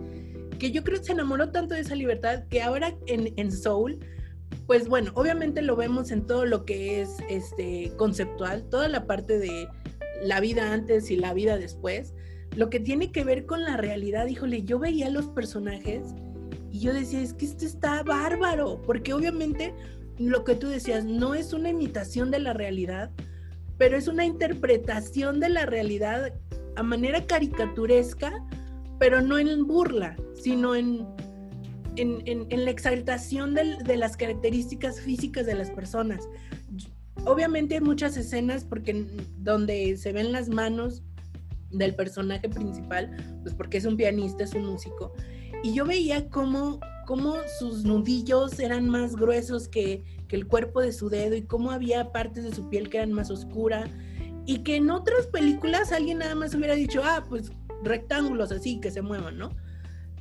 que 0.60 0.70
yo 0.70 0.84
creo 0.84 1.00
que 1.00 1.06
se 1.06 1.14
enamoró 1.14 1.50
tanto 1.50 1.74
de 1.74 1.82
esa 1.82 1.96
libertad 1.96 2.44
que 2.48 2.62
ahora 2.62 2.96
en, 3.08 3.34
en 3.36 3.52
Soul, 3.52 3.98
pues 4.68 4.88
bueno, 4.88 5.12
obviamente 5.16 5.64
lo 5.64 5.76
vemos 5.76 6.12
en 6.12 6.28
todo 6.28 6.46
lo 6.46 6.64
que 6.64 7.02
es 7.02 7.10
este 7.28 7.92
conceptual, 7.98 8.70
toda 8.70 8.88
la 8.88 9.08
parte 9.08 9.40
de 9.40 9.68
la 10.22 10.40
vida 10.42 10.74
antes 10.74 11.10
y 11.10 11.16
la 11.16 11.34
vida 11.34 11.58
después, 11.58 12.14
lo 12.56 12.70
que 12.70 12.80
tiene 12.80 13.12
que 13.12 13.24
ver 13.24 13.46
con 13.46 13.64
la 13.64 13.78
realidad, 13.78 14.28
híjole, 14.28 14.64
yo 14.64 14.80
veía 14.80 15.10
los 15.10 15.28
personajes 15.28 16.16
y 16.72 16.80
yo 16.80 16.94
decía, 16.94 17.22
es 17.22 17.34
que 17.34 17.46
esto 17.46 17.66
está 17.66 18.04
bárbaro, 18.04 18.82
porque 18.82 19.14
obviamente 19.14 19.74
lo 20.18 20.44
que 20.44 20.56
tú 20.56 20.68
decías 20.68 21.06
no 21.06 21.34
es 21.34 21.54
una 21.54 21.70
imitación 21.70 22.32
de 22.32 22.40
la 22.40 22.54
realidad, 22.54 23.12
pero 23.78 23.98
es 23.98 24.08
una 24.08 24.26
interpretación 24.26 25.40
de 25.40 25.50
la 25.50 25.66
realidad 25.66 26.34
a 26.76 26.84
manera 26.84 27.26
caricaturesca, 27.26 28.34
pero 29.00 29.22
no 29.22 29.40
en 29.40 29.66
burla, 29.66 30.18
sino 30.36 30.76
en, 30.76 31.08
en, 31.96 32.66
la 32.66 32.72
exaltación 32.72 33.54
de, 33.54 33.98
las 33.98 34.18
características 34.18 35.00
físicas 35.00 35.46
de 35.46 35.56
las 35.56 35.72
personas. 35.72 36.28
Obviamente 37.26 37.76
hay 37.76 37.82
muchas 37.82 38.16
escenas 38.18 38.64
porque 38.64 39.06
donde 39.38 39.98
se 39.98 40.12
ven 40.14 40.32
las 40.32 40.50
manos 40.50 41.04
del 41.72 41.96
personaje 41.96 42.50
principal, 42.50 43.16
pues 43.44 43.54
porque 43.54 43.78
es 43.78 43.86
un 43.86 43.98
pianista, 43.98 44.44
es 44.44 44.54
un 44.54 44.66
músico, 44.66 45.14
y 45.64 45.74
yo 45.74 45.86
veía 45.86 46.30
cómo, 46.30 46.80
cómo 47.06 47.36
sus 47.60 47.84
nudillos 47.84 48.60
eran 48.60 48.88
más 48.88 49.16
gruesos 49.16 49.68
que, 49.68 50.04
que 50.28 50.36
el 50.36 50.48
cuerpo 50.48 50.82
de 50.82 50.94
su 50.94 51.10
dedo 51.10 51.36
y 51.36 51.42
cómo 51.42 51.72
había 51.72 52.12
partes 52.12 52.44
de 52.44 52.54
su 52.54 52.70
piel 52.70 52.90
que 52.90 52.98
eran 52.98 53.12
más 53.12 53.30
oscuras 53.30 53.90
y 54.46 54.60
que 54.60 54.78
en 54.78 54.90
otras 54.90 55.28
películas 55.28 55.92
alguien 55.92 56.20
nada 56.20 56.36
más 56.36 56.56
hubiera 56.56 56.76
dicho, 56.76 57.02
ah, 57.04 57.26
pues 57.28 57.52
rectángulos 57.84 58.52
así 58.52 58.80
que 58.80 58.92
se 58.92 59.02
muevan, 59.02 59.38
¿no? 59.38 59.52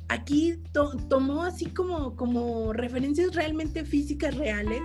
Aquí 0.07 0.59
tomó 1.07 1.43
así 1.43 1.67
como, 1.67 2.15
como 2.15 2.73
referencias 2.73 3.35
realmente 3.35 3.85
físicas 3.85 4.35
reales 4.35 4.81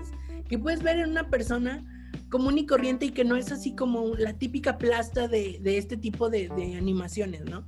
que 0.48 0.58
puedes 0.58 0.82
ver 0.82 0.98
en 0.98 1.10
una 1.10 1.30
persona 1.30 1.82
común 2.28 2.58
y 2.58 2.66
corriente 2.66 3.06
y 3.06 3.10
que 3.10 3.24
no 3.24 3.36
es 3.36 3.52
así 3.52 3.74
como 3.74 4.14
la 4.16 4.34
típica 4.34 4.78
plasta 4.78 5.28
de, 5.28 5.58
de 5.62 5.78
este 5.78 5.96
tipo 5.96 6.30
de, 6.30 6.50
animaciones, 6.76 7.44
¿no? 7.44 7.66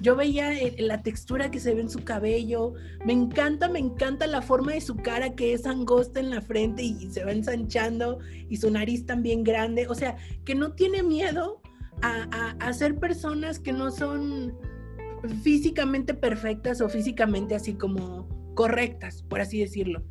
Yo 0.00 0.14
veía 0.14 0.52
la 0.78 1.02
textura 1.02 1.50
que 1.50 1.58
se 1.58 1.74
ve 1.74 1.80
en 1.80 1.90
su 1.90 2.04
cabello. 2.04 2.74
Me 3.04 3.12
encanta, 3.12 3.68
me 3.68 3.80
encanta 3.80 4.28
la 4.28 4.42
forma 4.42 4.72
de 4.72 4.80
su 4.80 4.96
cara 4.96 5.34
que 5.34 5.52
es 5.52 5.66
angosta 5.66 6.20
en 6.20 6.30
la 6.30 6.40
frente 6.40 6.84
y 6.84 7.10
se 7.10 7.24
va 7.24 7.32
ensanchando 7.32 8.20
y 8.48 8.58
su 8.58 8.70
nariz 8.70 9.06
también 9.06 9.42
grande. 9.42 9.88
O 9.88 9.96
sea, 9.96 10.16
que 10.44 10.54
no 10.54 10.72
tiene 10.72 11.02
miedo 11.02 11.60
a, 12.02 12.54
a, 12.60 12.72
ser 12.74 13.00
personas 13.00 13.58
que 13.58 13.72
no 13.72 13.90
son 13.90 14.56
físicamente 15.42 16.14
perfectas 16.14 16.80
o 16.80 16.88
físicamente 16.88 17.56
así 17.56 17.74
como 17.74 18.28
correctas, 18.54 19.24
por 19.24 19.40
así 19.40 19.58
decirlo. 19.58 20.04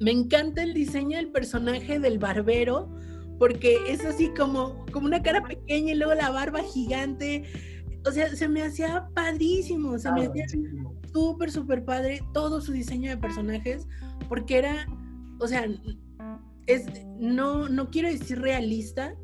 Me 0.00 0.12
encanta 0.12 0.62
el 0.62 0.74
diseño 0.74 1.16
del 1.16 1.30
personaje 1.30 1.98
del 1.98 2.18
barbero 2.18 2.88
porque 3.38 3.78
es 3.86 4.04
así 4.04 4.30
como, 4.36 4.84
como 4.92 5.06
una 5.06 5.22
cara 5.22 5.42
pequeña 5.44 5.92
y 5.92 5.96
luego 5.96 6.14
la 6.14 6.30
barba 6.30 6.62
gigante. 6.62 7.44
O 8.06 8.10
sea, 8.10 8.34
se 8.34 8.48
me 8.48 8.62
hacía 8.62 9.08
padrísimo, 9.14 9.98
se 9.98 10.10
me 10.12 10.26
hacía 10.26 10.46
súper, 11.12 11.50
súper 11.50 11.84
padre 11.84 12.20
todo 12.32 12.60
su 12.60 12.72
diseño 12.72 13.10
de 13.10 13.16
personajes, 13.16 13.86
porque 14.28 14.58
era, 14.58 14.86
o 15.40 15.46
sea, 15.46 15.66
es, 16.66 16.86
no, 17.18 17.68
no 17.68 17.90
quiero 17.90 18.08
decir 18.08 18.40
realista, 18.40 19.14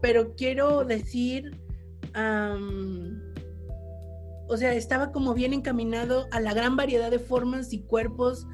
pero 0.00 0.34
quiero 0.34 0.84
decir, 0.84 1.58
o 4.48 4.56
sea, 4.56 4.74
estaba 4.74 5.12
como 5.12 5.34
bien 5.34 5.52
encaminado 5.52 6.26
a 6.32 6.40
la 6.40 6.54
gran 6.54 6.76
variedad 6.76 7.10
de 7.10 7.18
formas 7.18 7.72
y 7.72 7.82
cuerpos 7.82 8.46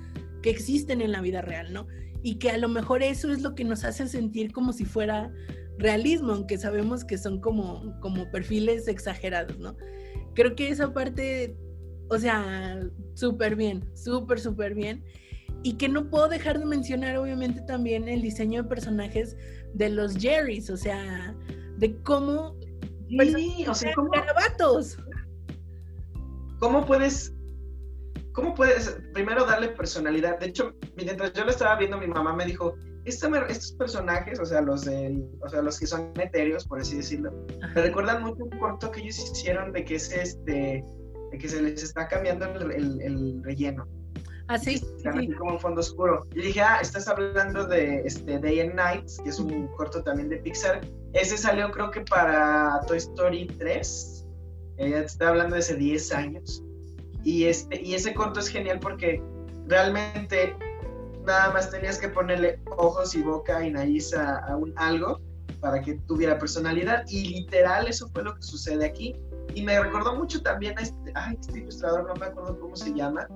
que 0.46 0.50
existen 0.50 1.00
en 1.00 1.10
la 1.10 1.20
vida 1.20 1.42
real, 1.42 1.72
¿no? 1.72 1.88
Y 2.22 2.36
que 2.36 2.50
a 2.50 2.56
lo 2.56 2.68
mejor 2.68 3.02
eso 3.02 3.32
es 3.32 3.42
lo 3.42 3.56
que 3.56 3.64
nos 3.64 3.82
hace 3.82 4.06
sentir 4.06 4.52
como 4.52 4.72
si 4.72 4.84
fuera 4.84 5.32
realismo, 5.76 6.34
aunque 6.34 6.56
sabemos 6.56 7.04
que 7.04 7.18
son 7.18 7.40
como, 7.40 7.98
como 7.98 8.30
perfiles 8.30 8.86
exagerados, 8.86 9.58
¿no? 9.58 9.76
Creo 10.36 10.54
que 10.54 10.68
esa 10.68 10.92
parte, 10.92 11.56
o 12.10 12.16
sea, 12.16 12.78
súper 13.14 13.56
bien, 13.56 13.90
súper, 13.96 14.38
súper 14.38 14.76
bien. 14.76 15.02
Y 15.64 15.72
que 15.78 15.88
no 15.88 16.08
puedo 16.10 16.28
dejar 16.28 16.60
de 16.60 16.66
mencionar, 16.66 17.16
obviamente, 17.16 17.62
también 17.62 18.08
el 18.08 18.22
diseño 18.22 18.62
de 18.62 18.68
personajes 18.68 19.36
de 19.74 19.88
los 19.88 20.16
Jerrys, 20.16 20.70
o 20.70 20.76
sea, 20.76 21.34
de 21.78 22.00
cómo... 22.04 22.54
Sí, 23.08 23.64
o 23.66 23.74
sea, 23.74 23.92
¿cómo, 23.96 24.12
¿Cómo 26.60 26.86
puedes 26.86 27.35
¿cómo 28.36 28.54
puedes 28.54 28.94
primero 29.14 29.46
darle 29.46 29.68
personalidad? 29.68 30.38
De 30.38 30.46
hecho, 30.46 30.74
mientras 30.94 31.32
yo 31.32 31.44
lo 31.44 31.50
estaba 31.50 31.76
viendo, 31.76 31.96
mi 31.96 32.06
mamá 32.06 32.36
me 32.36 32.44
dijo, 32.44 32.76
estos 33.06 33.72
personajes, 33.78 34.38
o 34.38 34.44
sea, 34.44 34.60
los 34.60 34.84
de, 34.84 35.18
o 35.40 35.48
sea, 35.48 35.62
los 35.62 35.80
que 35.80 35.86
son 35.86 36.12
etéreos, 36.20 36.66
por 36.66 36.80
así 36.80 36.96
decirlo, 36.96 37.32
me 37.74 37.82
recuerdan 37.82 38.22
mucho 38.22 38.44
un 38.44 38.50
corto 38.58 38.90
que 38.90 39.00
ellos 39.00 39.18
hicieron 39.18 39.72
de 39.72 39.84
que 39.84 39.94
es 39.94 40.12
este, 40.12 40.84
de 41.30 41.38
que 41.38 41.48
se 41.48 41.62
les 41.62 41.82
está 41.82 42.08
cambiando 42.08 42.44
el, 42.44 43.00
el, 43.00 43.42
relleno. 43.42 43.88
Ah, 44.48 44.58
sí. 44.58 44.80
Como 45.38 45.52
un 45.52 45.60
fondo 45.60 45.80
oscuro. 45.80 46.26
Y 46.34 46.42
dije, 46.42 46.60
ah, 46.60 46.78
estás 46.80 47.08
hablando 47.08 47.66
de 47.66 48.02
este 48.04 48.38
Day 48.38 48.60
and 48.60 48.74
Night, 48.74 49.08
que 49.24 49.30
es 49.30 49.40
un 49.40 49.66
corto 49.76 50.02
también 50.02 50.28
de 50.28 50.36
Pixar. 50.36 50.82
Ese 51.14 51.38
salió 51.38 51.70
creo 51.70 51.90
que 51.90 52.02
para 52.02 52.80
Toy 52.86 52.98
Story 52.98 53.46
3. 53.58 54.26
Ella 54.78 55.00
está 55.00 55.30
hablando 55.30 55.54
de 55.54 55.60
hace 55.60 55.74
10 55.74 56.12
años. 56.12 56.65
Y, 57.26 57.46
este, 57.46 57.82
y 57.82 57.94
ese 57.94 58.14
corto 58.14 58.38
es 58.38 58.46
genial 58.46 58.78
porque 58.78 59.20
realmente 59.66 60.56
nada 61.24 61.52
más 61.52 61.68
tenías 61.72 61.98
que 61.98 62.08
ponerle 62.08 62.60
ojos 62.76 63.16
y 63.16 63.22
boca 63.22 63.66
y 63.66 63.72
nariz 63.72 64.14
a, 64.14 64.56
un 64.56 64.72
algo 64.76 65.20
para 65.58 65.82
que 65.82 65.94
tuviera 66.06 66.38
personalidad 66.38 67.04
y 67.08 67.40
literal 67.40 67.88
eso 67.88 68.08
fue 68.10 68.22
lo 68.22 68.36
que 68.36 68.42
sucede 68.42 68.86
aquí. 68.86 69.16
Y 69.56 69.62
me 69.62 69.82
recordó 69.82 70.14
mucho 70.14 70.40
también 70.40 70.78
a 70.78 70.82
este, 70.82 71.12
ay, 71.16 71.36
este 71.40 71.58
ilustrador 71.58 72.06
no 72.06 72.14
me 72.14 72.26
acuerdo 72.26 72.60
cómo 72.60 72.76
se 72.76 72.94
llama 72.94 73.26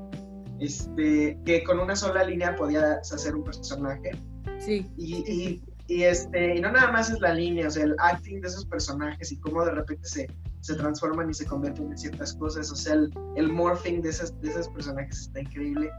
este 0.60 1.36
que 1.44 1.64
con 1.64 1.80
una 1.80 1.96
sola 1.96 2.22
línea 2.22 2.54
podías 2.54 3.12
hacer 3.12 3.34
un 3.34 3.42
personaje. 3.42 4.12
Sí. 4.60 4.88
Y, 4.98 5.60
y, 5.88 6.04
este 6.04 6.54
y 6.54 6.60
no 6.60 6.70
nada 6.70 6.92
más 6.92 7.10
es 7.10 7.18
la 7.18 7.34
línea 7.34 7.66
o 7.66 7.70
sea 7.72 7.82
el 7.82 7.96
acting 7.98 8.40
de 8.40 8.46
esos 8.46 8.64
personajes 8.66 9.32
y 9.32 9.40
cómo 9.40 9.64
de 9.64 9.72
repente 9.72 10.06
se 10.06 10.28
se 10.60 10.74
transforman 10.74 11.30
y 11.30 11.34
se 11.34 11.46
convierten 11.46 11.90
en 11.90 11.98
ciertas 11.98 12.34
cosas. 12.34 12.70
O 12.70 12.76
sea, 12.76 12.94
el, 13.36 13.52
morphing 13.52 14.02
de, 14.02 14.10
esas, 14.10 14.38
de 14.40 14.50
esos 14.50 14.68
personajes 14.68 15.20
está 15.22 15.40
increíble. 15.40 15.90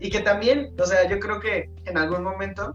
Y, 0.00 0.10
que 0.10 0.20
también, 0.20 0.74
o 0.78 0.86
sea, 0.86 1.08
yo 1.08 1.18
creo 1.20 1.40
que 1.40 1.70
en 1.84 1.98
algún 1.98 2.24
momento 2.24 2.74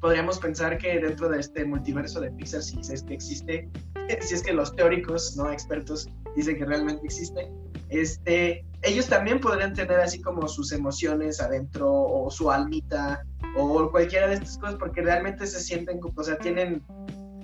podríamos 0.00 0.38
pensar 0.38 0.78
que 0.78 0.98
dentro 0.98 1.28
de 1.28 1.40
este 1.40 1.64
multiverso 1.64 2.20
de 2.20 2.30
Pixar, 2.32 2.62
si 2.62 2.78
es 2.80 3.02
que 3.02 3.14
existe, 3.14 3.68
si 4.20 4.34
es 4.34 4.42
que 4.42 4.52
los 4.52 4.74
teóricos, 4.74 5.36
no 5.36 5.50
expertos, 5.50 6.08
dicen 6.34 6.56
que 6.56 6.64
realmente 6.64 7.04
existe, 7.04 7.52
este, 7.88 8.64
ellos 8.82 9.06
también 9.06 9.38
podrían 9.38 9.74
tener 9.74 10.00
así 10.00 10.20
como 10.20 10.48
sus 10.48 10.72
emociones 10.72 11.40
adentro 11.40 11.92
o 11.92 12.30
su 12.30 12.50
almita 12.50 13.22
o 13.54 13.90
cualquiera 13.90 14.28
de 14.28 14.34
estas 14.34 14.56
cosas 14.56 14.76
porque 14.76 15.02
realmente 15.02 15.46
se 15.46 15.60
sienten, 15.60 16.00
o 16.02 16.22
sea, 16.22 16.38
tienen 16.38 16.82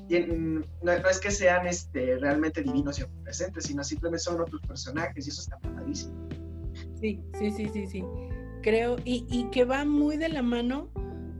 no, 0.08 0.92
es 1.10 1.20
que 1.20 1.30
sean 1.30 1.66
este, 1.66 2.18
realmente 2.18 2.62
divinos 2.62 2.98
y 2.98 3.04
presentes, 3.22 3.64
sino 3.64 3.84
simplemente 3.84 4.24
son 4.24 4.40
otros 4.40 4.60
personajes 4.66 5.26
y 5.26 5.30
eso 5.30 5.42
está 5.42 5.58
padrísimo. 5.58 6.28
Sí, 7.00 7.20
sí, 7.38 7.50
sí, 7.50 7.70
sí, 7.72 7.86
sí. 7.86 8.04
Creo, 8.62 8.96
y, 9.04 9.26
y, 9.30 9.44
que 9.50 9.64
va 9.64 9.84
muy 9.84 10.16
de 10.16 10.28
la 10.28 10.42
mano 10.42 10.90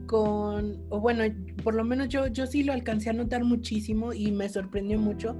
con, 0.07 0.83
o 0.89 0.99
bueno, 0.99 1.23
por 1.63 1.75
lo 1.75 1.83
menos 1.83 2.07
yo, 2.09 2.27
yo 2.27 2.47
sí 2.47 2.63
lo 2.63 2.73
alcancé 2.73 3.09
a 3.09 3.13
notar 3.13 3.43
muchísimo 3.43 4.13
y 4.13 4.31
me 4.31 4.49
sorprendió 4.49 4.97
mucho 4.97 5.35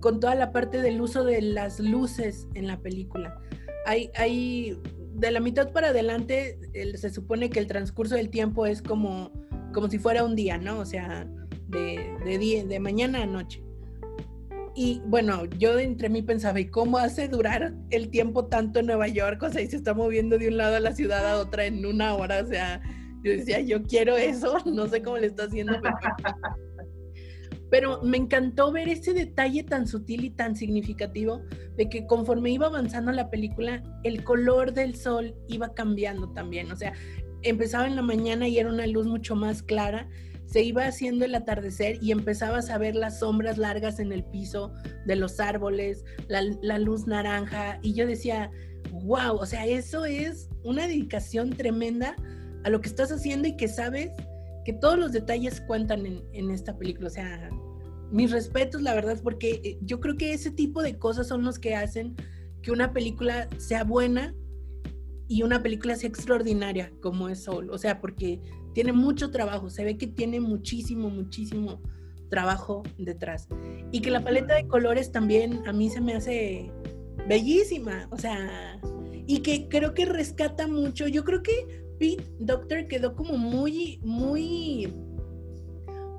con 0.00 0.20
toda 0.20 0.34
la 0.34 0.52
parte 0.52 0.82
del 0.82 1.00
uso 1.00 1.24
de 1.24 1.40
las 1.40 1.78
luces 1.80 2.48
en 2.54 2.66
la 2.66 2.80
película. 2.80 3.40
Hay, 3.86 4.10
hay 4.16 4.78
de 5.14 5.30
la 5.30 5.40
mitad 5.40 5.70
para 5.72 5.88
adelante, 5.88 6.58
se 6.96 7.10
supone 7.10 7.50
que 7.50 7.60
el 7.60 7.66
transcurso 7.66 8.16
del 8.16 8.30
tiempo 8.30 8.66
es 8.66 8.82
como, 8.82 9.30
como 9.72 9.88
si 9.88 9.98
fuera 9.98 10.24
un 10.24 10.34
día, 10.34 10.58
¿no? 10.58 10.80
O 10.80 10.84
sea, 10.84 11.26
de, 11.72 12.16
de, 12.24 12.64
de 12.64 12.80
mañana 12.80 13.22
a 13.22 13.26
noche. 13.26 13.62
Y 14.74 15.02
bueno, 15.04 15.44
yo 15.58 15.78
entre 15.78 16.08
mí 16.08 16.22
pensaba, 16.22 16.58
¿y 16.58 16.66
cómo 16.66 16.96
hace 16.96 17.28
durar 17.28 17.74
el 17.90 18.08
tiempo 18.08 18.46
tanto 18.46 18.80
en 18.80 18.86
Nueva 18.86 19.08
York? 19.08 19.42
O 19.42 19.50
sea, 19.50 19.60
y 19.60 19.66
se 19.66 19.76
está 19.76 19.92
moviendo 19.92 20.38
de 20.38 20.48
un 20.48 20.56
lado 20.56 20.76
a 20.76 20.80
la 20.80 20.94
ciudad 20.94 21.26
a 21.26 21.38
otra 21.38 21.66
en 21.66 21.84
una 21.84 22.14
hora. 22.14 22.42
O 22.42 22.46
sea, 22.46 22.80
yo 23.22 23.32
decía, 23.32 23.60
yo 23.60 23.82
quiero 23.82 24.16
eso, 24.16 24.56
no 24.64 24.86
sé 24.88 25.02
cómo 25.02 25.18
le 25.18 25.26
está 25.26 25.44
haciendo. 25.44 25.74
Pero, 25.82 25.96
pero 27.70 28.02
me 28.02 28.16
encantó 28.16 28.72
ver 28.72 28.88
ese 28.88 29.12
detalle 29.12 29.62
tan 29.62 29.86
sutil 29.86 30.24
y 30.24 30.30
tan 30.30 30.56
significativo 30.56 31.42
de 31.76 31.90
que 31.90 32.06
conforme 32.06 32.50
iba 32.50 32.66
avanzando 32.66 33.12
la 33.12 33.28
película, 33.28 33.82
el 34.04 34.24
color 34.24 34.72
del 34.72 34.96
sol 34.96 35.34
iba 35.48 35.74
cambiando 35.74 36.30
también. 36.30 36.72
O 36.72 36.76
sea, 36.76 36.94
empezaba 37.42 37.86
en 37.86 37.96
la 37.96 38.02
mañana 38.02 38.48
y 38.48 38.58
era 38.58 38.70
una 38.70 38.86
luz 38.86 39.06
mucho 39.06 39.36
más 39.36 39.62
clara 39.62 40.08
se 40.52 40.62
iba 40.62 40.86
haciendo 40.86 41.24
el 41.24 41.34
atardecer 41.34 41.98
y 42.02 42.12
empezabas 42.12 42.68
a 42.68 42.76
ver 42.76 42.94
las 42.94 43.20
sombras 43.20 43.56
largas 43.56 43.98
en 43.98 44.12
el 44.12 44.22
piso 44.22 44.70
de 45.06 45.16
los 45.16 45.40
árboles, 45.40 46.04
la, 46.28 46.78
luz 46.78 47.06
naranja, 47.06 47.78
y 47.80 47.94
yo 47.94 48.06
decía, 48.06 48.50
wow, 49.04 49.36
o 49.36 49.46
sea, 49.46 49.64
eso 49.66 50.04
es 50.04 50.50
una 50.62 50.86
dedicación 50.86 51.50
tremenda 51.50 52.14
a 52.64 52.70
lo 52.70 52.82
que 52.82 52.88
estás 52.88 53.10
haciendo 53.10 53.48
y 53.48 53.56
que 53.56 53.66
sabes 53.66 54.10
que 54.66 54.74
todos 54.74 54.98
los 54.98 55.12
detalles 55.12 55.62
cuentan 55.62 56.04
en, 56.04 56.22
en 56.34 56.50
esta 56.50 56.76
película. 56.76 57.08
O 57.08 57.10
sea, 57.10 57.50
mis 58.10 58.30
respetos, 58.30 58.82
la 58.82 58.94
verdad, 58.94 59.18
porque 59.22 59.62
eh, 59.64 59.78
yo 59.80 60.00
creo 60.00 60.18
que 60.18 60.34
ese 60.34 60.50
tipo 60.50 60.82
de 60.82 60.98
cosas 60.98 61.28
son 61.28 61.44
los 61.44 61.58
que 61.58 61.74
hacen 61.74 62.14
que 62.60 62.70
una 62.70 62.92
película 62.92 63.48
sea 63.56 63.84
buena 63.84 64.34
y 65.28 65.42
una 65.44 65.62
película 65.62 65.96
sea 65.96 66.10
extraordinaria 66.10 66.92
como 67.00 67.30
es 67.30 67.44
Soul. 67.44 67.70
O 67.70 67.78
sea, 67.78 68.02
porque 68.02 68.38
tiene 68.72 68.92
mucho 68.92 69.30
trabajo, 69.30 69.70
se 69.70 69.84
ve 69.84 69.96
que 69.96 70.06
tiene 70.06 70.40
muchísimo, 70.40 71.10
muchísimo 71.10 71.80
trabajo 72.30 72.82
detrás. 72.98 73.48
Y 73.90 74.00
que 74.00 74.10
la 74.10 74.24
paleta 74.24 74.54
de 74.54 74.66
colores 74.66 75.12
también 75.12 75.62
a 75.66 75.72
mí 75.72 75.90
se 75.90 76.00
me 76.00 76.14
hace 76.14 76.72
bellísima, 77.28 78.08
o 78.10 78.16
sea, 78.16 78.80
y 79.26 79.40
que 79.40 79.68
creo 79.68 79.94
que 79.94 80.06
rescata 80.06 80.66
mucho. 80.66 81.08
Yo 81.08 81.24
creo 81.24 81.42
que 81.42 81.84
Pete 81.98 82.24
Doctor 82.38 82.88
quedó 82.88 83.14
como 83.14 83.36
muy, 83.36 84.00
muy, 84.02 84.92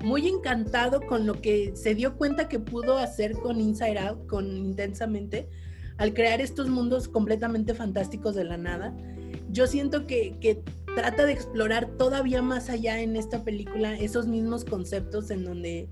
muy 0.04 0.28
encantado 0.28 1.00
con 1.00 1.26
lo 1.26 1.40
que 1.40 1.72
se 1.74 1.94
dio 1.94 2.16
cuenta 2.16 2.48
que 2.48 2.60
pudo 2.60 2.96
hacer 2.96 3.32
con 3.32 3.60
Inside 3.60 3.98
Out, 3.98 4.26
con 4.26 4.56
Intensamente, 4.56 5.48
al 5.96 6.14
crear 6.14 6.40
estos 6.40 6.68
mundos 6.68 7.08
completamente 7.08 7.74
fantásticos 7.74 8.34
de 8.34 8.44
la 8.44 8.56
nada. 8.56 8.96
Yo 9.50 9.66
siento 9.66 10.06
que, 10.06 10.36
que 10.40 10.62
trata 10.94 11.26
de 11.26 11.32
explorar 11.32 11.86
todavía 11.96 12.42
más 12.42 12.70
allá 12.70 13.00
en 13.00 13.16
esta 13.16 13.44
película 13.44 13.94
esos 13.94 14.26
mismos 14.26 14.64
conceptos 14.64 15.30
en 15.30 15.44
donde 15.44 15.88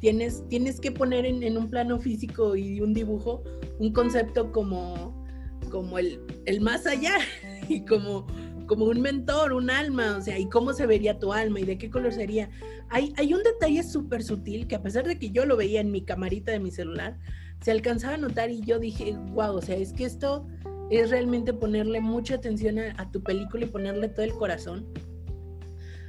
tienes, 0.00 0.44
tienes 0.48 0.80
que 0.80 0.92
poner 0.92 1.26
en, 1.26 1.56
un 1.56 1.68
plano 1.68 1.98
físico 1.98 2.56
y 2.56 2.80
un 2.80 2.94
dibujo 2.94 3.42
un 3.78 3.92
concepto 3.92 4.52
como, 4.52 5.26
como 5.70 5.98
el, 5.98 6.20
el 6.46 6.60
más 6.60 6.86
allá 6.86 7.14
y 7.68 7.84
como 7.84 8.26
como 8.66 8.86
un 8.86 9.00
mentor, 9.00 9.52
un 9.52 9.70
alma, 9.70 10.16
o 10.16 10.20
sea, 10.20 10.38
y 10.38 10.48
cómo 10.48 10.72
se 10.72 10.86
vería 10.86 11.18
tu 11.18 11.32
alma 11.32 11.60
y 11.60 11.64
de 11.64 11.78
qué 11.78 11.90
color 11.90 12.12
sería. 12.12 12.50
Hay, 12.88 13.12
hay 13.16 13.32
un 13.32 13.42
detalle 13.42 13.82
súper 13.82 14.22
sutil 14.22 14.66
que 14.66 14.74
a 14.74 14.82
pesar 14.82 15.06
de 15.06 15.18
que 15.18 15.30
yo 15.30 15.46
lo 15.46 15.56
veía 15.56 15.80
en 15.80 15.90
mi 15.90 16.02
camarita 16.02 16.52
de 16.52 16.60
mi 16.60 16.70
celular, 16.70 17.16
se 17.60 17.70
alcanzaba 17.70 18.14
a 18.14 18.18
notar 18.18 18.50
y 18.50 18.60
yo 18.62 18.78
dije, 18.78 19.16
wow, 19.34 19.56
o 19.56 19.62
sea, 19.62 19.76
es 19.76 19.92
que 19.92 20.04
esto 20.04 20.46
es 20.90 21.10
realmente 21.10 21.52
ponerle 21.52 22.00
mucha 22.00 22.36
atención 22.36 22.78
a, 22.78 23.10
tu 23.10 23.22
película 23.22 23.64
y 23.64 23.68
ponerle 23.68 24.08
todo 24.08 24.24
el 24.24 24.32
corazón. 24.32 24.86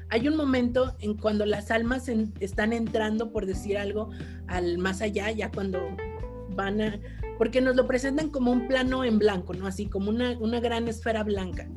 Hay 0.10 0.28
un 0.28 0.38
momento 0.38 0.96
en 1.00 1.16
cuando 1.16 1.46
las 1.46 1.70
almas 1.70 2.08
están 2.40 2.72
entrando, 2.72 3.32
por 3.32 3.46
decir 3.46 3.78
algo, 3.78 4.10
al 4.48 4.78
más 4.78 5.02
allá, 5.02 5.32
ya 5.32 5.52
cuando 5.52 5.80
van 6.56 6.82
a, 6.82 7.00
porque 7.38 7.60
nos 7.60 7.76
lo 7.76 7.88
presentan 7.88 8.30
como 8.30 8.52
un 8.52 8.68
plano 8.68 9.04
en 9.04 9.20
blanco, 9.20 9.54
¿no? 9.54 9.68
Así 9.68 9.88
como 9.88 10.10
una, 10.10 10.38
una 10.40 10.60
gran 10.60 10.88
esfera 10.88 11.24
blanca 11.24 11.68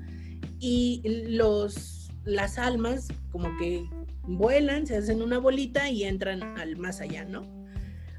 y 0.61 1.03
los, 1.29 2.11
las 2.25 2.59
almas 2.59 3.09
como 3.33 3.57
que 3.59 3.89
vuelan, 4.23 4.87
se 4.87 4.97
hacen 4.97 5.23
una 5.23 5.39
bolita 5.39 5.89
y 5.91 6.05
entran 6.05 6.43
al 6.59 6.77
más 6.77 7.01
allá, 7.01 7.25
¿no? 7.25 7.60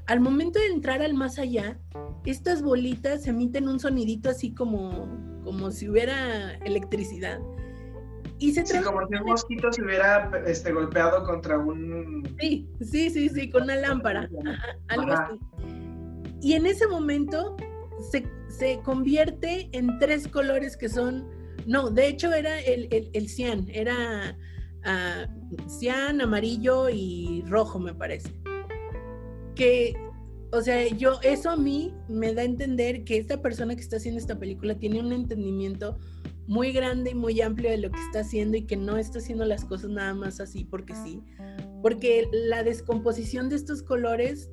Al 0.06 0.20
momento 0.20 0.58
de 0.58 0.66
entrar 0.66 1.02
al 1.02 1.14
más 1.14 1.38
allá, 1.38 1.78
estas 2.24 2.62
bolitas 2.62 3.26
emiten 3.26 3.68
un 3.68 3.78
sonidito 3.78 4.30
así 4.30 4.52
como, 4.52 5.08
como 5.44 5.70
si 5.70 5.88
hubiera 5.88 6.54
electricidad. 6.64 7.40
Y 8.38 8.52
se 8.52 8.66
sí, 8.66 8.78
como 8.82 9.06
si 9.06 9.14
un 9.14 9.26
mosquito 9.26 9.72
se 9.72 9.82
hubiera 9.82 10.30
este, 10.46 10.72
golpeado 10.72 11.24
contra 11.24 11.58
un... 11.58 12.28
Sí, 12.40 12.68
sí, 12.80 13.10
sí, 13.10 13.28
sí, 13.28 13.50
con 13.50 13.64
una 13.64 13.76
lámpara, 13.76 14.28
algo 14.88 15.12
Ajá. 15.12 15.30
así. 15.30 15.38
Y 16.40 16.54
en 16.54 16.66
ese 16.66 16.88
momento 16.88 17.56
se, 18.10 18.26
se 18.48 18.80
convierte 18.80 19.68
en 19.72 19.96
tres 20.00 20.26
colores 20.26 20.76
que 20.76 20.88
son 20.88 21.24
no, 21.66 21.90
de 21.90 22.08
hecho 22.08 22.32
era 22.32 22.60
el, 22.60 22.88
el, 22.90 23.10
el 23.12 23.28
cian, 23.28 23.66
era 23.72 24.36
uh, 24.84 25.68
cian, 25.68 26.20
amarillo 26.20 26.88
y 26.88 27.44
rojo, 27.46 27.78
me 27.78 27.94
parece. 27.94 28.30
Que, 29.54 29.94
o 30.52 30.60
sea, 30.60 30.88
yo, 30.88 31.20
eso 31.22 31.50
a 31.50 31.56
mí 31.56 31.94
me 32.08 32.34
da 32.34 32.42
a 32.42 32.44
entender 32.46 33.04
que 33.04 33.18
esta 33.18 33.40
persona 33.40 33.74
que 33.74 33.80
está 33.80 33.96
haciendo 33.96 34.20
esta 34.20 34.38
película 34.38 34.78
tiene 34.78 35.00
un 35.00 35.12
entendimiento 35.12 35.98
muy 36.46 36.72
grande 36.72 37.10
y 37.10 37.14
muy 37.14 37.40
amplio 37.40 37.70
de 37.70 37.78
lo 37.78 37.90
que 37.90 38.00
está 38.00 38.20
haciendo 38.20 38.56
y 38.56 38.66
que 38.66 38.76
no 38.76 38.96
está 38.96 39.18
haciendo 39.18 39.44
las 39.44 39.64
cosas 39.64 39.90
nada 39.90 40.14
más 40.14 40.40
así 40.40 40.64
porque 40.64 40.94
sí. 41.04 41.22
Porque 41.82 42.28
la 42.32 42.62
descomposición 42.62 43.48
de 43.48 43.56
estos 43.56 43.82
colores 43.82 44.50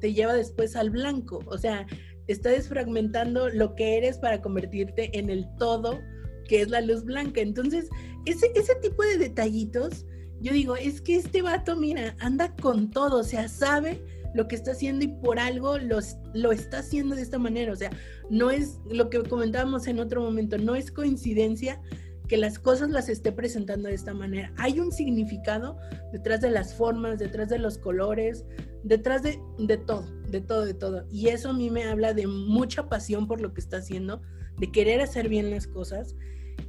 te 0.00 0.12
lleva 0.12 0.34
después 0.34 0.76
al 0.76 0.90
blanco, 0.90 1.40
o 1.46 1.58
sea, 1.58 1.86
está 2.26 2.50
desfragmentando 2.50 3.48
lo 3.48 3.74
que 3.74 3.98
eres 3.98 4.18
para 4.18 4.40
convertirte 4.40 5.16
en 5.18 5.30
el 5.30 5.46
todo 5.58 6.00
que 6.48 6.60
es 6.62 6.70
la 6.70 6.80
luz 6.80 7.04
blanca. 7.04 7.40
Entonces, 7.40 7.88
ese, 8.24 8.50
ese 8.54 8.74
tipo 8.76 9.02
de 9.02 9.18
detallitos, 9.18 10.06
yo 10.40 10.52
digo, 10.52 10.76
es 10.76 11.00
que 11.00 11.16
este 11.16 11.42
vato, 11.42 11.76
mira, 11.76 12.16
anda 12.18 12.54
con 12.56 12.90
todo, 12.90 13.20
o 13.20 13.24
sea, 13.24 13.48
sabe 13.48 14.02
lo 14.34 14.48
que 14.48 14.54
está 14.54 14.72
haciendo 14.72 15.04
y 15.04 15.08
por 15.08 15.38
algo 15.38 15.78
los, 15.78 16.16
lo 16.34 16.52
está 16.52 16.78
haciendo 16.78 17.16
de 17.16 17.22
esta 17.22 17.38
manera. 17.38 17.72
O 17.72 17.76
sea, 17.76 17.90
no 18.30 18.50
es 18.50 18.78
lo 18.90 19.10
que 19.10 19.22
comentábamos 19.22 19.86
en 19.86 20.00
otro 20.00 20.22
momento, 20.22 20.58
no 20.58 20.74
es 20.74 20.90
coincidencia 20.90 21.80
que 22.28 22.36
las 22.36 22.58
cosas 22.58 22.90
las 22.90 23.08
esté 23.08 23.32
presentando 23.32 23.88
de 23.88 23.94
esta 23.94 24.14
manera. 24.14 24.52
Hay 24.56 24.80
un 24.80 24.92
significado 24.92 25.76
detrás 26.12 26.40
de 26.40 26.50
las 26.50 26.74
formas, 26.74 27.18
detrás 27.18 27.48
de 27.48 27.58
los 27.58 27.78
colores, 27.78 28.44
detrás 28.84 29.22
de, 29.22 29.38
de 29.58 29.76
todo, 29.76 30.06
de 30.30 30.40
todo, 30.40 30.64
de 30.64 30.74
todo. 30.74 31.06
Y 31.10 31.28
eso 31.28 31.50
a 31.50 31.52
mí 31.52 31.70
me 31.70 31.84
habla 31.84 32.14
de 32.14 32.26
mucha 32.26 32.88
pasión 32.88 33.26
por 33.26 33.40
lo 33.40 33.52
que 33.52 33.60
está 33.60 33.78
haciendo, 33.78 34.22
de 34.58 34.70
querer 34.70 35.00
hacer 35.00 35.28
bien 35.28 35.50
las 35.50 35.66
cosas 35.66 36.16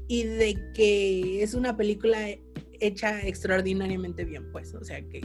y 0.07 0.23
de 0.23 0.71
que 0.73 1.43
es 1.43 1.53
una 1.53 1.77
película 1.77 2.19
hecha 2.79 3.21
extraordinariamente 3.21 4.25
bien, 4.25 4.51
pues, 4.51 4.73
o 4.73 4.83
sea 4.83 5.01
que 5.07 5.21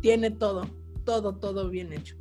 tiene 0.00 0.30
todo, 0.30 0.68
todo, 1.04 1.36
todo 1.36 1.68
bien 1.68 1.92
hecho. 1.92 2.16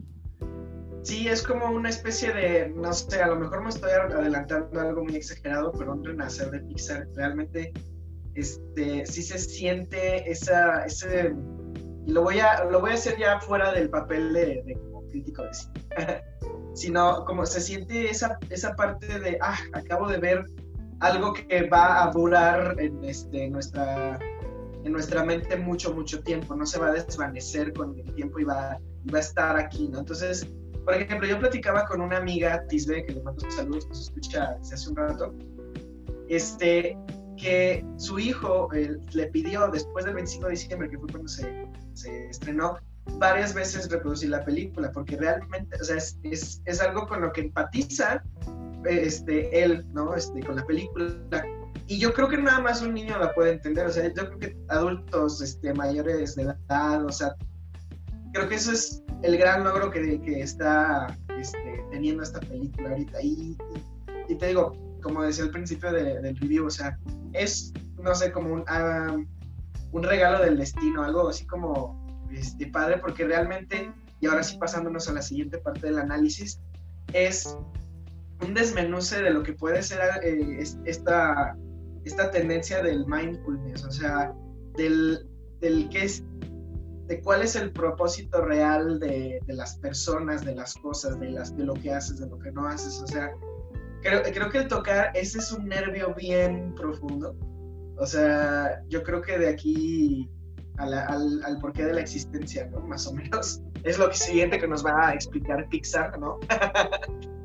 Sí, 1.04 1.28
es 1.28 1.42
como 1.42 1.68
una 1.68 1.90
especie 1.90 2.34
de, 2.34 2.70
no 2.76 2.92
sé, 2.94 3.22
a 3.22 3.28
lo 3.28 3.38
mejor 3.38 3.64
me 3.64 3.70
estoy 3.70 3.92
adelantando 3.92 4.80
algo 4.80 5.04
muy 5.04 5.16
exagerado, 5.16 5.72
pero 5.72 5.94
un 5.94 6.04
renacer 6.04 6.52
de 6.52 6.60
Pixar. 6.60 7.08
Realmente, 7.16 7.72
este, 8.36 9.06
sí 9.06 9.24
se 9.24 9.40
siente 9.40 10.30
esa, 10.30 10.86
ese, 10.86 11.34
y 12.06 12.12
lo 12.12 12.24
voy 12.24 12.40
a, 12.40 12.66
lo 12.66 12.82
voy 12.82 12.92
a 12.92 12.94
hacer 12.96 13.18
ya 13.18 13.40
fuera 13.40 13.72
del 13.72 13.90
papel 13.90 14.34
de, 14.34 14.78
crítico 15.10 15.44
de 15.44 15.54
cine, 15.54 15.74
sino 16.74 17.26
como 17.26 17.46
se 17.46 17.62
siente 17.62 18.10
esa, 18.10 18.38
esa 18.50 18.76
parte 18.76 19.20
de, 19.20 19.38
ah, 19.42 19.58
acabo 19.74 20.08
de 20.08 20.18
ver 20.18 20.46
algo 21.00 21.34
que 21.34 21.68
va 21.70 22.04
a 22.04 22.12
durar 22.12 22.76
en 22.78 23.04
este, 23.04 23.50
nuestra, 23.50 24.20
en 24.84 24.92
nuestra 24.92 25.24
mente 25.24 25.58
mucho, 25.58 25.94
mucho 25.94 26.22
tiempo, 26.24 26.56
no 26.56 26.66
se 26.66 26.80
va 26.80 26.88
a 26.88 26.92
desvanecer 26.94 27.74
con 27.74 27.98
el 28.00 28.14
tiempo 28.14 28.40
y 28.40 28.44
va, 28.44 28.80
va 29.14 29.18
a 29.18 29.22
estar 29.22 29.58
aquí, 29.58 29.88
¿no? 29.90 30.00
Entonces, 30.00 30.48
por 30.86 30.94
ejemplo, 30.94 31.28
yo 31.28 31.40
platicaba 31.40 31.86
con 31.86 32.02
una 32.02 32.18
amiga, 32.18 32.66
Tisbe, 32.68 33.06
que 33.06 33.14
le 33.14 33.22
mando 33.22 33.50
saludos, 33.52 33.88
nos 33.90 34.02
escucha 34.02 34.56
desde 34.60 34.76
hace 34.76 34.90
un 34.90 34.96
rato, 34.96 35.36
este, 36.30 36.98
que 37.38 37.86
su 37.98 38.20
hijo 38.20 38.70
le 38.72 39.28
pidió 39.28 39.68
después 39.68 40.06
del 40.06 40.16
25 40.16 40.46
de 40.46 40.52
diciembre, 40.52 40.90
que 40.90 40.98
fue 40.98 41.08
cuando 41.10 41.28
se, 41.28 41.68
se 41.94 42.30
estrenó, 42.30 42.78
varias 43.18 43.54
veces 43.54 43.90
reproducir 43.90 44.30
la 44.30 44.44
película, 44.44 44.92
porque 44.92 45.18
realmente, 45.18 45.78
o 45.80 45.84
sea, 45.84 45.98
es, 45.98 46.18
es, 46.24 46.62
es 46.66 46.82
algo 46.82 47.08
con 47.08 47.22
lo 47.22 47.32
que 47.32 47.42
empatiza 47.42 48.24
este, 48.86 49.64
él, 49.64 49.86
¿no? 49.94 50.16
Este, 50.16 50.42
con 50.42 50.56
la 50.56 50.66
película. 50.66 51.08
Y 51.90 51.98
yo 51.98 52.14
creo 52.14 52.30
que 52.30 52.38
nada 52.38 52.60
más 52.60 52.84
un 52.84 52.94
niño 52.94 53.18
la 53.18 53.34
puede 53.34 53.54
entender, 53.54 53.88
o 53.88 53.92
sea, 53.92 54.08
yo 54.08 54.14
creo 54.14 54.38
que 54.38 54.58
adultos 54.68 55.42
este, 55.42 55.74
mayores 55.74 56.36
de 56.36 56.44
edad, 56.44 57.04
o 57.04 57.12
sea, 57.12 57.36
creo 58.32 58.48
que 58.48 58.56
eso 58.56 58.72
es 58.72 59.02
el 59.24 59.36
gran 59.40 59.64
logro 59.64 59.90
que, 59.90 60.22
que 60.22 60.40
está 60.40 61.08
este, 61.36 61.84
teniendo 61.90 62.22
esta 62.22 62.42
película 62.42 62.92
ahorita. 62.92 63.20
Y, 63.24 63.58
y, 64.28 64.36
te 64.36 64.48
digo, 64.50 64.78
como 65.02 65.24
decía 65.24 65.46
al 65.46 65.50
principio 65.50 65.92
de, 65.92 66.22
del 66.22 66.38
review, 66.38 66.68
o 66.68 66.70
sea, 66.70 66.96
es, 67.34 67.74
no 67.98 68.14
sé, 68.14 68.32
como 68.32 68.54
un, 68.54 68.64
um, 68.70 69.26
un 69.92 70.04
regalo 70.04 70.46
del 70.46 70.60
destino, 70.60 71.02
algo 71.02 71.28
así 71.28 71.48
como 71.48 72.28
este, 72.32 72.68
padre, 72.68 73.00
porque 73.00 73.26
realmente, 73.26 73.92
y 74.20 74.28
ahora 74.28 74.44
sí 74.44 74.60
pasándonos 74.60 75.10
a 75.10 75.14
la 75.14 75.24
siguiente 75.24 75.58
parte 75.58 75.88
del 75.88 75.98
análisis, 75.98 76.62
es 77.14 77.58
un 78.46 78.54
desmenuce 78.54 79.24
de 79.24 79.32
lo 79.32 79.42
que 79.42 79.54
puede 79.54 79.82
ser 79.82 80.02
eh, 80.22 80.64
esta, 80.86 81.58
esta 82.06 82.32
tendencia 82.32 82.82
del 82.82 83.06
mindfulness, 83.06 83.86
o 83.86 83.92
sea, 83.92 84.34
del, 84.76 85.28
del 85.60 85.90
qué 85.90 86.06
es, 86.06 86.24
de 87.08 87.22
cuál 87.22 87.42
es 87.42 87.56
el 87.56 87.72
propósito 87.72 88.42
real 88.42 89.00
de, 89.00 89.40
de, 89.46 89.54
las 89.54 89.78
personas, 89.78 90.46
de 90.46 90.56
las 90.56 90.76
cosas, 90.76 91.20
de, 91.20 91.32
las, 91.32 91.56
de 91.56 91.66
lo 91.66 91.74
que 91.74 91.92
haces, 91.92 92.20
de 92.20 92.28
lo 92.28 92.38
que 92.40 92.52
no 92.52 92.68
haces, 92.68 93.02
o 93.02 93.08
sea, 93.08 93.32
creo, 94.02 94.22
creo 94.24 94.50
que 94.50 94.60
el 94.60 94.68
tocar, 94.68 95.12
ese 95.16 95.40
es 95.40 95.52
un 95.52 95.68
nervio 95.68 96.14
bien 96.16 96.74
profundo, 96.76 97.36
o 97.98 98.06
sea, 98.06 98.82
yo 98.88 99.04
creo 99.04 99.22
que 99.22 99.38
de 99.38 99.50
aquí 99.50 100.30
al, 100.80 101.44
al, 101.44 101.60
porqué 101.60 101.86
de 101.86 101.94
la 101.94 102.02
existencia, 102.02 102.66
¿no? 102.72 102.80
Más 102.82 103.06
o 103.08 103.14
menos. 103.14 103.62
Es 103.84 103.98
lo 103.98 104.12
siguiente 104.12 104.60
que 104.60 104.68
nos 104.68 104.86
va 104.86 105.08
a 105.08 105.14
explicar 105.14 105.66
Pixar, 105.70 106.20
¿no? 106.20 106.38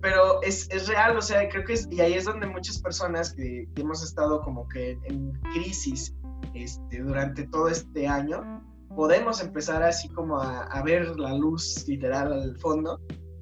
Pero 0.00 0.42
es, 0.42 0.68
es, 0.70 0.88
real, 0.88 1.16
o 1.16 1.22
sea, 1.22 1.48
creo 1.48 1.64
que 1.64 1.74
es, 1.74 1.86
y 1.90 2.00
ahí 2.00 2.14
es 2.14 2.24
donde 2.24 2.46
muchas 2.46 2.80
personas 2.80 3.34
que, 3.34 3.68
hemos 3.76 4.02
estado 4.02 4.40
como 4.40 4.66
que 4.68 4.98
en 5.04 5.32
crisis 5.52 6.14
este, 6.54 7.02
durante 7.02 7.46
todo 7.48 7.68
este 7.68 8.06
año, 8.06 8.64
podemos 8.96 9.42
empezar 9.42 9.82
así 9.82 10.08
como 10.08 10.40
a, 10.40 10.64
a 10.64 10.82
ver 10.82 11.06
la 11.18 11.34
luz 11.34 11.86
literal 11.86 12.32
al 12.32 12.58
fondo 12.58 12.98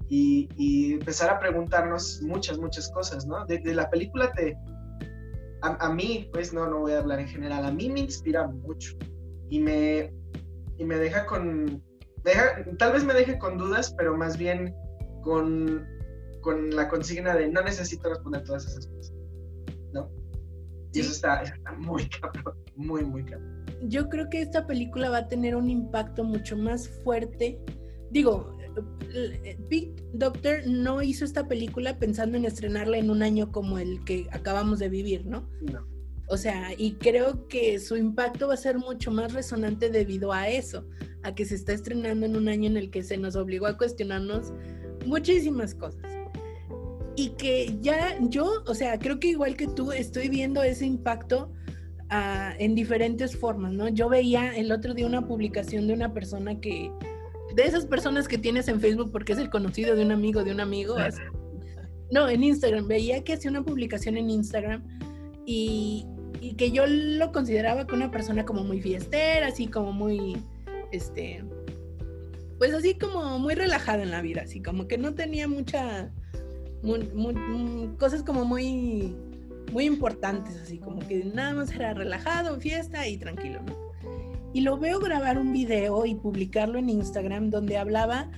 y, 0.09 0.49
y, 0.57 0.95
empezar 0.95 1.31
a 1.31 1.39
preguntarnos 1.39 2.21
muchas, 2.23 2.59
muchas 2.59 2.91
cosas, 2.91 3.27
¿no? 3.27 3.47
Desde 3.47 3.75
la 3.75 3.89
película 3.89 4.33
te, 4.33 4.57
a, 5.63 5.89
mí, 5.91 6.29
pues 6.33 6.53
no, 6.53 6.69
no 6.69 6.81
voy 6.81 6.93
a 6.93 6.99
hablar 6.99 7.21
en 7.21 7.29
general, 7.29 7.65
a 7.65 7.73
mí 7.73 7.91
me 7.91 8.01
inspira 8.01 8.47
mucho 8.47 8.97
y 9.51 9.61
me, 9.61 10.13
y 10.77 10.85
me 10.85 10.97
deja 10.97 11.27
con, 11.27 11.83
deja, 12.25 12.65
tal 12.79 12.93
vez 12.93 13.05
me 13.05 13.15
deje 13.15 13.39
con 13.39 13.59
dudas, 13.59 13.93
pero 13.97 14.17
más 14.17 14.37
bien 14.37 14.75
con, 15.23 15.87
con 16.41 16.75
la 16.75 16.89
consigna 16.89 17.35
de 17.35 17.49
no 17.49 17.63
necesito 17.63 18.09
responder 18.09 18.45
todas 18.45 18.67
esas 18.67 18.87
cosas, 18.87 19.15
¿no? 19.93 20.11
Y 20.93 21.01
eso 21.01 21.13
está, 21.13 21.43
está 21.43 21.73
muy 21.73 22.09
cabrón, 22.09 22.57
muy, 22.77 23.05
muy 23.05 23.25
cabrón. 23.25 23.65
Yo 23.83 24.09
creo 24.09 24.29
que 24.29 24.43
esta 24.43 24.67
película 24.67 25.11
va 25.11 25.19
a 25.19 25.29
tener 25.29 25.55
un 25.55 25.71
impacto 25.71 26.25
mucho 26.25 26.57
más 26.57 26.89
fuerte. 26.89 27.61
Digo, 28.11 28.57
Big 29.69 29.95
Doctor 30.15 30.67
no 30.67 31.03
hizo 31.03 31.25
esta 31.25 31.47
película 31.47 31.99
pensando 31.99 32.37
en 32.37 32.45
estrenarla 32.45 32.99
en 32.99 33.11
un 33.11 33.23
año 33.23 33.53
como 33.53 33.79
el 33.79 34.05
que 34.05 34.27
acabamos 34.33 34.79
de 34.79 34.89
vivir, 34.89 35.27
¿no? 35.27 35.49
No. 35.61 35.87
O 36.31 36.37
sea, 36.37 36.73
y 36.77 36.93
creo 36.95 37.49
que 37.49 37.79
su 37.79 37.97
impacto 37.97 38.49
va 38.49 38.55
a 38.55 38.59
ser 38.59 38.79
mucho 38.79 39.11
más 39.11 39.33
resonante 39.33 39.89
debido 39.89 40.33
a 40.33 40.49
eso, 40.49 40.87
a 41.23 41.35
que 41.35 41.47
se 41.47 41.55
está 41.55 41.73
estrenando 41.73 42.27
en 42.27 42.37
un 42.37 42.49
año 42.49 42.69
en 42.69 42.77
el 42.77 42.91
que 42.91 43.03
se 43.03 43.17
nos 43.17 43.35
obligó 43.35 43.67
a 43.67 43.79
cuestionarnos 43.79 44.53
muchísimas 45.07 45.75
cosas. 45.75 46.03
Y 47.19 47.31
que 47.31 47.77
ya 47.81 48.17
yo, 48.21 48.63
o 48.65 48.75
sea, 48.77 48.97
creo 48.97 49.19
que 49.19 49.27
igual 49.27 49.57
que 49.57 49.67
tú, 49.67 49.91
estoy 49.91 50.29
viendo 50.29 50.63
ese 50.63 50.87
impacto 50.87 51.51
uh, 52.13 52.55
en 52.61 52.77
diferentes 52.77 53.37
formas, 53.37 53.73
¿no? 53.73 53.89
Yo 53.89 54.09
veía 54.09 54.57
el 54.57 54.71
otro 54.71 54.95
día 54.95 55.05
una 55.05 55.27
publicación 55.27 55.89
de 55.89 55.95
una 55.95 56.15
persona 56.15 56.61
que, 56.61 56.93
de 57.57 57.65
esas 57.65 57.87
personas 57.87 58.29
que 58.29 58.39
tienes 58.39 58.69
en 58.69 58.81
Facebook 58.81 59.11
porque 59.11 59.33
es 59.33 59.41
el 59.41 59.51
conocido 59.51 59.97
de 59.97 60.05
un 60.05 60.13
amigo 60.13 60.45
de 60.45 60.53
un 60.53 60.61
amigo. 60.61 60.95
no, 62.13 62.29
en 62.29 62.45
Instagram. 62.45 62.87
Veía 62.87 63.25
que 63.25 63.33
hacía 63.33 63.51
una 63.51 63.65
publicación 63.65 64.17
en 64.17 64.31
Instagram 64.31 64.87
y, 65.45 66.07
y, 66.41 66.55
que 66.55 66.71
yo 66.71 66.87
lo 66.87 67.33
consideraba 67.33 67.85
que 67.85 67.97
una 67.97 68.13
persona 68.13 68.45
como 68.45 68.63
muy 68.63 68.81
fiestera, 68.81 69.49
así 69.49 69.67
como 69.67 69.91
muy, 69.91 70.37
este, 70.93 71.45
pues 72.59 72.73
así 72.75 72.95
como 72.95 73.41
muy 73.41 73.57
relajada 73.57 74.05
en 74.05 74.13
la 74.13 74.23
vida, 74.23 74.43
así 74.43 74.63
como 74.63 74.87
que 74.87 74.99
no 74.99 75.15
tenía 75.15 75.49
mucha, 75.49 76.13
cosas 77.99 78.23
como 78.23 78.45
muy, 78.45 79.15
muy 79.73 79.85
importantes, 79.85 80.57
así 80.57 80.79
como 80.79 81.01
que 81.07 81.25
nada 81.25 81.55
más 81.55 81.71
era 81.73 81.95
relajado, 81.95 82.59
fiesta 82.61 83.07
y 83.09 83.19
tranquilo, 83.19 83.61
¿no? 83.67 83.89
y 84.53 84.63
lo 84.63 84.79
veo 84.79 84.99
grabar 84.99 85.39
un 85.39 85.53
video 85.53 86.07
y 86.07 86.15
publicarlo 86.15 86.79
en 86.79 86.89
Instagram 86.89 87.51
donde 87.51 87.77
hablaba 87.77 88.31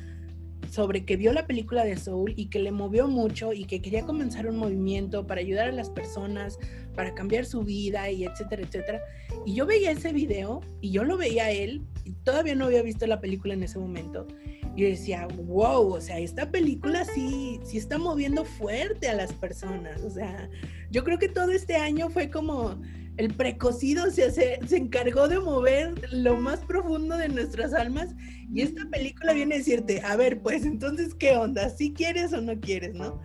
sobre 0.71 1.05
que 1.05 1.17
vio 1.17 1.33
la 1.33 1.47
película 1.47 1.85
de 1.85 1.97
Soul 1.97 2.35
y 2.37 2.47
que 2.47 2.61
le 2.61 2.71
movió 2.71 3.09
mucho 3.09 3.53
y 3.53 3.65
que 3.65 3.83
quería 3.83 4.05
comenzar 4.05 4.47
un 4.47 4.57
movimiento 4.57 5.27
para 5.27 5.41
ayudar 5.41 5.69
a 5.69 5.73
las 5.73 5.91
personas, 5.91 6.59
para 6.95 7.15
cambiar 7.15 7.45
su 7.45 7.63
vida 7.63 8.11
y 8.11 8.25
etcétera, 8.25 8.63
etcétera. 8.63 9.01
Y 9.45 9.55
yo 9.55 9.67
veía 9.67 9.91
ese 9.91 10.13
video 10.13 10.61
y 10.81 10.91
yo 10.91 11.05
lo 11.05 11.17
veía 11.17 11.45
a 11.45 11.51
él 11.51 11.83
y 12.05 12.13
todavía 12.13 12.55
no 12.55 12.67
había 12.67 12.83
visto 12.83 13.07
la 13.07 13.21
película 13.21 13.55
en 13.55 13.65
ese 13.65 13.79
momento. 13.79 14.29
Yo 14.77 14.87
decía, 14.87 15.27
wow, 15.47 15.95
o 15.95 16.01
sea, 16.01 16.19
esta 16.19 16.51
película 16.51 17.05
sí, 17.05 17.61
sí 17.65 17.77
está 17.79 17.99
moviendo 17.99 18.45
fuerte 18.45 19.09
a 19.09 19.15
las 19.15 19.33
personas. 19.33 20.01
O 20.03 20.11
sea, 20.11 20.49
yo 20.91 21.05
creo 21.05 21.19
que 21.19 21.29
todo 21.29 21.51
este 21.51 21.77
año 21.77 22.09
fue 22.09 22.31
como 22.31 22.81
el 23.17 23.35
precocido 23.35 24.11
se, 24.11 24.31
se 24.31 24.77
encargó 24.77 25.29
de 25.29 25.39
mover 25.39 25.95
lo 26.13 26.37
más 26.37 26.61
profundo 26.61 27.17
de 27.19 27.29
nuestras 27.29 27.75
almas 27.75 28.15
y 28.53 28.63
esta 28.63 28.85
película 28.91 29.33
viene 29.33 29.55
a 29.55 29.59
decirte, 29.59 30.03
a 30.05 30.17
ver, 30.17 30.43
pues 30.43 30.65
entonces, 30.65 31.15
¿qué 31.15 31.37
onda? 31.37 31.69
¿Si 31.71 31.93
quieres 31.93 32.33
o 32.33 32.41
no 32.41 32.59
quieres, 32.61 32.95
no? 32.95 33.21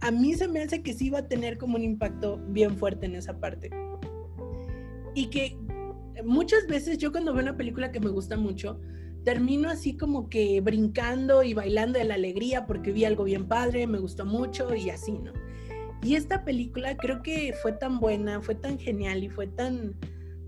A, 0.00 0.10
mí 0.10 0.34
se 0.34 0.48
me 0.48 0.62
hace 0.62 0.82
que 0.82 0.94
sí 0.94 1.10
va 1.10 1.20
a 1.20 1.28
tener 1.28 1.58
como 1.58 1.76
un 1.76 1.84
impacto 1.84 2.40
bien 2.48 2.76
fuerte 2.76 3.06
en 3.06 3.16
esa 3.16 3.38
parte. 3.38 3.70
Y 5.14 5.26
que 5.26 5.58
muchas 6.24 6.66
veces 6.66 6.96
yo 6.98 7.12
cuando 7.12 7.34
veo 7.34 7.42
una 7.42 7.56
película 7.56 7.92
que 7.92 8.00
me 8.00 8.08
gusta 8.08 8.36
mucho, 8.36 8.80
termino 9.26 9.68
así 9.68 9.96
como 9.96 10.28
que 10.28 10.60
brincando 10.60 11.42
y 11.42 11.52
bailando 11.52 11.98
de 11.98 12.04
la 12.04 12.14
alegría 12.14 12.64
porque 12.64 12.92
vi 12.92 13.04
algo 13.04 13.24
bien 13.24 13.48
padre, 13.48 13.88
me 13.88 13.98
gustó 13.98 14.24
mucho 14.24 14.72
y 14.72 14.88
así, 14.88 15.18
¿no? 15.18 15.32
Y 16.04 16.14
esta 16.14 16.44
película 16.44 16.96
creo 16.96 17.24
que 17.24 17.52
fue 17.60 17.72
tan 17.72 17.98
buena, 17.98 18.40
fue 18.40 18.54
tan 18.54 18.78
genial 18.78 19.24
y 19.24 19.28
fue 19.28 19.48
tan, 19.48 19.96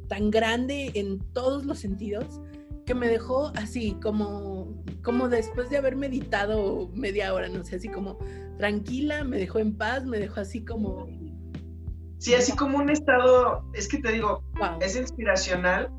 tan 0.07 0.31
grande 0.31 0.93
en 0.95 1.19
todos 1.33 1.67
los 1.67 1.81
sentidos 1.81 2.41
que 2.87 2.95
me 2.95 3.09
dejó 3.09 3.51
así 3.57 3.97
como, 4.01 4.81
como 5.03 5.29
después 5.29 5.71
de 5.71 5.79
haber 5.79 5.97
meditado 5.97 6.89
media 6.95 7.35
hora, 7.35 7.49
no 7.49 7.65
sé, 7.65 7.77
así 7.77 7.89
como 7.89 8.17
tranquila, 8.59 9.25
me 9.25 9.39
dejó 9.39 9.59
en 9.59 9.77
paz, 9.77 10.05
me 10.05 10.21
dejó 10.21 10.39
así 10.39 10.65
como... 10.65 11.09
Sí, 12.19 12.33
así 12.33 12.55
como 12.55 12.79
un 12.79 12.91
estado, 12.91 13.65
es 13.75 13.89
que 13.89 13.99
te 13.99 14.13
digo, 14.13 14.45
es 14.81 14.95
inspiracional. 14.95 15.91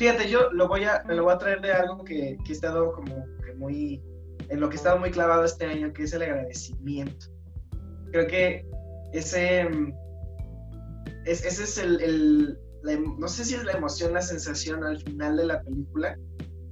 Fíjate, 0.00 0.30
yo 0.30 0.50
lo 0.52 0.66
voy 0.66 0.84
a, 0.84 1.04
me 1.06 1.14
lo 1.14 1.24
voy 1.24 1.34
a 1.34 1.36
traer 1.36 1.60
de 1.60 1.72
algo 1.74 2.02
que, 2.02 2.38
que 2.42 2.52
he 2.52 2.54
estado 2.54 2.90
como 2.90 3.22
que 3.44 3.52
muy, 3.52 4.02
en 4.48 4.58
lo 4.58 4.70
que 4.70 4.76
he 4.76 4.78
estado 4.78 4.98
muy 4.98 5.10
clavado 5.10 5.44
este 5.44 5.66
año, 5.66 5.92
que 5.92 6.04
es 6.04 6.14
el 6.14 6.22
agradecimiento. 6.22 7.26
Creo 8.10 8.26
que 8.26 8.66
ese, 9.12 9.68
ese 11.26 11.48
es 11.48 11.76
el, 11.76 12.58
no 13.18 13.28
sé 13.28 13.44
si 13.44 13.56
es 13.56 13.64
la 13.64 13.72
emoción, 13.72 14.14
la 14.14 14.22
sensación 14.22 14.84
al 14.84 15.02
final 15.02 15.36
de 15.36 15.44
la 15.44 15.60
película, 15.60 16.18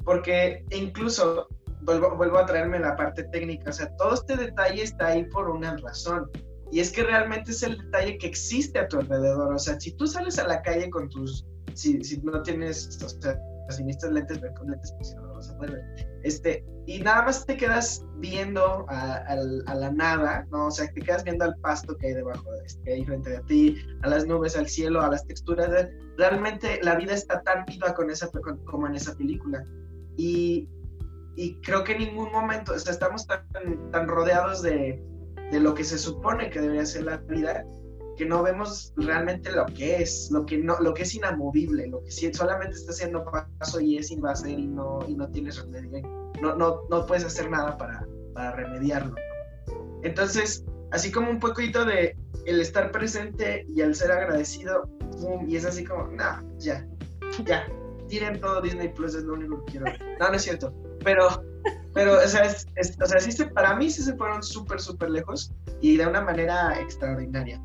porque 0.06 0.64
incluso 0.70 1.48
vuelvo, 1.82 2.16
vuelvo 2.16 2.38
a 2.38 2.46
traerme 2.46 2.78
la 2.78 2.96
parte 2.96 3.24
técnica, 3.24 3.68
o 3.68 3.74
sea, 3.74 3.94
todo 3.96 4.14
este 4.14 4.38
detalle 4.38 4.84
está 4.84 5.08
ahí 5.08 5.24
por 5.24 5.50
una 5.50 5.76
razón. 5.76 6.30
Y 6.72 6.80
es 6.80 6.90
que 6.90 7.02
realmente 7.02 7.50
es 7.50 7.62
el 7.62 7.76
detalle 7.76 8.16
que 8.16 8.26
existe 8.26 8.78
a 8.78 8.88
tu 8.88 9.00
alrededor. 9.00 9.52
O 9.52 9.58
sea, 9.58 9.78
si 9.78 9.92
tú 9.96 10.06
sales 10.06 10.38
a 10.38 10.48
la 10.48 10.62
calle 10.62 10.88
con 10.88 11.10
tus, 11.10 11.46
si, 11.78 12.02
si 12.02 12.20
no 12.22 12.42
tienes, 12.42 12.98
o 13.02 13.08
sea, 13.08 13.38
si 13.70 13.84
necesitas 13.84 14.12
lentes, 14.12 14.40
ver 14.40 14.52
con 14.54 14.70
lentes, 14.70 14.92
pues 14.96 15.14
no 15.14 15.34
vas 15.34 15.50
a 15.50 15.56
poder 15.56 15.82
Este, 16.24 16.64
y 16.86 16.98
nada 17.00 17.22
más 17.22 17.46
te 17.46 17.56
quedas 17.56 18.04
viendo 18.16 18.84
a, 18.88 19.36
la 19.74 19.90
nada, 19.92 20.46
¿no? 20.50 20.66
O 20.66 20.70
sea, 20.70 20.92
te 20.92 21.00
quedas 21.00 21.22
viendo 21.22 21.44
al 21.44 21.54
pasto 21.60 21.96
que 21.96 22.08
hay 22.08 22.14
debajo, 22.14 22.44
este, 22.66 22.82
que 22.82 22.92
hay 22.94 23.04
frente 23.04 23.36
a 23.36 23.40
ti, 23.42 23.76
a 24.02 24.08
las 24.08 24.26
nubes, 24.26 24.56
al 24.56 24.68
cielo, 24.68 25.00
a 25.02 25.08
las 25.08 25.24
texturas. 25.26 25.88
Realmente 26.16 26.80
la 26.82 26.96
vida 26.96 27.14
está 27.14 27.42
tan 27.42 27.64
viva 27.66 27.94
con 27.94 28.10
esa, 28.10 28.28
como 28.64 28.86
en 28.88 28.96
esa 28.96 29.14
película. 29.14 29.64
Y, 30.16 30.68
y 31.36 31.60
creo 31.60 31.84
que 31.84 31.92
en 31.92 31.98
ningún 31.98 32.32
momento, 32.32 32.72
o 32.72 32.78
sea, 32.78 32.92
estamos 32.92 33.26
tan, 33.26 33.46
tan 33.92 34.08
rodeados 34.08 34.62
de, 34.62 35.00
de 35.52 35.60
lo 35.60 35.74
que 35.74 35.84
se 35.84 35.98
supone 35.98 36.50
que 36.50 36.60
debería 36.60 36.86
ser 36.86 37.04
la 37.04 37.18
vida, 37.18 37.64
que 38.18 38.26
no 38.26 38.42
vemos 38.42 38.92
realmente 38.96 39.52
lo 39.52 39.64
que 39.66 40.02
es, 40.02 40.28
lo 40.32 40.44
que 40.44 40.58
no, 40.58 40.78
lo 40.80 40.92
que 40.92 41.02
es 41.04 41.14
inamovible, 41.14 41.86
lo 41.86 42.02
que 42.02 42.10
solamente 42.10 42.76
está 42.76 42.90
haciendo 42.90 43.24
paso 43.24 43.80
y 43.80 43.96
es 43.96 44.10
invasor 44.10 44.48
y 44.48 44.66
no, 44.66 44.98
y 45.06 45.14
no 45.14 45.30
tienes 45.30 45.56
remedio, 45.62 46.02
no, 46.42 46.56
no, 46.56 46.80
no 46.90 47.06
puedes 47.06 47.24
hacer 47.24 47.48
nada 47.48 47.78
para, 47.78 48.04
para 48.34 48.52
remediarlo. 48.52 49.14
Entonces, 50.02 50.64
así 50.90 51.12
como 51.12 51.30
un 51.30 51.38
poquito 51.38 51.84
de 51.84 52.16
el 52.44 52.60
estar 52.60 52.90
presente 52.90 53.64
y 53.68 53.80
el 53.82 53.94
ser 53.94 54.10
agradecido, 54.10 54.90
y 55.46 55.56
es 55.56 55.64
así 55.64 55.84
como, 55.84 56.08
no, 56.08 56.58
ya, 56.58 56.84
ya, 57.44 57.66
tiren 58.08 58.40
todo 58.40 58.60
Disney 58.60 58.88
Plus, 58.88 59.14
es 59.14 59.22
lo 59.22 59.34
único 59.34 59.64
que 59.64 59.72
quiero. 59.72 59.86
No, 60.18 60.28
no 60.28 60.34
es 60.34 60.42
cierto, 60.42 60.74
pero, 61.04 61.44
pero, 61.94 62.18
o 62.18 62.26
sea, 62.26 62.48
o 62.48 63.06
sea 63.06 63.20
sí 63.20 63.44
para 63.54 63.76
mí 63.76 63.88
sí 63.90 64.02
se 64.02 64.16
fueron 64.16 64.42
súper, 64.42 64.80
súper 64.80 65.10
lejos 65.10 65.52
y 65.80 65.96
de 65.96 66.06
una 66.06 66.20
manera 66.20 66.80
extraordinaria 66.80 67.62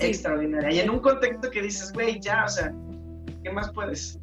extraordinaria. 0.00 0.70
Y 0.70 0.78
en 0.80 0.90
un 0.90 1.00
contexto 1.00 1.50
que 1.50 1.62
dices, 1.62 1.92
güey, 1.92 2.20
ya, 2.20 2.44
o 2.44 2.48
sea, 2.48 2.74
¿qué 3.42 3.50
más 3.50 3.72
puedes? 3.72 4.18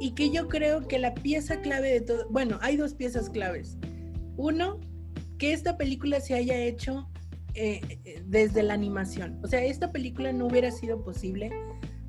Y 0.00 0.12
que 0.12 0.30
yo 0.30 0.48
creo 0.48 0.86
que 0.86 0.98
la 0.98 1.14
pieza 1.14 1.60
clave 1.60 1.92
de 1.92 2.00
todo, 2.00 2.26
bueno, 2.30 2.58
hay 2.62 2.76
dos 2.76 2.94
piezas 2.94 3.28
claves. 3.28 3.76
Uno, 4.36 4.80
que 5.38 5.52
esta 5.52 5.76
película 5.76 6.20
se 6.20 6.34
haya 6.34 6.56
hecho 6.56 7.08
eh, 7.54 7.80
eh, 8.04 8.22
desde 8.26 8.62
la 8.62 8.74
animación. 8.74 9.38
O 9.42 9.48
sea, 9.48 9.64
esta 9.64 9.90
película 9.90 10.32
no 10.32 10.46
hubiera 10.46 10.70
sido 10.70 11.02
posible 11.02 11.50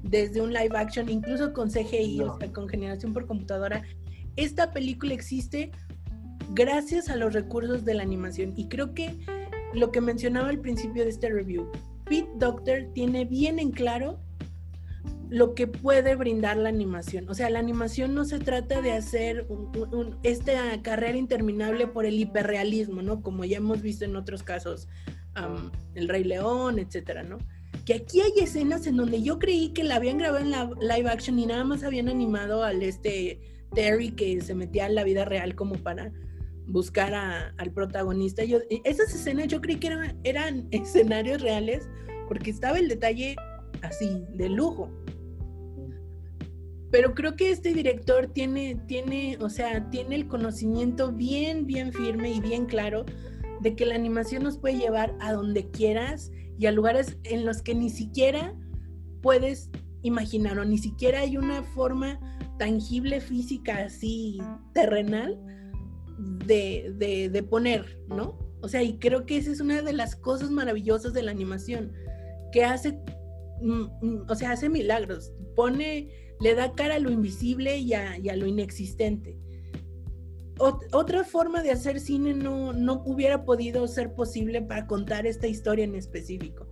desde 0.04 0.42
un 0.42 0.54
live 0.54 0.76
action, 0.76 1.10
incluso 1.10 1.54
con 1.54 1.70
CGI, 1.70 2.22
o 2.22 2.38
sea, 2.38 2.52
con 2.52 2.68
generación 2.68 3.14
por 3.14 3.28
computadora. 3.28 3.84
Esta 4.36 4.72
película 4.72 5.14
existe 5.14 5.72
gracias 6.54 7.10
a 7.10 7.16
los 7.16 7.34
recursos 7.34 7.86
de 7.86 7.94
la 7.94 8.04
animación. 8.04 8.54
Y 8.56 8.68
creo 8.68 8.94
que 8.94 9.18
lo 9.74 9.92
que 9.92 10.02
mencionaba 10.02 10.50
al 10.50 10.60
principio 10.60 11.04
de 11.04 11.10
este 11.10 11.30
review, 11.30 11.70
Pete 12.12 12.30
Doctor 12.36 12.90
tiene 12.94 13.24
bien 13.24 13.58
en 13.58 13.72
claro 13.72 14.20
lo 15.30 15.56
que 15.56 15.66
puede 15.66 16.16
brindar 16.16 16.58
la 16.58 16.68
animación. 16.68 17.30
O 17.30 17.34
sea, 17.34 17.50
la 17.50 17.60
animación 17.60 18.14
no 18.14 18.26
se 18.26 18.38
trata 18.38 18.82
de 18.82 18.92
hacer 18.92 19.48
esta 20.22 20.82
carrera 20.82 21.18
interminable 21.18 21.88
por 21.88 22.06
el 22.06 22.20
hiperrealismo, 22.20 23.02
¿no? 23.02 23.22
Como 23.22 23.46
ya 23.46 23.60
hemos 23.60 23.82
visto 23.82 24.04
en 24.04 24.18
otros 24.18 24.44
casos, 24.44 24.90
El 25.96 26.10
Rey 26.10 26.26
León, 26.26 26.80
etcétera, 26.80 27.24
¿no? 27.24 27.38
Que 27.86 27.94
aquí 27.94 28.20
hay 28.20 28.44
escenas 28.44 28.86
en 28.88 28.98
donde 28.98 29.24
yo 29.24 29.40
creí 29.40 29.70
que 29.70 29.86
la 29.86 29.96
habían 29.96 30.18
grabado 30.18 30.44
en 30.44 30.52
la 30.52 30.70
live 30.82 31.10
action 31.10 31.40
y 31.40 31.46
nada 31.46 31.64
más 31.64 31.82
habían 31.82 32.10
animado 32.10 32.66
al 32.66 32.84
este 32.84 33.40
Terry 33.74 34.12
que 34.12 34.42
se 34.42 34.54
metía 34.54 34.86
en 34.86 34.96
la 34.96 35.06
vida 35.06 35.24
real 35.24 35.56
como 35.56 35.76
para 35.76 36.12
buscar 36.72 37.14
al 37.14 37.72
protagonista. 37.72 38.44
Yo, 38.44 38.60
esas 38.84 39.14
escenas 39.14 39.48
yo 39.48 39.62
creí 39.62 39.78
que 39.78 39.88
eran, 39.88 40.20
eran 40.24 40.68
escenarios 40.72 41.42
reales 41.42 41.90
porque 42.28 42.50
estaba 42.50 42.80
el 42.80 42.88
detalle 42.88 43.36
así, 43.82 44.24
de 44.34 44.50
lujo. 44.50 44.90
Pero 46.92 47.14
creo 47.14 47.36
que 47.36 47.52
este 47.52 47.74
director 47.74 48.28
tiene, 48.28 48.76
tiene, 48.88 49.38
o 49.40 49.50
sea, 49.50 49.90
tiene 49.90 50.16
el 50.16 50.28
conocimiento 50.28 51.12
bien, 51.12 51.66
bien 51.66 51.94
firme 51.94 52.32
y 52.32 52.42
bien 52.42 52.66
claro 52.66 53.06
de 53.62 53.76
que 53.76 53.86
la 53.86 53.96
animación 53.96 54.44
nos 54.44 54.58
puede 54.58 54.78
llevar 54.78 55.16
a 55.22 55.32
donde 55.32 55.70
quieras 55.70 56.32
y 56.58 56.66
a 56.66 56.72
lugares 56.72 57.18
en 57.24 57.46
los 57.46 57.62
que 57.62 57.76
ni 57.76 57.90
siquiera 57.90 58.54
puedes 59.22 59.70
imaginar 60.02 60.60
o 60.60 60.66
ni 60.66 60.78
siquiera 60.78 61.22
hay 61.22 61.38
una 61.38 61.64
forma 61.64 62.20
tangible, 62.58 63.22
física, 63.22 63.86
así, 63.86 64.40
terrenal, 64.74 65.40
de, 66.46 66.94
de, 66.98 67.30
de 67.30 67.44
poner, 67.44 68.00
¿no? 68.08 68.38
O 68.62 68.68
sea, 68.68 68.84
y 68.84 68.98
creo 68.98 69.26
que 69.26 69.38
esa 69.38 69.52
es 69.52 69.60
una 69.60 69.82
de 69.82 69.94
las 69.94 70.16
cosas 70.16 70.52
maravillosas 70.52 71.14
de 71.14 71.24
la 71.24 71.32
animación, 71.32 71.94
que 72.52 72.64
hace, 72.64 72.98
mm, 73.62 73.84
mm, 74.02 74.26
o 74.30 74.36
sea, 74.36 74.52
hace 74.52 74.70
milagros, 74.70 75.34
pone 75.56 76.10
le 76.42 76.56
da 76.56 76.74
cara 76.74 76.96
a 76.96 77.00
lo 77.00 77.12
invisible 77.12 77.78
y 77.78 77.94
a, 77.94 78.18
lo 78.36 78.48
inexistente. 78.48 79.38
otra 80.92 81.24
forma 81.24 81.64
de 81.64 81.72
hacer 81.72 82.00
cine 82.00 82.34
no, 82.34 82.74
no 82.74 83.04
hubiera 83.06 83.46
podido 83.46 83.88
ser 83.88 84.14
posible 84.14 84.62
para 84.62 84.86
contar 84.88 85.26
esta 85.26 85.48
historia 85.48 85.86
en 85.86 85.96
específico. 85.96 86.68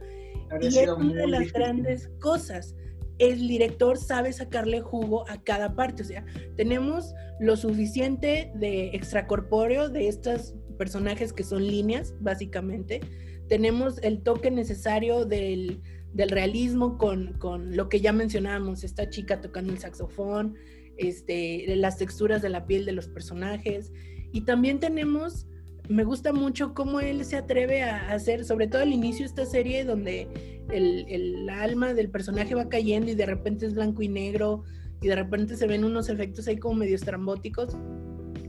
y 0.59 0.67
es 0.67 0.89
una 0.89 1.13
de 1.13 1.27
las 1.27 1.53
grandes 1.53 2.09
cosas. 2.19 2.75
El 3.19 3.47
director 3.47 3.97
sabe 3.97 4.33
sacarle 4.33 4.81
jugo 4.81 5.29
a 5.29 5.43
cada 5.43 5.75
parte. 5.75 6.03
O 6.03 6.05
sea, 6.05 6.25
tenemos 6.55 7.13
lo 7.39 7.55
suficiente 7.57 8.51
de 8.55 8.87
extracorpóreo 8.95 9.89
de 9.89 10.07
estos 10.07 10.55
personajes 10.77 11.33
que 11.33 11.43
son 11.43 11.67
líneas, 11.67 12.15
básicamente. 12.19 13.01
Tenemos 13.47 13.99
el 14.01 14.23
toque 14.23 14.49
necesario 14.49 15.25
del, 15.25 15.81
del 16.13 16.29
realismo 16.29 16.97
con, 16.97 17.33
con, 17.33 17.75
lo 17.75 17.89
que 17.89 17.99
ya 17.99 18.13
mencionábamos, 18.13 18.83
esta 18.83 19.09
chica 19.09 19.41
tocando 19.41 19.73
el 19.73 19.79
saxofón, 19.79 20.55
este, 20.97 21.75
las 21.75 21.97
texturas 21.97 22.41
de 22.41 22.49
la 22.49 22.65
piel 22.65 22.85
de 22.85 22.93
los 22.93 23.07
personajes. 23.07 23.91
Y 24.31 24.41
también 24.41 24.79
tenemos, 24.79 25.47
me 25.89 26.03
gusta 26.03 26.31
mucho 26.31 26.73
cómo 26.75 26.99
él 26.99 27.25
se 27.25 27.35
atreve 27.35 27.81
a 27.81 28.11
hacer, 28.11 28.45
sobre 28.45 28.67
todo 28.67 28.83
al 28.83 28.93
inicio 28.93 29.21
de 29.21 29.25
esta 29.25 29.45
serie, 29.45 29.83
donde 29.83 30.27
el, 30.71 31.05
el 31.09 31.49
alma 31.49 31.93
del 31.95 32.09
personaje 32.09 32.53
va 32.53 32.69
cayendo 32.69 33.11
y 33.11 33.15
de 33.15 33.25
repente 33.25 33.65
es 33.65 33.73
blanco 33.73 34.03
y 34.03 34.07
negro 34.07 34.63
y 35.01 35.07
de 35.07 35.15
repente 35.15 35.57
se 35.57 35.65
ven 35.65 35.83
unos 35.83 36.07
efectos 36.09 36.47
ahí 36.47 36.57
como 36.57 36.75
medio 36.75 36.95
estrambóticos. 36.95 37.75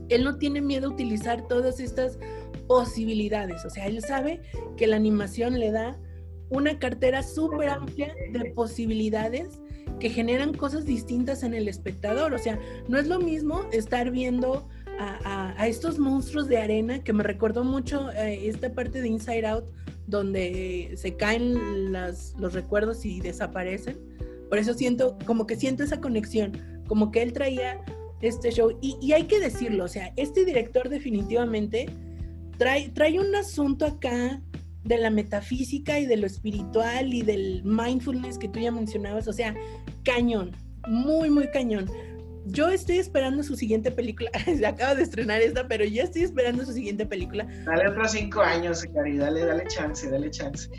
Él 0.09 0.23
no 0.23 0.37
tiene 0.37 0.61
miedo 0.61 0.87
a 0.87 0.91
utilizar 0.91 1.47
todas 1.47 1.79
estas 1.79 2.19
posibilidades, 2.67 3.65
o 3.65 3.69
sea, 3.69 3.87
él 3.87 4.01
sabe 4.01 4.41
que 4.77 4.85
la 4.85 4.97
animación 4.97 5.59
le 5.59 5.71
da 5.71 5.99
una 6.49 6.77
cartera 6.77 7.23
súper 7.23 7.69
amplia 7.69 8.13
de 8.33 8.51
posibilidades 8.51 9.59
que 9.99 10.09
generan 10.09 10.53
cosas 10.53 10.85
distintas 10.85 11.43
en 11.43 11.53
el 11.53 11.67
espectador. 11.69 12.33
O 12.33 12.37
sea, 12.37 12.59
no 12.89 12.97
es 12.97 13.07
lo 13.07 13.19
mismo 13.19 13.61
estar 13.71 14.11
viendo 14.11 14.67
a, 14.99 15.67
estos 15.67 15.99
monstruos 15.99 16.47
de 16.47 16.57
arena, 16.57 17.03
que 17.03 17.13
me 17.13 17.23
recordó 17.23 17.63
mucho 17.63 18.11
eh, 18.11 18.47
esta 18.47 18.73
parte 18.73 19.01
de 19.01 19.07
Inside 19.07 19.45
Out, 19.45 19.65
donde 20.07 20.93
se 20.95 21.15
caen 21.15 21.91
los 21.91 22.53
recuerdos 22.53 23.05
y 23.05 23.21
desaparecen. 23.21 23.97
Por 24.49 24.57
eso 24.57 24.73
siento, 24.73 25.17
como 25.25 25.47
que 25.47 25.55
siento 25.55 25.83
esa 25.83 26.01
conexión, 26.01 26.83
como 26.87 27.11
que 27.11 27.21
él 27.21 27.33
traía 27.33 27.79
este 28.21 28.51
show. 28.51 28.77
Y, 28.81 28.97
y 29.01 29.13
hay 29.13 29.23
que 29.23 29.39
decirlo, 29.39 29.85
o 29.85 29.87
sea, 29.87 30.11
este 30.17 30.45
director 30.45 30.89
definitivamente 30.89 31.87
trae, 32.57 32.89
trae 32.89 33.19
un 33.19 33.33
asunto 33.35 33.85
acá 33.85 34.41
de 34.83 34.97
la 34.97 35.09
metafísica 35.09 35.99
y 35.99 36.05
de 36.05 36.17
lo 36.17 36.27
espiritual 36.27 37.13
y 37.13 37.21
del 37.21 37.63
mindfulness 37.63 38.37
que 38.37 38.47
tú 38.47 38.59
ya 38.59 38.71
mencionabas, 38.71 39.27
o 39.27 39.33
sea, 39.33 39.55
cañón, 40.03 40.51
muy, 40.87 41.29
muy 41.29 41.49
cañón. 41.51 41.89
Yo 42.45 42.69
estoy 42.69 42.97
esperando 42.97 43.43
su 43.43 43.55
siguiente 43.55 43.91
película. 43.91 44.31
Se 44.45 44.65
acaba 44.65 44.95
de 44.95 45.03
estrenar 45.03 45.41
esta, 45.41 45.67
pero 45.67 45.85
ya 45.85 46.03
estoy 46.03 46.23
esperando 46.23 46.65
su 46.65 46.73
siguiente 46.73 47.05
película. 47.05 47.45
Dale 47.65 47.89
otros 47.89 48.11
cinco 48.11 48.41
años, 48.41 48.83
Cari, 48.93 49.17
dale, 49.17 49.45
dale 49.45 49.65
chance, 49.67 50.09
dale 50.09 50.31
chance. 50.31 50.69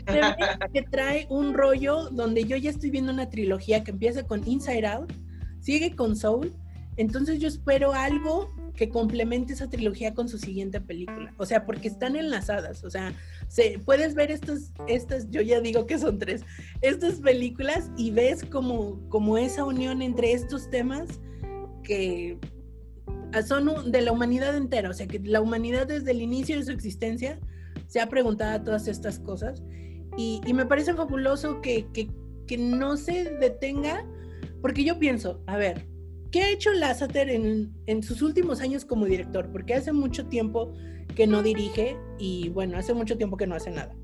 que 0.73 0.81
trae 0.83 1.25
un 1.29 1.53
rollo 1.53 2.09
donde 2.09 2.43
yo 2.43 2.57
ya 2.57 2.69
estoy 2.69 2.89
viendo 2.89 3.11
una 3.11 3.29
trilogía 3.29 3.83
que 3.83 3.91
empieza 3.91 4.23
con 4.23 4.47
Inside 4.47 4.87
Out, 4.87 5.13
sigue 5.59 5.95
con 5.95 6.15
Soul. 6.15 6.53
Entonces 6.95 7.39
yo 7.39 7.47
espero 7.47 7.93
algo 7.93 8.53
que 8.75 8.89
complemente 8.89 9.53
esa 9.53 9.69
trilogía 9.69 10.13
con 10.13 10.27
su 10.27 10.37
siguiente 10.37 10.81
película. 10.81 11.33
O 11.37 11.45
sea, 11.45 11.65
porque 11.65 11.87
están 11.87 12.15
enlazadas. 12.15 12.83
O 12.83 12.89
sea, 12.89 13.13
se, 13.47 13.79
puedes 13.83 14.15
ver 14.15 14.31
estas, 14.31 14.71
estas, 14.87 15.29
yo 15.31 15.41
ya 15.41 15.59
digo 15.59 15.85
que 15.85 15.97
son 15.97 16.19
tres, 16.19 16.43
estas 16.81 17.15
películas 17.15 17.89
y 17.97 18.11
ves 18.11 18.43
como, 18.43 18.99
como 19.09 19.37
esa 19.37 19.63
unión 19.63 20.01
entre 20.01 20.33
estos 20.33 20.69
temas 20.69 21.19
que 21.83 22.37
son 23.45 23.91
de 23.91 24.01
la 24.01 24.11
humanidad 24.11 24.55
entera. 24.55 24.89
O 24.89 24.93
sea, 24.93 25.07
que 25.07 25.19
la 25.19 25.41
humanidad 25.41 25.87
desde 25.87 26.11
el 26.11 26.21
inicio 26.21 26.57
de 26.57 26.63
su 26.63 26.71
existencia 26.71 27.39
se 27.87 27.99
ha 27.99 28.09
preguntado 28.09 28.63
todas 28.63 28.87
estas 28.87 29.19
cosas. 29.19 29.63
Y, 30.17 30.41
me 30.53 30.65
parece 30.65 30.93
fabuloso 30.93 31.61
que, 31.61 31.87
que, 31.93 32.07
que 32.47 32.57
no 32.57 32.97
se 32.97 33.31
detenga, 33.39 34.05
porque 34.61 34.83
yo 34.83 34.99
pienso, 34.99 35.41
a 35.47 35.57
ver, 35.57 35.87
¿Qué 36.33 36.41
ha 36.41 36.49
hecho 36.49 36.73
Lasseter 36.73 37.29
en, 37.29 37.71
en, 37.85 38.01
sus 38.01 38.23
últimos 38.23 38.59
años 38.59 38.85
como 38.85 39.05
director? 39.05 39.51
Porque 39.51 39.75
hace 39.75 39.93
mucho 39.93 40.25
tiempo 40.25 40.73
que 41.15 41.27
no 41.27 41.43
dirige 41.43 41.95
y 42.17 42.49
bueno, 42.49 42.75
hace 42.75 42.95
mucho 42.95 43.17
tiempo 43.17 43.37
que 43.37 43.45
no 43.45 43.53
hace 43.53 43.69
nada. 43.69 43.95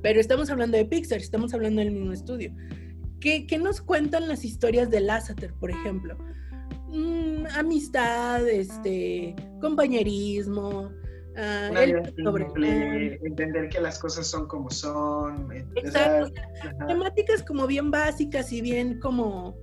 Pero 0.00 0.20
estamos 0.20 0.48
hablando 0.48 0.78
de 0.78 0.86
Pixar, 0.86 1.18
estamos 1.18 1.52
hablando 1.52 1.82
del 1.82 1.90
mismo 1.90 2.14
estudio. 2.14 2.54
¿Qué, 3.20 3.46
qué 3.46 3.58
nos 3.58 3.82
cuentan 3.82 4.26
las 4.26 4.42
historias 4.42 4.88
de 4.88 5.00
Lasseter, 5.00 5.52
por 5.52 5.70
ejemplo? 5.70 6.16
Mm, 6.88 7.46
amistad, 7.54 8.48
este, 8.48 9.34
compañerismo, 9.60 10.90
uh, 11.36 11.76
entender 13.22 13.68
que 13.68 13.80
las 13.80 13.98
cosas 13.98 14.26
son 14.26 14.48
como 14.48 14.70
son. 14.70 15.48
Exacto. 15.76 16.32
temáticas 16.86 17.42
como 17.42 17.66
bien 17.66 17.90
básicas 17.90 18.52
y 18.52 18.60
bien 18.60 18.98
como 19.00 19.56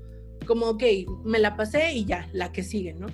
como, 0.45 0.67
ok, 0.67 0.83
me 1.23 1.39
la 1.39 1.57
pasé 1.57 1.93
y 1.93 2.05
ya, 2.05 2.29
la 2.31 2.51
que 2.51 2.63
sigue, 2.63 2.93
¿no? 2.93 3.07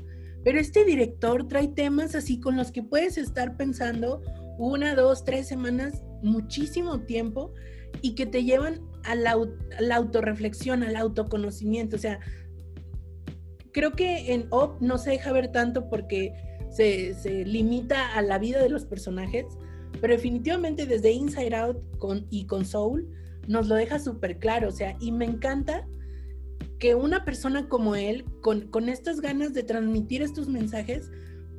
Pero 0.44 0.60
este 0.60 0.86
director 0.86 1.48
trae 1.48 1.68
temas 1.68 2.16
así 2.16 2.40
con 2.40 2.58
los 2.58 2.72
que 2.72 2.84
puedes 2.84 3.18
estar 3.18 3.58
pensando 3.58 4.22
una, 4.58 4.96
dos, 4.96 5.24
tres 5.24 5.48
semanas, 5.48 6.04
muchísimo 6.22 7.02
tiempo, 7.02 7.54
y 8.02 8.16
que 8.16 8.26
te 8.26 8.44
llevan 8.44 8.82
a 9.04 9.16
la, 9.16 9.38
autorreflexión, 9.96 10.84
al 10.84 10.96
autoconocimiento. 10.96 11.96
O 11.96 12.00
sea, 12.00 12.20
creo 13.72 13.92
que 13.92 14.34
en 14.34 14.48
Op 14.50 14.82
no 14.82 14.98
se 14.98 15.12
deja 15.12 15.32
ver 15.32 15.52
tanto 15.52 15.90
porque 15.90 16.34
se, 16.70 17.14
se, 17.14 17.46
limita 17.46 18.16
a 18.16 18.22
la 18.22 18.38
vida 18.38 18.62
de 18.62 18.70
los 18.70 18.86
personajes, 18.86 19.46
pero 20.00 20.14
definitivamente 20.14 20.86
desde 20.86 21.12
Inside 21.12 21.56
Out 21.56 21.98
con, 21.98 22.26
y 22.30 22.46
con 22.46 22.66
Soul 22.66 23.08
nos 23.48 23.68
lo 23.68 23.76
deja 23.76 24.00
súper 24.00 24.38
claro. 24.38 24.70
O 24.70 24.72
sea, 24.72 24.96
y 25.00 25.12
me 25.12 25.26
encanta 25.26 25.88
que 26.80 26.96
una 26.96 27.26
persona 27.26 27.68
como 27.68 27.96
él, 27.96 28.26
con, 28.42 28.68
con 28.68 28.90
estas 28.90 29.22
ganas 29.22 29.54
de 29.54 29.64
transmitir 29.64 30.22
estos 30.22 30.48
mensajes, 30.48 31.12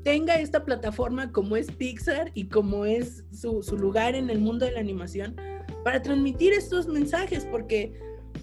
tenga 0.03 0.37
esta 0.37 0.65
plataforma 0.65 1.31
como 1.31 1.57
es 1.57 1.71
Pixar 1.71 2.33
y 2.35 2.49
como 2.49 2.87
es 2.87 3.25
su, 3.33 3.63
su, 3.63 3.79
lugar 3.79 4.17
en 4.17 4.31
el 4.31 4.41
mundo 4.41 4.65
de 4.65 4.73
la 4.73 4.81
animación 4.81 5.37
para 5.85 6.03
transmitir 6.03 6.53
estos 6.53 6.89
mensajes, 6.89 7.47
porque 7.51 7.93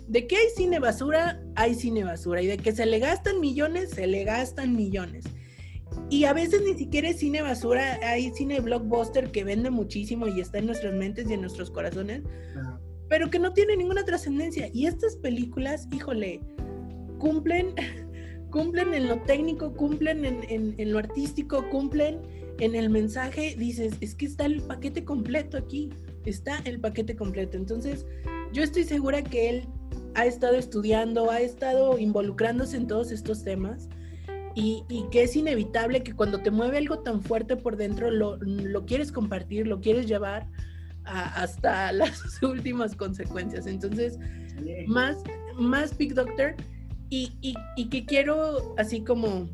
de 0.07 0.27
que 0.27 0.35
hay 0.37 0.49
cine 0.55 0.79
basura, 0.79 1.41
hay 1.55 1.75
cine 1.75 2.03
basura, 2.03 2.41
y 2.41 2.47
de 2.47 2.57
que 2.57 2.71
se 2.71 2.85
le 2.85 2.99
gastan 2.99 3.39
millones, 3.39 3.91
se 3.91 4.07
le 4.07 4.23
gastan 4.23 4.75
millones. 4.75 5.25
Y 6.09 6.23
a 6.23 6.33
veces 6.33 6.61
ni 6.63 6.75
siquiera 6.75 7.09
es 7.09 7.19
cine 7.19 7.41
basura, 7.41 7.99
hay 8.03 8.31
cine 8.31 8.59
blockbuster 8.59 9.31
que 9.31 9.43
vende 9.43 9.69
muchísimo 9.69 10.27
y 10.27 10.41
está 10.41 10.57
en 10.57 10.65
nuestras 10.65 10.93
mentes 10.95 11.29
y 11.29 11.33
en 11.33 11.41
nuestros 11.41 11.69
corazones, 11.69 12.23
pero 13.07 13.29
que 13.29 13.39
no 13.39 13.53
tiene 13.53 13.77
ninguna 13.77 14.03
trascendencia. 14.05 14.69
Y 14.73 14.87
estas 14.87 15.15
películas, 15.17 15.87
híjole, 15.91 16.41
cumplen, 17.19 17.75
cumplen 18.51 18.93
en 18.95 19.07
lo 19.07 19.21
técnico, 19.21 19.73
cumplen 19.75 20.25
en, 20.25 20.91
lo 20.91 20.97
artístico, 20.97 21.69
cumplen 21.69 22.21
en 22.59 22.75
el 22.75 22.89
mensaje, 22.89 23.55
dices, 23.57 23.93
es 24.01 24.15
que 24.15 24.25
está 24.25 24.45
el 24.45 24.61
paquete 24.61 25.05
completo 25.05 25.57
aquí, 25.57 25.91
está 26.25 26.57
el 26.65 26.79
paquete 26.79 27.15
completo. 27.15 27.57
Entonces, 27.57 28.05
yo 28.51 28.63
estoy 28.63 28.83
segura 28.83 29.23
que 29.23 29.49
él 29.49 29.67
ha 30.15 30.25
estado 30.25 30.55
estudiando, 30.55 31.31
ha 31.31 31.39
estado 31.39 31.97
involucrándose 31.97 32.77
en 32.77 32.87
todos 32.87 33.11
estos 33.11 33.43
temas 33.43 33.89
y, 34.55 34.83
que 35.11 35.23
es 35.23 35.35
inevitable 35.35 36.03
que 36.03 36.13
cuando 36.13 36.39
te 36.39 36.51
mueve 36.51 36.77
algo 36.77 36.99
tan 36.99 37.21
fuerte 37.21 37.55
por 37.55 37.77
dentro 37.77 38.11
lo, 38.11 38.37
quieres 38.85 39.11
compartir, 39.11 39.67
lo 39.67 39.79
quieres 39.79 40.07
llevar 40.07 40.47
hasta 41.05 41.91
las 41.93 42.41
últimas 42.43 42.95
consecuencias. 42.95 43.67
Entonces, 43.67 44.19
más, 44.87 45.17
más 45.55 45.97
Big 45.97 46.13
Doctor 46.13 46.55
y, 47.09 47.55
que 47.89 48.05
quiero 48.05 48.75
así 48.77 49.01
como, 49.01 49.49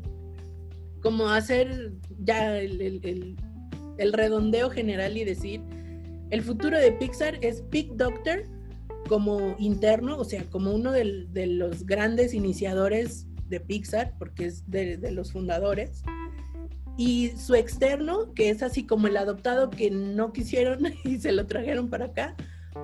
como 1.02 1.28
hacer 1.28 1.92
ya 2.18 2.58
el, 2.58 3.36
el 3.98 4.12
redondeo 4.12 4.70
general 4.70 5.16
y 5.16 5.24
decir, 5.24 5.62
el 6.30 6.42
futuro 6.42 6.78
de 6.78 6.92
Pixar 6.92 7.38
es 7.42 7.68
Big 7.70 7.96
Doctor 7.96 8.42
como 9.08 9.56
interno, 9.58 10.18
o 10.18 10.24
sea, 10.24 10.44
como 10.44 10.72
uno 10.72 10.92
de, 10.92 11.04
los 11.46 11.86
grandes 11.86 12.34
iniciadores 12.34 13.26
de 13.48 13.60
Pixar, 13.60 14.14
porque 14.18 14.46
es 14.46 14.68
de, 14.70 14.98
los 15.12 15.32
fundadores, 15.32 16.02
y 16.96 17.32
su 17.36 17.54
externo, 17.54 18.32
que 18.34 18.50
es 18.50 18.62
así 18.62 18.84
como 18.84 19.06
el 19.06 19.16
adoptado 19.16 19.70
que 19.70 19.90
no 19.90 20.32
quisieron 20.32 20.80
y 21.04 21.18
se 21.18 21.32
lo 21.32 21.46
trajeron 21.46 21.88
para 21.88 22.06
acá, 22.06 22.34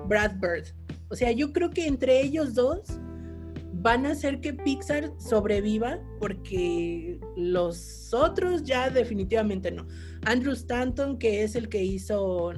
Brad 0.07 0.35
Bird. 0.39 0.67
O 1.09 1.15
sea, 1.15 1.31
yo 1.31 1.53
creo 1.53 1.69
que 1.69 1.87
entre 1.87 2.21
ellos 2.21 2.53
dos 2.53 2.99
van 3.83 4.05
a 4.05 4.11
hacer 4.11 4.39
que 4.39 4.53
Pixar 4.53 5.11
sobreviva 5.17 5.99
porque 6.19 7.19
los 7.35 8.13
otros 8.13 8.63
ya 8.63 8.89
definitivamente 8.89 9.71
no. 9.71 9.85
Andrew 10.25 10.53
Stanton, 10.53 11.17
que 11.17 11.43
es 11.43 11.55
el 11.55 11.67
que 11.67 11.83
hizo 11.83 12.53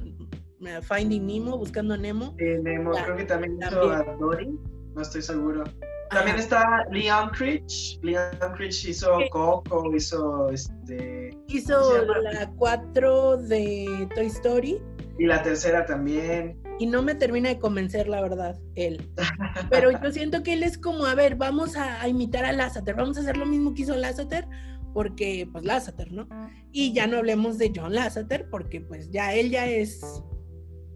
Finding 0.82 1.26
Nemo, 1.26 1.58
Buscando 1.58 1.94
a 1.94 1.96
Nemo. 1.96 2.34
Nemo, 2.38 2.92
creo 2.92 3.16
que 3.16 3.24
también, 3.24 3.58
hizo 3.60 3.90
a 3.90 4.02
Dory, 4.18 4.58
no 4.94 5.02
estoy 5.02 5.22
seguro. 5.22 5.64
También 6.10 6.36
está 6.36 6.86
Leon 6.90 7.30
Critch. 7.30 7.98
Leon 8.02 8.30
Critch 8.56 8.86
hizo 8.86 9.18
Coco, 9.30 9.94
hizo 9.94 10.50
este. 10.50 11.30
Hizo 11.48 12.04
la 12.04 12.50
4 12.56 13.36
de 13.38 14.08
Toy 14.14 14.26
Story. 14.26 14.80
Y 15.18 15.26
la 15.26 15.42
tercera 15.42 15.84
también. 15.84 16.60
Y 16.78 16.86
no 16.86 17.02
me 17.02 17.14
termina 17.14 17.48
de 17.48 17.58
convencer, 17.58 18.06
la 18.08 18.20
verdad, 18.20 18.58
él. 18.74 19.10
Pero 19.70 19.90
yo 19.90 20.12
siento 20.12 20.42
que 20.42 20.52
él 20.52 20.62
es 20.62 20.78
como, 20.78 21.06
a 21.06 21.14
ver, 21.14 21.36
vamos 21.36 21.76
a, 21.76 22.06
imitar 22.06 22.44
a 22.44 22.52
Lasseter, 22.52 22.94
vamos 22.94 23.16
a 23.16 23.20
hacer 23.20 23.36
lo 23.36 23.46
mismo 23.46 23.72
que 23.72 23.82
hizo 23.82 23.96
Lasseter, 23.96 24.46
porque, 24.92 25.48
pues, 25.50 25.64
Lasseter, 25.64 26.12
¿no? 26.12 26.28
Y 26.72 26.92
ya 26.92 27.06
no 27.06 27.16
hablemos 27.16 27.56
de 27.56 27.72
John 27.74 27.94
Lasseter, 27.94 28.48
porque, 28.50 28.82
pues, 28.82 29.10
ya 29.10 29.34
él 29.34 29.50
ya 29.50 29.66
es 29.66 30.22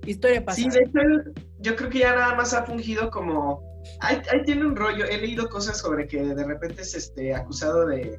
Historia 0.07 0.45
pasada. 0.45 0.71
Sí, 0.71 0.79
de 0.79 0.85
hecho, 0.85 1.33
yo 1.59 1.77
creo 1.77 1.91
que 1.91 1.99
ya 2.01 2.15
nada 2.15 2.35
más 2.35 2.55
ha 2.55 2.65
fungido 2.65 3.11
como. 3.11 3.63
Ahí, 4.01 4.21
tiene 4.45 4.67
un 4.67 4.77
rollo. 4.77 5.05
He 5.05 5.19
leído 5.19 5.49
cosas 5.49 5.79
sobre 5.79 6.07
que 6.07 6.23
de 6.23 6.45
repente 6.45 6.83
es 6.83 6.95
este, 6.95 7.35
acusado 7.35 7.87
de, 7.87 8.19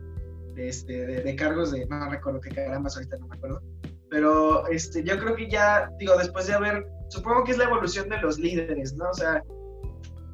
este, 0.58 1.06
de, 1.24 1.36
cargos 1.36 1.72
de. 1.72 1.86
No 1.88 2.10
recuerdo 2.10 2.42
qué 2.42 2.50
carambas, 2.50 2.96
ahorita 2.96 3.18
no 3.18 3.28
me 3.28 3.36
acuerdo. 3.36 3.62
Pero 4.10 4.68
este, 4.68 5.04
yo 5.04 5.18
creo 5.20 5.36
que 5.36 5.50
ya, 5.50 5.90
digo, 6.00 6.18
después 6.18 6.48
de 6.48 6.54
haber. 6.54 6.86
Supongo 7.10 7.44
que 7.44 7.52
es 7.52 7.58
la 7.58 7.66
evolución 7.66 8.10
de 8.10 8.22
los 8.22 8.40
líderes, 8.40 8.94
¿no? 8.94 9.10
O 9.10 9.14
sea, 9.14 9.44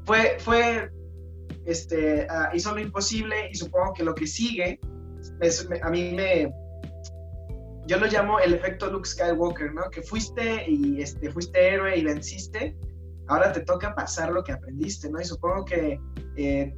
fue. 0.05 0.37
fue 0.39 0.91
este, 1.65 2.25
ah, 2.29 2.49
hizo 2.53 2.73
lo 2.73 2.79
imposible 2.79 3.49
y 3.51 3.55
supongo 3.55 3.93
que 3.93 4.03
lo 4.03 4.15
que 4.15 4.25
sigue. 4.25 4.79
a 5.81 5.89
mí 5.89 6.13
me, 6.13 6.49
yo 7.87 7.97
lo 7.97 8.05
llamo 8.05 8.39
el 8.39 8.53
efecto 8.53 8.91
Luke 8.91 9.07
Skywalker, 9.07 9.73
¿no? 9.73 9.89
Que 9.89 10.01
fuiste 10.01 10.69
y 10.69 11.01
este, 11.01 11.31
fuiste 11.31 11.73
héroe 11.73 11.97
y 11.97 12.03
venciste, 12.03 12.75
ahora 13.27 13.51
te 13.51 13.61
toca 13.61 13.95
pasar 13.95 14.31
lo 14.31 14.43
que 14.43 14.51
aprendiste, 14.51 15.09
¿no? 15.09 15.19
Y 15.21 15.25
supongo 15.25 15.65
que 15.65 15.99
eh, 16.35 16.75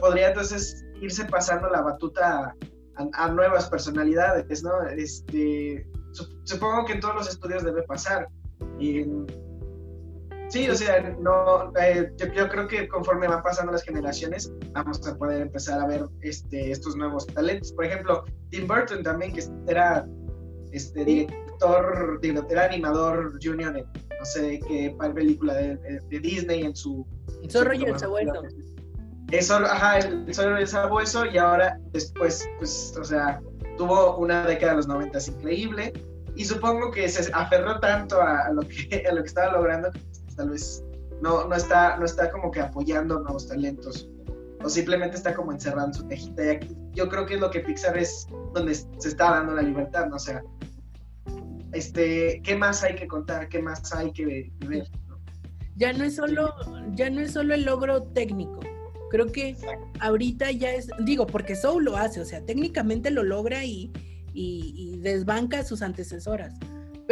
podría 0.00 0.28
entonces 0.28 0.84
irse 1.00 1.24
pasando 1.26 1.68
la 1.68 1.82
batuta 1.82 2.56
a, 2.96 3.28
nuevas 3.28 3.68
personalidades, 3.68 4.62
¿no? 4.62 4.82
Este, 4.88 5.86
supongo 6.44 6.84
que 6.86 6.94
en 6.94 7.00
todos 7.00 7.14
los 7.14 7.28
estudios 7.28 7.64
debe 7.64 7.82
pasar. 7.82 8.28
Y, 8.78 9.04
sí, 10.48 10.68
o 10.68 10.74
sea, 10.74 11.16
no, 11.20 11.72
eh, 11.80 12.10
yo, 12.16 12.48
creo 12.48 12.68
que 12.68 12.88
conforme 12.88 13.28
van 13.28 13.42
pasando 13.42 13.72
las 13.72 13.82
generaciones, 13.82 14.52
vamos 14.72 15.06
a 15.06 15.16
poder 15.16 15.42
empezar 15.42 15.80
a 15.80 15.86
ver 15.86 16.04
este, 16.20 16.70
estos 16.70 16.96
nuevos 16.96 17.26
talentos. 17.26 17.72
Por 17.72 17.86
ejemplo, 17.86 18.24
Tim 18.50 18.66
Burton 18.66 19.02
también, 19.02 19.32
que 19.32 19.42
era 19.66 20.06
este 20.72 21.04
director, 21.04 22.20
era 22.50 22.64
animador 22.64 23.38
junior 23.42 23.76
en 23.76 23.84
no 23.84 24.24
sé 24.24 24.60
qué 24.66 24.94
película 25.14 25.54
de, 25.54 26.00
Disney 26.08 26.62
en 26.62 26.76
su... 26.76 27.06
El 27.42 27.50
zorro 27.50 27.74
y 27.74 27.84
el 27.84 27.98
sabueso. 27.98 28.42
Eso, 29.30 29.56
ajá, 29.56 29.98
el 29.98 30.34
zorro 30.34 30.58
y 30.58 30.62
el 30.62 30.68
sabueso 30.68 31.26
y 31.26 31.38
ahora 31.38 31.78
después, 31.92 32.48
pues, 32.58 32.94
o 33.00 33.04
sea, 33.04 33.40
tuvo 33.76 34.16
una 34.18 34.46
década 34.46 34.72
de 34.72 34.76
los 34.76 34.88
90 34.88 35.18
increíble 35.28 35.92
y 36.36 36.44
supongo 36.44 36.90
que 36.90 37.08
se 37.08 37.30
aferró 37.32 37.80
tanto 37.80 38.20
a, 38.20 38.50
lo, 38.50 38.62
que, 38.62 39.04
a 39.10 39.12
lo 39.12 39.22
que 39.22 39.28
estaba 39.28 39.52
logrando 39.52 39.90
tal 40.36 40.50
vez 40.50 40.82
no, 41.20 41.46
no, 41.46 41.54
está, 41.54 41.96
no 41.98 42.04
está 42.04 42.30
como 42.30 42.50
que 42.50 42.60
apoyando 42.60 43.20
nuevos 43.20 43.48
talentos 43.48 44.08
o 44.64 44.68
simplemente 44.68 45.16
está 45.16 45.34
como 45.34 45.52
encerrado 45.52 45.88
en 45.88 45.94
su 45.94 46.06
tejita. 46.06 46.44
Y 46.44 46.48
aquí 46.48 46.76
yo 46.92 47.08
creo 47.08 47.26
que 47.26 47.34
es 47.34 47.40
lo 47.40 47.50
que 47.50 47.60
Pixar 47.60 47.96
es 47.96 48.26
donde 48.54 48.74
se 48.74 49.08
está 49.08 49.30
dando 49.30 49.54
la 49.54 49.62
libertad, 49.62 50.06
¿no? 50.06 50.16
O 50.16 50.18
sea, 50.18 50.42
este, 51.72 52.40
¿qué 52.44 52.54
más 52.56 52.82
hay 52.82 52.94
que 52.94 53.06
contar? 53.06 53.48
¿Qué 53.48 53.60
más 53.60 53.92
hay 53.94 54.12
que 54.12 54.50
ver? 54.66 54.86
Ya 55.76 55.92
no 55.92 56.04
es 56.04 56.16
solo, 56.16 56.54
ya 56.94 57.08
no 57.10 57.20
es 57.20 57.32
solo 57.32 57.54
el 57.54 57.64
logro 57.64 58.02
técnico. 58.02 58.60
Creo 59.10 59.26
que 59.26 59.56
ahorita 60.00 60.50
ya 60.52 60.72
es, 60.72 60.88
digo, 61.00 61.26
porque 61.26 61.54
Soul 61.56 61.84
lo 61.84 61.96
hace, 61.96 62.20
o 62.20 62.24
sea, 62.24 62.44
técnicamente 62.44 63.10
lo 63.10 63.22
logra 63.22 63.64
y, 63.64 63.92
y, 64.32 64.96
desbanca 65.00 65.60
a 65.60 65.64
sus 65.64 65.82
antecesoras. 65.82 66.54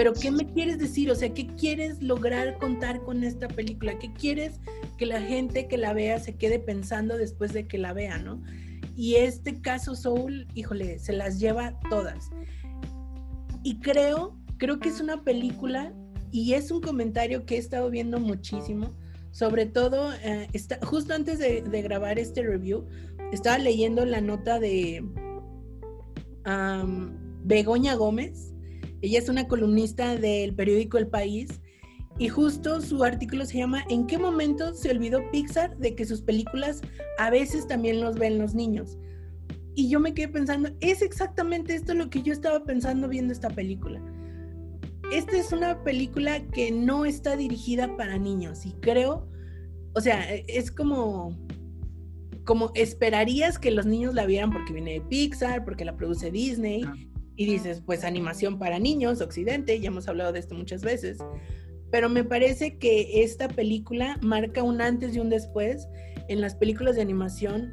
Pero 0.00 0.14
¿qué 0.14 0.30
me 0.30 0.46
quieres 0.46 0.78
decir? 0.78 1.10
O 1.10 1.14
sea, 1.14 1.34
¿qué 1.34 1.46
quieres 1.46 2.00
lograr 2.00 2.56
contar 2.56 3.02
con 3.02 3.22
esta 3.22 3.48
película? 3.48 3.98
¿Qué 3.98 4.10
quieres 4.14 4.58
que 4.96 5.04
la 5.04 5.20
gente 5.20 5.68
que 5.68 5.76
la 5.76 5.92
vea 5.92 6.18
se 6.18 6.36
quede 6.36 6.58
pensando 6.58 7.18
después 7.18 7.52
de 7.52 7.66
que 7.66 7.76
la 7.76 7.92
vea, 7.92 8.16
no? 8.16 8.42
Y 8.96 9.16
este 9.16 9.60
caso 9.60 9.94
Soul, 9.94 10.46
híjole, 10.54 10.98
se 10.98 11.12
las 11.12 11.38
lleva 11.38 11.78
todas. 11.90 12.30
Y 13.62 13.78
creo 13.80 14.40
Creo 14.60 14.78
que 14.78 14.90
es 14.90 15.00
una 15.00 15.24
película 15.24 15.90
y 16.30 16.52
es 16.52 16.70
un 16.70 16.82
comentario 16.82 17.46
que 17.46 17.54
he 17.54 17.58
estado 17.58 17.88
viendo 17.88 18.20
muchísimo. 18.20 18.94
Sobre 19.30 19.64
todo, 19.64 20.12
eh, 20.22 20.48
está, 20.52 20.78
justo 20.84 21.14
antes 21.14 21.38
de, 21.38 21.62
grabar 21.82 22.18
este 22.18 22.42
review, 22.42 22.84
estaba 23.32 23.56
leyendo 23.56 24.04
la 24.04 24.20
nota 24.20 24.60
de 24.60 25.02
Begoña 27.44 27.94
Gómez. 27.94 28.52
Ella 29.02 29.18
es 29.18 29.28
una 29.28 29.48
columnista 29.48 30.16
del 30.16 30.54
periódico 30.54 30.98
El 30.98 31.08
País 31.08 31.60
y 32.18 32.28
justo 32.28 32.80
su 32.80 33.02
artículo 33.02 33.46
se 33.46 33.58
llama 33.58 33.84
¿En 33.88 34.06
qué 34.06 34.18
momento 34.18 34.74
se 34.74 34.90
olvidó 34.90 35.20
Pixar 35.30 35.76
de 35.78 35.94
que 35.94 36.04
sus 36.04 36.20
películas 36.20 36.82
a 37.18 37.30
veces 37.30 37.66
también 37.66 38.00
los 38.00 38.16
ven 38.16 38.38
los 38.38 38.54
niños? 38.54 38.98
Y 39.74 39.88
yo 39.88 40.00
me 40.00 40.12
quedé 40.14 40.28
pensando, 40.28 40.70
es 40.80 41.00
exactamente 41.00 41.74
esto 41.74 41.94
lo 41.94 42.10
que 42.10 42.22
yo 42.22 42.32
estaba 42.32 42.64
pensando 42.64 43.08
viendo 43.08 43.32
esta 43.32 43.48
película 43.48 44.02
esta 45.10 45.36
es 45.36 45.52
una 45.52 45.82
película 45.82 46.40
que 46.52 46.70
no 46.70 47.04
está 47.04 47.36
dirigida 47.36 47.96
para 47.96 48.16
niños 48.16 48.64
y 48.64 48.72
creo, 48.74 49.28
o 49.94 50.00
sea, 50.00 50.32
es 50.34 50.70
como 50.70 51.36
como 52.44 52.72
esperarías 52.74 53.58
que 53.58 53.70
los 53.70 53.86
niños 53.86 54.14
la 54.14 54.26
vieran 54.26 54.50
porque 54.50 54.72
viene 54.72 54.94
de 54.94 55.00
Pixar, 55.02 55.64
porque 55.64 55.84
la 55.84 55.96
produce 55.96 56.30
Disney 56.30 56.84
y 57.40 57.46
dices, 57.46 57.80
pues 57.86 58.04
animación 58.04 58.58
para 58.58 58.78
niños, 58.78 59.22
occidente, 59.22 59.80
ya 59.80 59.88
hemos 59.88 60.06
hablado 60.08 60.30
de 60.30 60.40
esto 60.40 60.54
muchas 60.54 60.82
veces. 60.82 61.16
Pero 61.90 62.10
me 62.10 62.22
parece 62.22 62.76
que 62.76 63.22
esta 63.22 63.48
película 63.48 64.18
marca 64.20 64.62
un 64.62 64.82
antes 64.82 65.16
y 65.16 65.20
un 65.20 65.30
después 65.30 65.88
en 66.28 66.42
las 66.42 66.54
películas 66.54 66.96
de 66.96 67.00
animación 67.00 67.72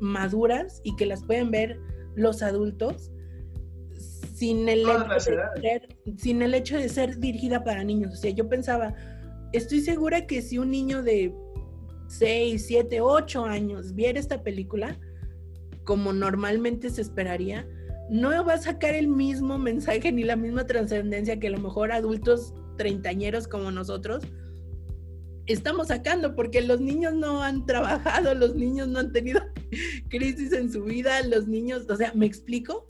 maduras 0.00 0.80
y 0.82 0.96
que 0.96 1.04
las 1.04 1.22
pueden 1.24 1.50
ver 1.50 1.78
los 2.14 2.42
adultos 2.42 3.12
sin 4.34 4.66
el, 4.66 4.80
hecho 4.80 5.08
de 5.10 5.20
ser, 5.20 5.88
sin 6.16 6.40
el 6.40 6.54
hecho 6.54 6.78
de 6.78 6.88
ser 6.88 7.18
dirigida 7.18 7.62
para 7.62 7.84
niños. 7.84 8.14
O 8.14 8.16
sea, 8.16 8.30
yo 8.30 8.48
pensaba, 8.48 8.94
estoy 9.52 9.82
segura 9.82 10.26
que 10.26 10.40
si 10.40 10.56
un 10.56 10.70
niño 10.70 11.02
de 11.02 11.34
6, 12.08 12.64
7, 12.66 13.02
8 13.02 13.44
años 13.44 13.94
viera 13.94 14.18
esta 14.18 14.42
película, 14.42 14.98
como 15.84 16.14
normalmente 16.14 16.88
se 16.88 17.02
esperaría, 17.02 17.68
no 18.10 18.44
va 18.44 18.54
a 18.54 18.58
sacar 18.58 18.94
el 18.94 19.08
mismo 19.08 19.58
mensaje 19.58 20.12
ni 20.12 20.24
la 20.24 20.36
misma 20.36 20.66
trascendencia 20.66 21.38
que 21.38 21.46
a 21.46 21.50
lo 21.50 21.58
mejor 21.58 21.92
adultos 21.92 22.54
treintañeros 22.76 23.46
como 23.46 23.70
nosotros 23.70 24.24
estamos 25.46 25.88
sacando, 25.88 26.36
porque 26.36 26.60
los 26.60 26.80
niños 26.80 27.14
no 27.14 27.42
han 27.42 27.66
trabajado, 27.66 28.34
los 28.34 28.54
niños 28.54 28.88
no 28.88 29.00
han 29.00 29.12
tenido 29.12 29.40
crisis 30.08 30.52
en 30.52 30.70
su 30.70 30.84
vida, 30.84 31.22
los 31.26 31.48
niños, 31.48 31.86
o 31.88 31.96
sea, 31.96 32.12
¿me 32.14 32.26
explico? 32.26 32.86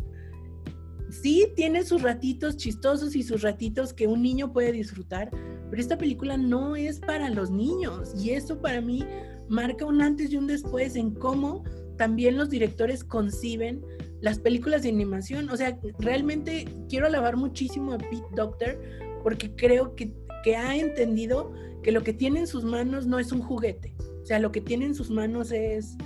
sí 1.10 1.48
tiene 1.56 1.84
sus 1.84 2.02
ratitos 2.02 2.56
chistosos 2.56 3.16
y 3.16 3.22
sus 3.22 3.42
ratitos 3.42 3.92
que 3.92 4.06
un 4.06 4.22
niño 4.22 4.52
puede 4.52 4.72
disfrutar, 4.72 5.30
pero 5.68 5.80
esta 5.80 5.98
película 5.98 6.36
no 6.36 6.76
es 6.76 7.00
para 7.00 7.28
los 7.30 7.50
niños 7.50 8.14
y 8.16 8.30
eso 8.30 8.60
para 8.60 8.80
mí 8.80 9.04
marca 9.48 9.84
un 9.84 10.00
antes 10.00 10.32
y 10.32 10.36
un 10.36 10.46
después 10.46 10.96
en 10.96 11.12
cómo 11.14 11.64
también 11.96 12.36
los 12.36 12.48
directores 12.48 13.04
conciben 13.04 13.84
las 14.20 14.38
películas 14.38 14.82
de 14.82 14.88
animación. 14.88 15.48
O 15.50 15.56
sea, 15.56 15.78
realmente 15.98 16.66
quiero 16.88 17.06
alabar 17.06 17.36
muchísimo 17.36 17.92
a 17.92 17.98
Pete 17.98 18.22
Doctor 18.34 18.80
porque 19.22 19.54
creo 19.54 19.94
que, 19.94 20.12
que 20.44 20.56
ha 20.56 20.76
entendido 20.76 21.52
que 21.82 21.92
lo 21.92 22.02
que 22.02 22.12
tiene 22.12 22.40
en 22.40 22.46
sus 22.46 22.64
manos 22.64 23.06
no 23.06 23.18
es 23.18 23.32
un 23.32 23.42
juguete. 23.42 23.94
O 24.22 24.26
sea, 24.26 24.38
lo 24.38 24.52
que 24.52 24.60
tiene 24.60 24.86
en 24.86 24.94
sus 24.94 25.10
manos 25.10 25.50
es 25.50 25.96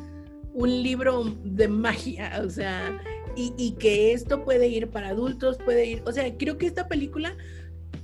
un 0.52 0.82
libro 0.82 1.24
de 1.44 1.68
magia. 1.68 2.42
O 2.44 2.50
sea, 2.50 3.00
y, 3.36 3.52
y 3.56 3.72
que 3.72 4.12
esto 4.12 4.44
puede 4.44 4.68
ir 4.68 4.88
para 4.90 5.08
adultos, 5.08 5.58
puede 5.64 5.86
ir. 5.86 6.02
O 6.06 6.12
sea, 6.12 6.36
creo 6.36 6.58
que 6.58 6.66
esta 6.66 6.88
película, 6.88 7.36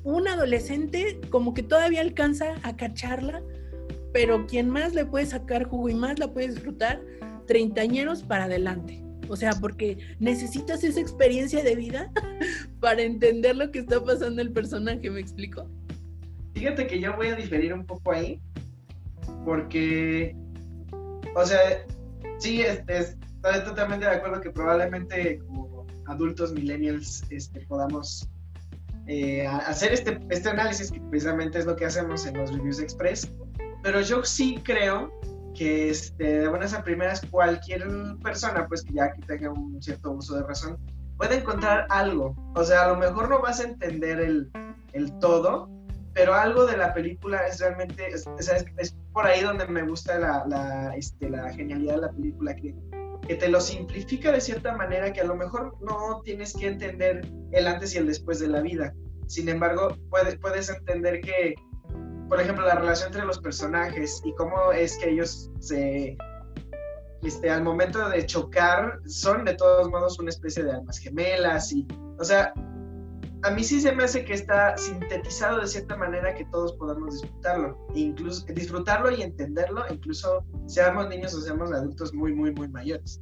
un 0.03 0.27
adolescente 0.27 1.21
como 1.31 1.55
que 1.55 1.63
todavía 1.63 2.01
alcanza 2.01 2.57
a 2.63 2.77
cacharla, 2.77 3.43
pero 4.13 4.47
quien 4.47 4.69
más 4.69 4.95
le 4.95 5.05
puede 5.05 5.27
sacar 5.27 5.65
jugo 5.65 5.89
y 5.89 5.95
más 5.95 6.19
la 6.19 6.33
puede 6.33 6.49
disfrutar, 6.49 7.01
treintañeros 7.47 8.23
para 8.23 8.45
adelante. 8.45 9.05
O 9.31 9.37
sea, 9.37 9.53
porque 9.53 9.97
necesitas 10.19 10.83
esa 10.83 11.01
experiencia 11.01 11.63
de 11.63 11.77
vida 11.77 12.11
para 12.81 13.03
entender 13.03 13.55
lo 13.55 13.71
que 13.71 13.79
está 13.79 14.03
pasando 14.03 14.43
el 14.43 14.51
personaje, 14.51 15.09
¿me 15.09 15.21
explico? 15.21 15.71
Fíjate 16.53 16.89
que 16.89 16.99
yo 16.99 17.15
voy 17.15 17.29
a 17.29 17.37
diferir 17.37 17.73
un 17.73 17.87
poco 17.87 18.11
ahí, 18.11 18.41
porque, 19.45 20.35
o 21.37 21.47
sea, 21.47 21.87
sí, 22.39 22.63
estoy 22.63 23.65
totalmente 23.65 24.05
de 24.05 24.17
acuerdo 24.17 24.41
que 24.41 24.51
probablemente 24.51 25.39
como 25.47 25.87
adultos 26.07 26.53
millennials 26.53 27.23
este, 27.31 27.61
podamos 27.67 28.29
eh, 29.07 29.47
hacer 29.47 29.93
este, 29.93 30.19
este 30.31 30.49
análisis, 30.49 30.91
que 30.91 31.01
precisamente 31.03 31.61
es 31.61 31.67
lo 31.67 31.77
que 31.77 31.85
hacemos 31.85 32.27
en 32.27 32.37
los 32.37 32.53
reviews 32.53 32.81
express, 32.81 33.31
pero 33.85 34.01
yo 34.01 34.25
sí 34.25 34.59
creo 34.65 35.13
que 35.55 35.91
este, 35.91 36.41
de 36.41 36.49
buenas 36.49 36.75
a 36.75 36.83
primeras 36.83 37.21
cualquier 37.31 37.87
persona, 38.23 38.67
pues 38.69 38.83
que 38.83 38.95
ya 38.95 39.13
que 39.13 39.23
tenga 39.23 39.51
un 39.51 39.83
cierto 39.83 40.13
uso 40.13 40.37
de 40.37 40.43
razón, 40.45 40.79
puede 41.17 41.37
encontrar 41.37 41.87
algo. 41.91 42.35
O 42.55 42.65
sea, 42.65 42.85
a 42.85 42.89
lo 42.89 42.97
mejor 42.97 43.29
no 43.29 43.41
vas 43.41 43.61
a 43.61 43.65
entender 43.65 44.21
el, 44.21 44.51
el 44.93 45.19
todo, 45.19 45.69
pero 46.15 46.35
algo 46.35 46.67
de 46.67 46.77
la 46.77 46.93
película 46.95 47.47
es 47.47 47.61
realmente, 47.61 48.09
es, 48.09 48.27
es, 48.39 48.97
por 49.13 49.27
ahí 49.27 49.43
donde 49.43 49.67
me 49.67 49.83
gusta 49.83 50.19
la, 50.19 50.45
la, 50.47 50.97
este, 50.97 51.29
la 51.29 51.53
genialidad 51.53 51.97
de 51.97 52.01
la 52.01 52.11
película, 52.11 52.55
que, 52.55 52.75
que 53.27 53.35
te 53.35 53.49
lo 53.49 53.61
simplifica 53.61 54.33
de 54.33 54.41
cierta 54.41 54.75
manera 54.77 55.13
que 55.13 55.21
a 55.21 55.25
lo 55.25 55.37
mejor 55.37 55.77
no 55.81 56.21
tienes 56.25 56.55
que 56.55 56.69
entender 56.69 57.27
el 57.53 57.67
antes 57.67 57.95
y 57.95 57.99
el 57.99 58.07
después 58.07 58.39
de 58.41 58.49
la 58.49 58.61
vida. 58.61 58.95
Sin 59.27 59.49
embargo, 59.49 59.97
puedes, 60.09 60.37
puedes 60.39 60.69
entender 60.71 61.21
que 61.21 61.55
por 62.31 62.41
ejemplo, 62.41 62.65
la 62.65 62.77
relación 62.77 63.09
entre 63.09 63.27
los 63.27 63.41
personajes 63.41 64.23
y 64.25 64.33
cómo 64.37 64.71
es 64.73 64.97
que 64.99 65.11
ellos 65.11 65.51
se, 65.59 66.17
este, 67.23 67.51
al 67.51 67.65
momento 67.65 68.09
de 68.09 68.25
chocar, 68.25 69.01
son 69.05 69.45
de 69.45 69.55
todos 69.55 69.91
modos 69.91 70.17
una 70.21 70.31
especie 70.31 70.63
de 70.63 70.71
almas 70.71 70.99
gemelas 70.99 71.73
y, 71.73 71.89
o 72.21 72.25
sea, 72.25 72.55
a 73.43 73.51
mí 73.51 73.65
sí 73.65 73.81
se 73.81 73.91
me 73.93 74.05
hace 74.05 74.25
que 74.25 74.35
está 74.35 74.77
sintetizado 74.79 75.61
de 75.61 75.67
cierta 75.67 75.97
manera 75.97 76.33
que 76.33 76.45
todos 76.47 76.75
podamos 76.75 77.21
disfrutarlo, 77.21 77.77
e 77.97 77.99
incluso 77.99 78.47
disfrutarlo 78.47 79.11
y 79.11 79.23
entenderlo, 79.23 79.83
incluso 79.91 80.45
seamos 80.67 81.09
niños 81.09 81.35
o 81.35 81.41
seamos 81.41 81.73
adultos 81.73 82.15
muy, 82.15 82.33
muy, 82.33 82.53
muy 82.53 82.69
mayores. 82.69 83.19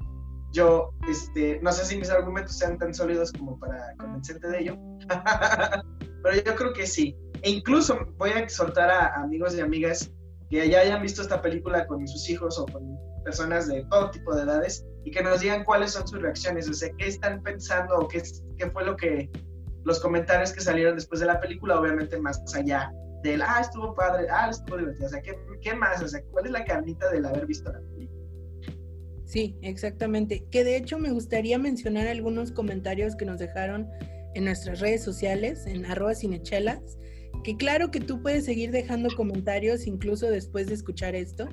Yo, 0.53 0.93
este, 1.09 1.61
no 1.63 1.73
sé 1.73 1.87
si 1.87 1.97
mis 1.97 2.11
argumentos 2.11 2.59
sean 2.59 2.77
tan 2.77 2.93
sólidos 2.93 3.33
como 3.33 3.59
para 3.59 3.95
convencerte 3.97 4.49
de 4.49 4.59
ello, 4.61 4.79
pero 6.23 6.37
yo 6.45 6.55
creo 6.57 6.73
que 6.75 6.87
sí. 6.87 7.17
E 7.43 7.51
incluso 7.51 7.99
voy 8.16 8.30
a 8.30 8.41
exhortar 8.41 8.91
a 8.91 9.14
amigos 9.14 9.55
y 9.55 9.61
amigas 9.61 10.11
que 10.51 10.68
ya 10.68 10.80
hayan 10.80 11.03
visto 11.03 11.22
esta 11.22 11.41
película 11.43 11.86
con 11.86 12.07
sus 12.09 12.28
hijos 12.28 12.59
o 12.59 12.66
con 12.66 12.99
personas 13.24 13.68
de 13.68 13.84
todo 13.91 14.11
tipo 14.11 14.34
de 14.34 14.43
edades 14.43 14.84
y 15.05 15.11
que 15.11 15.22
nos 15.22 15.41
digan 15.41 15.64
cuáles 15.64 15.93
son 15.93 16.07
sus 16.09 16.20
reacciones, 16.22 16.68
o 16.68 16.74
sea, 16.74 16.89
qué 16.99 17.07
están 17.07 17.43
pensando 17.43 17.99
o 17.99 18.09
qué, 18.09 18.22
qué 18.57 18.70
fue 18.70 18.84
lo 18.84 18.97
que 18.97 19.30
los 19.84 20.01
comentarios 20.01 20.53
que 20.53 20.61
salieron 20.61 20.97
después 20.97 21.20
de 21.20 21.26
la 21.26 21.41
película, 21.41 21.78
obviamente 21.78 22.18
más 22.18 22.43
allá 22.55 22.93
del, 23.22 23.43
ah, 23.43 23.59
estuvo 23.61 23.95
padre, 23.95 24.26
ah, 24.30 24.49
estuvo 24.51 24.78
divertido, 24.78 25.07
o 25.07 25.11
sea, 25.11 25.22
¿qué, 25.22 25.39
qué 25.61 25.74
más? 25.74 26.03
O 26.03 26.09
sea, 26.09 26.22
¿cuál 26.30 26.47
es 26.47 26.53
la 26.53 26.64
carnita 26.64 27.11
del 27.11 27.26
haber 27.26 27.47
visto 27.47 27.72
la 27.72 27.80
película? 27.80 28.18
Sí, 29.24 29.59
exactamente. 29.61 30.47
Que 30.51 30.64
de 30.64 30.76
hecho 30.76 30.99
me 30.99 31.11
gustaría 31.11 31.59
mencionar 31.59 32.07
algunos 32.07 32.51
comentarios 32.51 33.14
que 33.14 33.26
nos 33.26 33.39
dejaron 33.39 33.89
en 34.34 34.45
nuestras 34.45 34.80
redes 34.80 35.03
sociales, 35.03 35.66
en 35.66 35.84
arroba 35.84 36.14
cinechelas, 36.14 36.99
que 37.43 37.57
claro 37.57 37.91
que 37.91 38.01
tú 38.01 38.22
puedes 38.22 38.45
seguir 38.45 38.70
dejando 38.70 39.09
comentarios 39.16 39.86
incluso 39.86 40.30
después 40.30 40.66
de 40.66 40.74
escuchar 40.74 41.14
esto. 41.14 41.49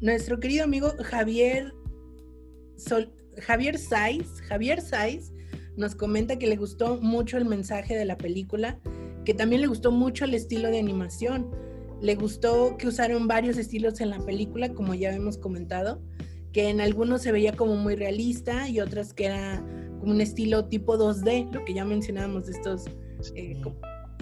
nuestro 0.00 0.40
querido 0.40 0.64
amigo 0.64 0.92
Javier 1.02 1.72
Javier 3.38 3.78
Saiz, 3.78 4.40
Javier 4.48 4.80
Saiz 4.80 5.32
nos 5.76 5.94
comenta 5.94 6.38
que 6.38 6.46
le 6.46 6.56
gustó 6.56 7.00
mucho 7.00 7.38
el 7.38 7.44
mensaje 7.44 7.96
de 7.96 8.04
la 8.04 8.18
película, 8.18 8.78
que 9.24 9.34
también 9.34 9.62
le 9.62 9.66
gustó 9.66 9.90
mucho 9.92 10.24
el 10.24 10.34
estilo 10.34 10.68
de 10.68 10.78
animación. 10.78 11.50
Le 12.02 12.14
gustó 12.14 12.76
que 12.76 12.88
usaron 12.88 13.28
varios 13.28 13.56
estilos 13.56 14.00
en 14.00 14.10
la 14.10 14.18
película, 14.18 14.70
como 14.74 14.94
ya 14.94 15.12
hemos 15.12 15.38
comentado, 15.38 16.02
que 16.52 16.68
en 16.68 16.80
algunos 16.80 17.22
se 17.22 17.32
veía 17.32 17.52
como 17.52 17.76
muy 17.76 17.94
realista 17.94 18.68
y 18.68 18.80
otras 18.80 19.12
que 19.12 19.26
era 19.26 19.64
como 20.00 20.12
un 20.12 20.20
estilo 20.20 20.64
tipo 20.64 20.96
2D, 20.96 21.52
lo 21.52 21.64
que 21.64 21.74
ya 21.74 21.84
mencionábamos 21.84 22.46
de 22.46 22.52
estos 22.52 22.84
eh, 23.34 23.60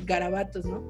garabatos, 0.04 0.64
¿no? 0.64 0.82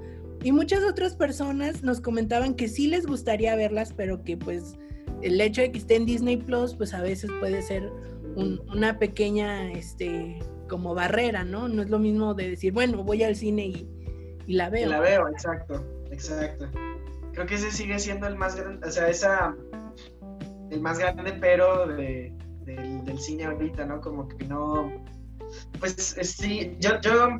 Y 0.42 0.52
muchas 0.52 0.84
otras 0.84 1.14
personas 1.14 1.82
nos 1.82 2.00
comentaban 2.00 2.54
que 2.54 2.68
sí 2.68 2.86
les 2.86 3.06
gustaría 3.06 3.56
verlas, 3.56 3.92
pero 3.92 4.22
que 4.22 4.36
pues 4.36 4.76
el 5.22 5.40
hecho 5.40 5.62
de 5.62 5.72
que 5.72 5.78
esté 5.78 5.96
en 5.96 6.06
Disney 6.06 6.36
Plus, 6.36 6.74
pues 6.74 6.94
a 6.94 7.02
veces 7.02 7.30
puede 7.40 7.62
ser 7.62 7.90
una 8.36 9.00
pequeña, 9.00 9.72
este, 9.72 10.38
como 10.68 10.94
barrera, 10.94 11.44
¿no? 11.44 11.68
No 11.68 11.82
es 11.82 11.90
lo 11.90 11.98
mismo 11.98 12.34
de 12.34 12.50
decir, 12.50 12.72
bueno, 12.72 13.02
voy 13.02 13.24
al 13.24 13.34
cine 13.34 13.66
y, 13.66 13.88
la 14.46 14.70
veo. 14.70 14.86
Y 14.86 14.90
la 14.90 15.00
veo, 15.00 15.28
exacto, 15.28 15.84
exacto. 16.10 16.70
Creo 17.32 17.46
que 17.46 17.56
ese 17.56 17.72
sigue 17.72 17.98
siendo 17.98 18.28
el 18.28 18.36
más 18.36 18.54
grande, 18.54 18.86
o 18.86 18.90
sea, 18.90 19.08
esa, 19.08 19.56
el 20.70 20.80
más 20.80 20.98
grande 20.98 21.32
pero 21.40 21.86
de, 21.88 22.32
del, 22.76 23.18
cine 23.18 23.44
ahorita, 23.44 23.86
¿no? 23.86 24.00
Como 24.00 24.28
que 24.28 24.44
no, 24.46 24.92
pues 25.80 26.16
sí, 26.22 26.76
yo, 26.80 27.00
yo, 27.00 27.38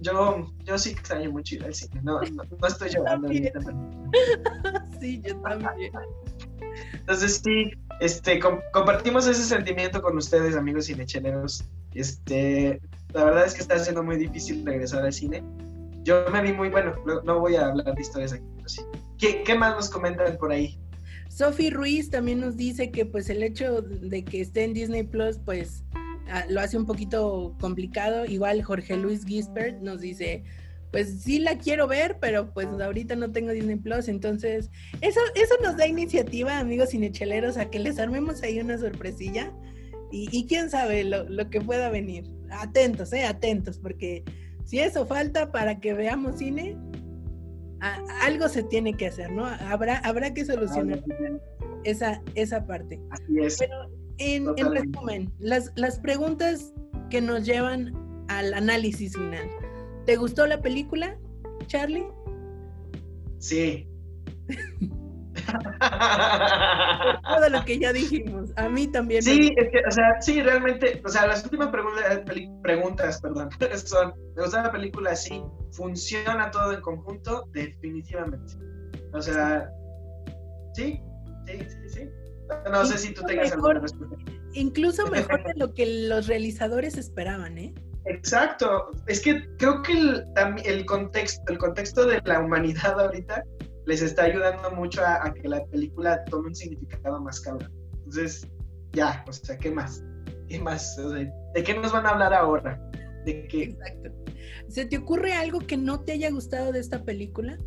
yo, 0.00 0.50
yo 0.64 0.78
sí 0.78 0.90
extraño 0.90 1.30
mucho 1.30 1.56
ir 1.56 1.64
al 1.64 1.74
cine, 1.74 2.00
no, 2.02 2.20
no, 2.20 2.66
estoy 2.66 2.90
llorando 2.90 3.28
ahorita. 3.28 3.60
sí, 5.00 5.22
yo 5.22 5.36
también. 5.40 5.92
Entonces 6.92 7.40
sí, 7.44 7.70
este, 8.00 8.40
compartimos 8.72 9.26
ese 9.26 9.44
sentimiento 9.44 10.02
con 10.02 10.16
ustedes, 10.16 10.56
amigos 10.56 10.86
cinecheleros. 10.86 11.64
Este, 11.92 12.80
la 13.12 13.24
verdad 13.24 13.46
es 13.46 13.54
que 13.54 13.60
está 13.60 13.78
siendo 13.78 14.02
muy 14.02 14.16
difícil 14.16 14.64
regresar 14.64 15.04
al 15.04 15.12
cine. 15.12 15.42
Yo 16.02 16.24
me 16.30 16.42
vi 16.42 16.52
muy 16.52 16.68
bueno, 16.68 16.94
no, 17.24 17.40
voy 17.40 17.56
a 17.56 17.66
hablar 17.66 17.94
de 17.94 18.00
historias 18.00 18.32
aquí, 18.32 18.44
pero 18.56 18.68
sí. 18.68 18.82
¿Qué, 19.18 19.42
¿Qué, 19.42 19.56
más 19.56 19.74
nos 19.76 19.88
comentan 19.88 20.36
por 20.36 20.52
ahí? 20.52 20.78
Sophie 21.34 21.70
Ruiz 21.70 22.10
también 22.10 22.38
nos 22.38 22.56
dice 22.56 22.92
que 22.92 23.06
pues 23.06 23.28
el 23.28 23.42
hecho 23.42 23.82
de 23.82 24.24
que 24.24 24.40
esté 24.40 24.62
en 24.62 24.72
Disney 24.72 25.02
Plus 25.02 25.38
pues 25.44 25.82
ah, 26.30 26.44
lo 26.48 26.60
hace 26.60 26.76
un 26.76 26.86
poquito 26.86 27.56
complicado. 27.60 28.24
Igual 28.24 28.62
Jorge 28.62 28.96
Luis 28.96 29.24
Gisbert 29.26 29.80
nos 29.80 30.00
dice, 30.00 30.44
pues 30.92 31.22
sí 31.24 31.40
la 31.40 31.58
quiero 31.58 31.88
ver, 31.88 32.18
pero 32.20 32.54
pues 32.54 32.68
ahorita 32.68 33.16
no 33.16 33.32
tengo 33.32 33.50
Disney 33.50 33.74
Plus, 33.74 34.06
entonces 34.06 34.70
eso, 35.00 35.18
eso 35.34 35.54
nos 35.60 35.76
da 35.76 35.88
iniciativa, 35.88 36.60
amigos 36.60 36.90
cinecheleros, 36.90 37.56
a 37.56 37.68
que 37.68 37.80
les 37.80 37.98
armemos 37.98 38.40
ahí 38.44 38.60
una 38.60 38.78
sorpresilla 38.78 39.52
y, 40.12 40.46
quién 40.46 40.70
sabe 40.70 41.02
lo, 41.02 41.28
lo, 41.28 41.50
que 41.50 41.60
pueda 41.60 41.90
venir. 41.90 42.30
Atentos, 42.48 43.12
eh, 43.12 43.24
atentos, 43.24 43.78
porque 43.78 44.22
si 44.64 44.78
eso 44.78 45.04
falta 45.04 45.50
para 45.50 45.80
que 45.80 45.94
veamos 45.94 46.38
cine, 46.38 46.76
algo 48.22 48.48
se 48.48 48.62
tiene 48.62 48.94
que 48.94 49.08
hacer, 49.08 49.30
¿no? 49.30 49.46
Habrá, 49.46 49.98
habrá 49.98 50.32
que 50.32 50.44
solucionar 50.44 51.02
esa, 51.84 52.22
esa 52.34 52.66
parte. 52.66 53.00
Así 53.10 53.40
es. 53.40 53.58
Pero 53.58 53.90
en, 54.18 54.46
en 54.56 54.72
resumen, 54.72 55.32
las, 55.38 55.72
las 55.76 55.98
preguntas 55.98 56.72
que 57.10 57.20
nos 57.20 57.44
llevan 57.44 57.92
al 58.28 58.54
análisis 58.54 59.14
final. 59.14 59.48
¿Te 60.06 60.16
gustó 60.16 60.46
la 60.46 60.60
película, 60.60 61.18
Charlie? 61.66 62.06
Sí. 63.38 63.86
todo 67.22 67.48
lo 67.50 67.64
que 67.64 67.78
ya 67.78 67.92
dijimos. 67.92 68.50
A 68.56 68.68
mí 68.68 68.86
también. 68.88 69.22
Sí, 69.22 69.52
es 69.56 69.68
que, 69.70 69.82
o 69.86 69.90
sea, 69.90 70.20
sí, 70.20 70.42
realmente, 70.42 71.00
o 71.04 71.08
sea, 71.08 71.26
las 71.26 71.44
últimas 71.44 71.68
preguntas, 71.68 72.22
preguntas 72.62 73.20
perdón, 73.20 73.48
son, 73.84 74.14
¿me 74.36 74.42
gusta 74.42 74.62
la 74.62 74.72
película? 74.72 75.14
Sí. 75.16 75.42
¿Funciona 75.72 76.50
todo 76.50 76.72
en 76.72 76.80
conjunto? 76.80 77.48
Definitivamente. 77.52 78.54
O 79.12 79.22
sea, 79.22 79.70
sí, 80.74 81.00
sí, 81.46 81.58
sí, 81.68 81.88
sí. 81.88 82.08
No 82.70 82.84
sé 82.84 82.98
si 82.98 83.14
tú 83.14 83.22
tengas 83.22 83.52
alguna 83.52 83.80
respuesta. 83.80 84.16
Incluso 84.52 85.06
mejor 85.10 85.44
de 85.44 85.54
lo 85.54 85.74
que 85.74 85.86
los 86.08 86.26
realizadores 86.26 86.96
esperaban, 86.96 87.58
¿eh? 87.58 87.74
Exacto. 88.06 88.90
Es 89.06 89.20
que 89.20 89.48
creo 89.56 89.82
que 89.82 89.92
el, 89.92 90.26
el, 90.64 90.84
contexto, 90.84 91.42
el 91.50 91.58
contexto 91.58 92.04
de 92.06 92.20
la 92.24 92.40
humanidad 92.40 93.00
ahorita 93.00 93.42
les 93.86 94.02
está 94.02 94.24
ayudando 94.24 94.70
mucho 94.70 95.02
a, 95.04 95.32
que 95.32 95.48
la 95.48 95.64
película 95.66 96.24
tome 96.24 96.48
un 96.48 96.54
significado 96.54 97.20
más 97.20 97.40
cabrón. 97.40 97.72
Entonces, 97.98 98.48
ya, 98.92 99.24
o 99.28 99.32
sea, 99.32 99.56
¿qué 99.58 99.70
más? 99.70 100.02
¿Qué 100.48 100.58
más? 100.60 100.96
¿De 101.54 101.62
qué 101.62 101.74
nos 101.74 101.92
van 101.92 102.06
a 102.06 102.10
hablar 102.10 102.34
ahora? 102.34 102.80
¿De 103.24 103.46
qué? 103.48 103.64
Exacto. 103.64 104.10
¿Se 104.68 104.86
te 104.86 104.98
ocurre 104.98 105.32
algo 105.34 105.60
que 105.60 105.76
no 105.76 106.00
te 106.00 106.12
haya 106.12 106.30
gustado 106.30 106.72
de 106.72 106.80
esta 106.80 107.04
película? 107.04 107.58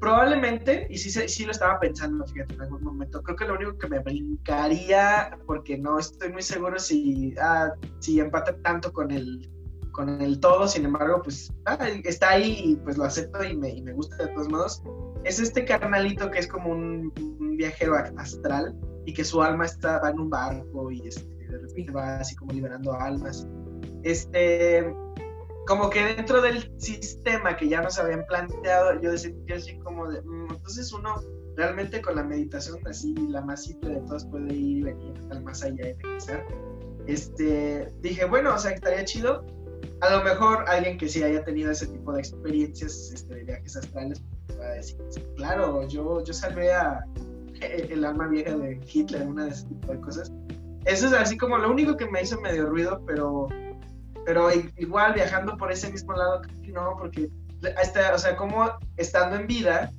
Probablemente, 0.00 0.86
y 0.88 0.96
sí, 0.96 1.10
sí 1.10 1.44
lo 1.44 1.52
estaba 1.52 1.78
pensando, 1.78 2.26
fíjate, 2.26 2.54
en 2.54 2.62
algún 2.62 2.82
momento. 2.82 3.22
Creo 3.22 3.36
que 3.36 3.44
lo 3.44 3.54
único 3.54 3.76
que 3.76 3.88
me 3.88 3.98
brincaría, 3.98 5.38
porque 5.46 5.76
no 5.76 5.98
estoy 5.98 6.32
muy 6.32 6.42
seguro 6.42 6.78
si, 6.78 7.34
ah, 7.38 7.74
si 7.98 8.18
empata 8.18 8.56
tanto 8.62 8.92
con 8.92 9.10
el, 9.10 9.50
con 9.92 10.22
el 10.22 10.40
todo, 10.40 10.66
sin 10.68 10.86
embargo, 10.86 11.20
pues 11.22 11.52
ah, 11.66 11.76
está 12.04 12.30
ahí 12.30 12.62
y 12.64 12.76
pues 12.76 12.96
lo 12.96 13.04
acepto 13.04 13.44
y 13.44 13.54
me, 13.54 13.68
y 13.68 13.82
me, 13.82 13.92
gusta 13.92 14.16
de 14.24 14.28
todos 14.32 14.48
modos. 14.48 14.82
Es 15.24 15.38
este 15.38 15.64
carnalito 15.64 16.30
que 16.30 16.38
es 16.38 16.46
como 16.46 16.70
un, 16.70 17.12
viajero 17.56 17.94
astral 18.16 18.74
y 19.04 19.12
que 19.12 19.22
su 19.22 19.42
alma 19.42 19.66
está, 19.66 19.98
va 19.98 20.10
en 20.10 20.18
un 20.18 20.30
barco 20.30 20.90
y 20.90 21.06
este, 21.06 21.28
de 21.46 21.58
repente 21.58 21.92
va 21.92 22.16
así 22.16 22.34
como 22.36 22.52
liberando 22.52 22.92
almas. 22.94 23.46
Este, 24.02 24.94
como 25.66 25.90
que 25.90 26.02
dentro 26.02 26.40
del 26.40 26.72
sistema 26.80 27.56
que 27.56 27.68
ya 27.68 27.82
nos 27.82 27.98
habían 27.98 28.24
planteado, 28.26 29.00
yo 29.00 29.12
decía 29.12 29.32
así 29.54 29.78
como 29.78 30.08
de, 30.08 30.22
mm, 30.22 30.52
entonces 30.52 30.92
uno 30.92 31.16
realmente 31.56 32.00
con 32.00 32.16
la 32.16 32.24
meditación 32.24 32.78
así, 32.86 33.14
la 33.28 33.42
más 33.42 33.64
simple 33.64 33.90
de 33.90 34.00
todas 34.00 34.24
puede 34.26 34.54
ir 34.54 34.78
y 34.78 34.82
venir 34.82 35.14
al 35.30 35.42
más 35.42 35.62
allá 35.62 35.88
y 35.88 35.92
regresar. 35.92 36.46
Este, 37.06 37.92
dije, 38.00 38.24
bueno, 38.24 38.54
o 38.54 38.58
sea, 38.58 38.72
estaría 38.72 39.04
chido. 39.04 39.44
A 40.00 40.16
lo 40.16 40.24
mejor 40.24 40.64
alguien 40.68 40.96
que 40.96 41.08
sí 41.08 41.22
haya 41.22 41.44
tenido 41.44 41.70
ese 41.70 41.86
tipo 41.86 42.12
de 42.12 42.20
experiencias 42.20 43.10
este, 43.12 43.34
de 43.34 43.44
viajes 43.44 43.76
astrales 43.76 44.22
decir, 44.58 44.96
claro, 45.36 45.86
yo, 45.88 46.22
yo 46.24 46.32
salvé 46.32 46.72
a 46.72 47.04
el 47.60 48.04
alma 48.04 48.28
vieja 48.28 48.56
de 48.56 48.80
Hitler, 48.90 49.26
una 49.26 49.44
de 49.44 49.50
ese 49.50 49.66
tipo 49.66 49.92
de 49.92 50.00
cosas. 50.00 50.32
Eso 50.86 51.06
es 51.08 51.12
así 51.12 51.36
como 51.36 51.58
lo 51.58 51.70
único 51.70 51.96
que 51.96 52.08
me 52.08 52.22
hizo 52.22 52.40
medio 52.40 52.66
ruido, 52.66 53.02
pero 53.06 53.48
pero 54.24 54.48
igual 54.76 55.14
viajando 55.14 55.56
por 55.56 55.72
ese 55.72 55.90
mismo 55.90 56.12
lado, 56.12 56.42
no, 56.72 56.96
porque, 56.98 57.30
o 58.14 58.18
sea, 58.18 58.36
como 58.36 58.70
estando 58.96 59.36
en 59.36 59.46
vida, 59.46 59.90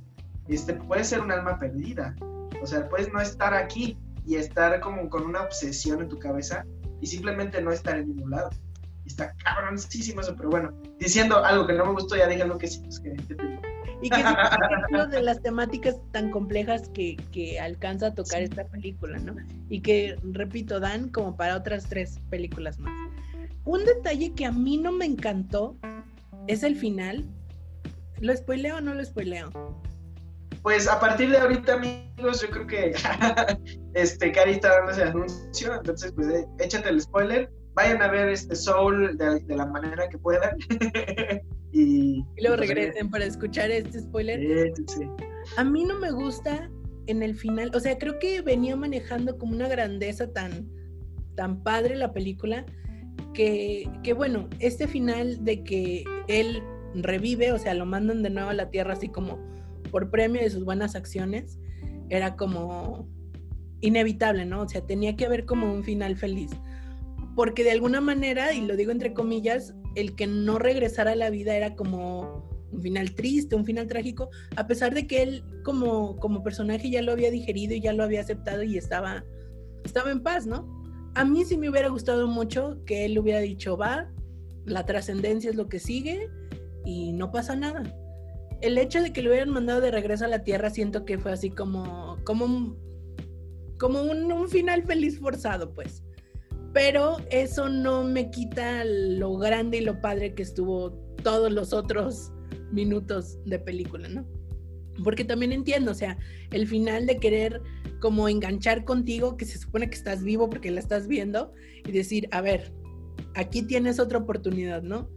este, 0.48 0.74
puede 0.74 1.04
ser 1.04 1.20
un 1.20 1.32
alma 1.32 1.58
perdida. 1.58 2.14
O 2.62 2.66
sea, 2.66 2.88
puedes 2.88 3.12
no 3.12 3.20
estar 3.20 3.54
aquí 3.54 3.98
y 4.24 4.36
estar 4.36 4.80
como 4.80 5.08
con 5.10 5.24
una 5.24 5.42
obsesión 5.42 6.00
en 6.00 6.08
tu 6.08 6.18
cabeza 6.18 6.64
y 7.00 7.06
simplemente 7.06 7.60
no 7.60 7.72
estar 7.72 7.98
en 7.98 8.08
ningún 8.08 8.30
lado. 8.30 8.50
Está 9.04 9.34
cabroncísimo 9.44 10.20
eso, 10.20 10.34
pero 10.36 10.50
bueno, 10.50 10.72
diciendo 10.98 11.44
algo 11.44 11.66
que 11.66 11.72
no 11.72 11.86
me 11.86 11.92
gustó, 11.92 12.16
ya 12.16 12.28
dije 12.28 12.46
lo 12.46 12.56
que 12.56 12.68
sí, 12.68 12.80
pues 12.80 13.00
que, 13.00 13.16
Y 14.02 14.10
que 14.10 14.20
es 14.20 15.10
de 15.10 15.22
las 15.22 15.40
temáticas 15.40 15.96
tan 16.10 16.30
complejas 16.30 16.88
que, 16.88 17.16
que 17.32 17.58
alcanza 17.58 18.08
a 18.08 18.14
tocar 18.14 18.42
esta 18.42 18.64
película, 18.66 19.18
¿no? 19.18 19.34
Y 19.68 19.80
que, 19.80 20.16
repito, 20.22 20.80
dan 20.80 21.08
como 21.08 21.36
para 21.36 21.56
otras 21.56 21.86
tres 21.88 22.20
películas 22.28 22.78
más. 22.78 22.92
Un 23.64 23.84
detalle 23.84 24.34
que 24.34 24.44
a 24.44 24.52
mí 24.52 24.76
no 24.76 24.92
me 24.92 25.06
encantó 25.06 25.76
es 26.48 26.62
el 26.62 26.76
final. 26.76 27.24
¿Lo 28.20 28.36
spoileo 28.36 28.76
o 28.78 28.80
no 28.80 28.94
lo 28.94 29.04
spoileo? 29.04 29.50
Pues 30.62 30.88
a 30.88 31.00
partir 31.00 31.30
de 31.30 31.38
ahorita, 31.38 31.74
amigos, 31.74 32.42
yo 32.42 32.50
creo 32.50 32.66
que 32.66 32.94
este 33.94 34.30
Cari 34.30 34.52
está 34.52 34.68
dando 34.76 34.92
ese 34.92 35.02
anuncio, 35.02 35.74
entonces 35.74 36.12
pues 36.12 36.28
eh, 36.28 36.46
échate 36.60 36.88
el 36.88 37.00
spoiler, 37.00 37.50
vayan 37.74 38.00
a 38.00 38.08
ver 38.08 38.28
este 38.28 38.54
Soul 38.54 39.16
de, 39.18 39.42
la 39.48 39.66
manera 39.66 40.08
que 40.08 40.18
puedan. 40.18 40.56
y, 41.72 42.24
luego 42.40 42.56
pues, 42.56 42.68
regresen 42.68 43.10
para 43.10 43.24
escuchar 43.24 43.70
este 43.70 44.00
spoiler. 44.00 44.72
A 45.56 45.64
mí 45.64 45.84
no 45.84 45.98
me 45.98 46.10
gusta 46.10 46.70
en 47.06 47.22
el 47.22 47.34
final, 47.34 47.70
o 47.74 47.80
sea, 47.80 47.98
creo 47.98 48.18
que 48.18 48.42
venía 48.42 48.76
manejando 48.76 49.38
como 49.38 49.54
una 49.54 49.68
grandeza 49.68 50.32
tan, 50.32 50.68
tan 51.34 51.62
padre 51.62 51.96
la 51.96 52.12
película 52.12 52.64
que, 53.34 54.14
bueno, 54.16 54.48
este 54.58 54.86
final 54.86 55.44
de 55.44 55.64
que 55.64 56.04
él 56.28 56.62
revive, 56.94 57.52
o 57.52 57.58
sea, 57.58 57.74
lo 57.74 57.86
mandan 57.86 58.22
de 58.22 58.30
nuevo 58.30 58.50
a 58.50 58.54
la 58.54 58.70
Tierra 58.70 58.92
así 58.92 59.08
como 59.08 59.38
por 59.90 60.10
premio 60.10 60.42
de 60.42 60.50
sus 60.50 60.64
buenas 60.64 60.94
acciones, 60.94 61.58
era 62.10 62.36
como 62.36 63.08
inevitable, 63.80 64.44
¿no? 64.44 64.62
O 64.62 64.68
sea, 64.68 64.86
tenía 64.86 65.16
que 65.16 65.24
haber 65.24 65.46
como 65.46 65.72
un 65.72 65.82
final 65.82 66.16
feliz. 66.16 66.50
Porque 67.34 67.64
de 67.64 67.70
alguna 67.72 68.00
manera, 68.00 68.52
y 68.52 68.60
lo 68.60 68.76
digo 68.76 68.90
entre 68.90 69.14
comillas, 69.14 69.74
el 69.94 70.14
que 70.14 70.26
no 70.26 70.58
regresara 70.58 71.12
a 71.12 71.16
la 71.16 71.30
vida 71.30 71.56
era 71.56 71.74
como 71.74 72.50
un 72.70 72.82
final 72.82 73.14
triste, 73.14 73.54
un 73.54 73.64
final 73.64 73.86
trágico, 73.86 74.30
a 74.56 74.66
pesar 74.66 74.94
de 74.94 75.06
que 75.06 75.22
él 75.22 75.44
como, 75.62 76.16
como 76.16 76.42
personaje 76.42 76.90
ya 76.90 77.02
lo 77.02 77.12
había 77.12 77.30
digerido 77.30 77.74
y 77.74 77.80
ya 77.80 77.92
lo 77.92 78.02
había 78.02 78.20
aceptado 78.20 78.62
y 78.62 78.78
estaba, 78.78 79.24
estaba 79.84 80.10
en 80.10 80.22
paz, 80.22 80.46
¿no? 80.46 80.82
a 81.14 81.24
mí 81.24 81.44
sí 81.44 81.56
me 81.56 81.68
hubiera 81.68 81.88
gustado 81.88 82.26
mucho 82.26 82.78
que 82.86 83.04
él 83.04 83.18
hubiera 83.18 83.40
dicho, 83.40 83.76
va, 83.76 84.10
la 84.64 84.86
trascendencia 84.86 85.50
es 85.50 85.56
lo 85.56 85.68
que 85.68 85.78
sigue 85.78 86.30
y 86.84 87.12
no 87.12 87.30
pasa 87.30 87.54
nada. 87.56 87.82
El 88.60 88.78
hecho 88.78 89.02
de 89.02 89.12
que 89.12 89.22
lo 89.22 89.30
hubieran 89.30 89.50
mandado 89.50 89.80
de 89.80 89.90
regreso 89.90 90.24
a 90.24 90.28
la 90.28 90.44
Tierra 90.44 90.70
siento 90.70 91.04
que 91.04 91.18
fue 91.18 91.32
así 91.32 91.50
como, 91.50 92.16
como, 92.24 92.44
un, 92.44 92.78
como 93.78 94.02
un, 94.02 94.48
final 94.48 94.84
feliz 94.84 95.18
forzado, 95.18 95.74
pues. 95.74 96.02
Pero 96.72 97.18
eso 97.30 97.68
no 97.68 98.04
me 98.04 98.30
quita 98.30 98.84
lo 98.84 99.36
grande 99.36 99.78
y 99.78 99.80
lo 99.82 100.00
padre 100.00 100.34
que 100.34 100.42
estuvo 100.42 100.92
todos 101.22 101.52
los 101.52 101.72
otros 101.72 102.32
minutos 102.72 103.38
de 103.44 103.58
película, 103.58 104.08
¿no? 104.08 104.26
Porque 105.04 105.24
también 105.24 105.52
entiendo, 105.52 105.92
o 105.92 105.94
sea, 105.94 106.18
el 106.50 106.66
final 106.66 107.06
de 107.06 107.18
querer 107.18 107.60
como 108.00 108.28
enganchar 108.28 108.84
contigo, 108.84 109.36
que 109.36 109.44
se 109.44 109.58
supone 109.58 109.88
que 109.88 109.96
estás 109.96 110.22
vivo 110.22 110.50
porque 110.50 110.70
la 110.70 110.80
estás 110.80 111.06
viendo, 111.06 111.52
y 111.86 111.92
decir, 111.92 112.28
a 112.30 112.40
ver, 112.40 112.72
aquí 113.34 113.62
tienes 113.62 113.98
otra 113.98 114.18
oportunidad, 114.18 114.82
¿no? 114.82 115.08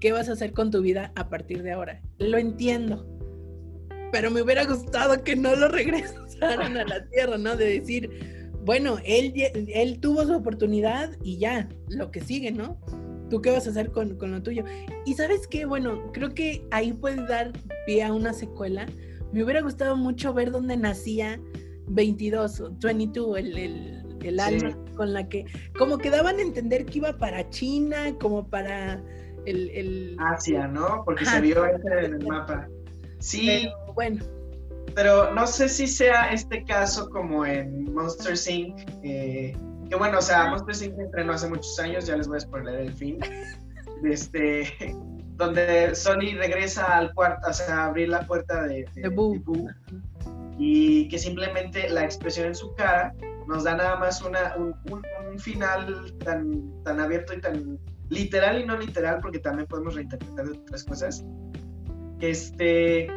¿Qué 0.00 0.12
vas 0.12 0.28
a 0.28 0.32
hacer 0.32 0.52
con 0.52 0.70
tu 0.70 0.80
vida 0.80 1.12
a 1.16 1.28
partir 1.28 1.62
de 1.62 1.72
ahora? 1.72 2.02
Lo 2.18 2.38
entiendo, 2.38 3.06
pero 4.12 4.30
me 4.30 4.42
hubiera 4.42 4.64
gustado 4.64 5.22
que 5.24 5.36
no 5.36 5.54
lo 5.56 5.68
regresaran 5.68 6.76
a 6.76 6.84
la 6.84 7.06
tierra, 7.08 7.38
¿no? 7.38 7.56
De 7.56 7.80
decir, 7.80 8.37
bueno, 8.64 8.98
él, 9.04 9.32
él 9.34 10.00
tuvo 10.00 10.24
su 10.24 10.34
oportunidad 10.34 11.10
y 11.22 11.38
ya, 11.38 11.68
lo 11.88 12.10
que 12.10 12.20
sigue, 12.20 12.50
¿no? 12.50 12.78
¿Tú 13.30 13.42
qué 13.42 13.50
vas 13.50 13.66
a 13.66 13.70
hacer 13.70 13.90
con, 13.90 14.16
con 14.16 14.32
lo 14.32 14.42
tuyo? 14.42 14.64
Y 15.04 15.14
sabes 15.14 15.46
qué, 15.46 15.66
bueno, 15.66 16.10
creo 16.12 16.34
que 16.34 16.66
ahí 16.70 16.92
puede 16.92 17.26
dar 17.26 17.52
pie 17.86 18.02
a 18.02 18.12
una 18.12 18.32
secuela. 18.32 18.86
Me 19.32 19.44
hubiera 19.44 19.60
gustado 19.60 19.96
mucho 19.96 20.32
ver 20.32 20.50
dónde 20.50 20.76
nacía 20.76 21.38
22, 21.88 22.80
22, 22.80 23.38
el, 23.38 23.58
el, 23.58 24.18
el 24.22 24.40
alma 24.40 24.76
con 24.96 25.12
la 25.12 25.28
que, 25.28 25.44
como 25.76 25.98
que 25.98 26.10
daban 26.10 26.38
a 26.38 26.42
entender 26.42 26.86
que 26.86 26.98
iba 26.98 27.16
para 27.18 27.48
China, 27.50 28.14
como 28.18 28.48
para 28.48 29.02
el... 29.46 29.70
el 29.70 30.16
Asia, 30.18 30.66
¿no? 30.66 31.02
Porque 31.04 31.24
se 31.24 31.40
vio 31.40 31.64
ese 31.66 32.06
en 32.06 32.14
el 32.14 32.26
mapa. 32.26 32.68
Sí. 33.18 33.68
bueno. 33.94 34.24
Pero 34.94 35.34
no 35.34 35.46
sé 35.46 35.68
si 35.68 35.86
sea 35.86 36.32
este 36.32 36.64
caso 36.64 37.08
como 37.10 37.44
en 37.46 37.92
Monster 37.92 38.34
Inc. 38.52 38.78
Eh, 39.02 39.56
que 39.88 39.96
bueno, 39.96 40.18
o 40.18 40.22
sea, 40.22 40.50
Monster 40.50 40.88
Inc. 40.88 40.98
entrenó 40.98 41.32
hace 41.32 41.48
muchos 41.48 41.78
años, 41.78 42.06
ya 42.06 42.16
les 42.16 42.28
voy 42.28 42.38
a 42.38 42.40
spoiler 42.40 42.80
el 42.80 42.92
fin. 42.92 43.18
Este, 44.04 44.94
donde 45.38 45.94
Sony 45.94 46.36
regresa 46.36 46.98
al 46.98 47.14
cuarto, 47.14 47.48
o 47.48 47.52
sea, 47.52 47.86
abrir 47.86 48.08
la 48.08 48.26
puerta 48.26 48.64
de, 48.64 48.86
de, 48.94 49.42
y 50.58 51.08
que 51.08 51.18
simplemente 51.18 51.88
la 51.88 52.04
expresión 52.04 52.48
en 52.48 52.54
su 52.56 52.74
cara 52.74 53.14
nos 53.46 53.62
da 53.62 53.76
nada 53.76 53.96
más 53.96 54.20
una, 54.20 54.56
un, 54.56 54.74
un, 54.90 55.38
final 55.38 56.12
tan, 56.24 56.82
tan 56.82 56.98
abierto 56.98 57.32
y 57.34 57.40
tan 57.40 57.78
literal 58.10 58.60
y 58.60 58.66
no 58.66 58.76
literal, 58.76 59.20
porque 59.22 59.38
también 59.38 59.68
podemos 59.68 59.94
reinterpretar 59.94 60.48
otras 60.48 60.84
cosas. 60.84 61.24
Este, 62.20 63.08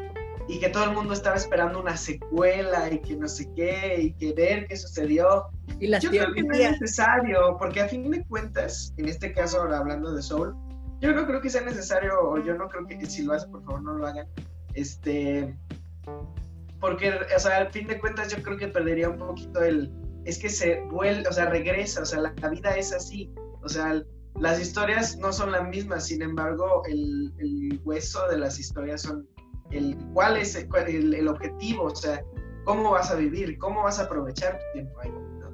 y 0.47 0.59
que 0.59 0.69
todo 0.69 0.85
el 0.85 0.91
mundo 0.91 1.13
estaba 1.13 1.35
esperando 1.35 1.79
una 1.79 1.97
secuela 1.97 2.91
y 2.91 2.99
que 2.99 3.15
no 3.15 3.27
sé 3.27 3.51
qué, 3.55 4.01
y 4.01 4.13
que 4.13 4.33
ver 4.33 4.67
qué 4.67 4.75
sucedió. 4.77 5.45
Y 5.79 5.87
las 5.87 6.03
yo 6.03 6.09
creo 6.09 6.33
que 6.33 6.43
no 6.43 6.53
es 6.53 6.71
necesario, 6.71 7.57
porque 7.57 7.81
a 7.81 7.87
fin 7.87 8.09
de 8.09 8.23
cuentas, 8.25 8.93
en 8.97 9.07
este 9.07 9.33
caso 9.33 9.61
ahora 9.61 9.79
hablando 9.79 10.13
de 10.13 10.21
Soul, 10.21 10.55
yo 10.99 11.13
no 11.13 11.25
creo 11.25 11.41
que 11.41 11.49
sea 11.49 11.61
necesario, 11.61 12.19
o 12.21 12.37
yo 12.43 12.55
no 12.55 12.67
creo 12.69 12.85
que 12.85 13.03
si 13.05 13.23
lo 13.23 13.33
hace, 13.33 13.47
por 13.47 13.63
favor 13.63 13.81
no 13.81 13.93
lo 13.93 14.07
hagan. 14.07 14.27
Este, 14.73 15.57
porque, 16.79 17.11
o 17.35 17.39
sea, 17.39 17.57
al 17.57 17.71
fin 17.71 17.87
de 17.87 17.99
cuentas 17.99 18.35
yo 18.35 18.41
creo 18.43 18.57
que 18.57 18.67
perdería 18.67 19.09
un 19.09 19.17
poquito 19.17 19.61
el, 19.61 19.91
es 20.25 20.37
que 20.37 20.49
se 20.49 20.81
vuelve, 20.91 21.27
o 21.27 21.33
sea, 21.33 21.45
regresa, 21.45 22.01
o 22.01 22.05
sea, 22.05 22.19
la, 22.19 22.49
vida 22.49 22.75
es 22.75 22.93
así, 22.93 23.33
o 23.61 23.69
sea, 23.69 24.03
las 24.39 24.59
historias 24.59 25.17
no 25.17 25.33
son 25.33 25.51
las 25.51 25.67
mismas, 25.67 26.07
sin 26.07 26.21
embargo, 26.21 26.83
el, 26.87 27.33
el 27.39 27.81
hueso 27.83 28.27
de 28.27 28.37
las 28.37 28.59
historias 28.59 29.01
son 29.01 29.27
el 29.71 29.95
cuál 30.13 30.37
es 30.37 30.55
el, 30.55 31.13
el, 31.13 31.27
objetivo, 31.27 31.83
o 31.85 31.95
sea, 31.95 32.23
cómo 32.65 32.91
vas 32.91 33.11
a 33.11 33.15
vivir, 33.15 33.57
cómo 33.57 33.83
vas 33.83 33.99
a 33.99 34.03
aprovechar 34.03 34.57
tu 34.57 34.65
tiempo 34.73 34.99
ahí. 35.01 35.11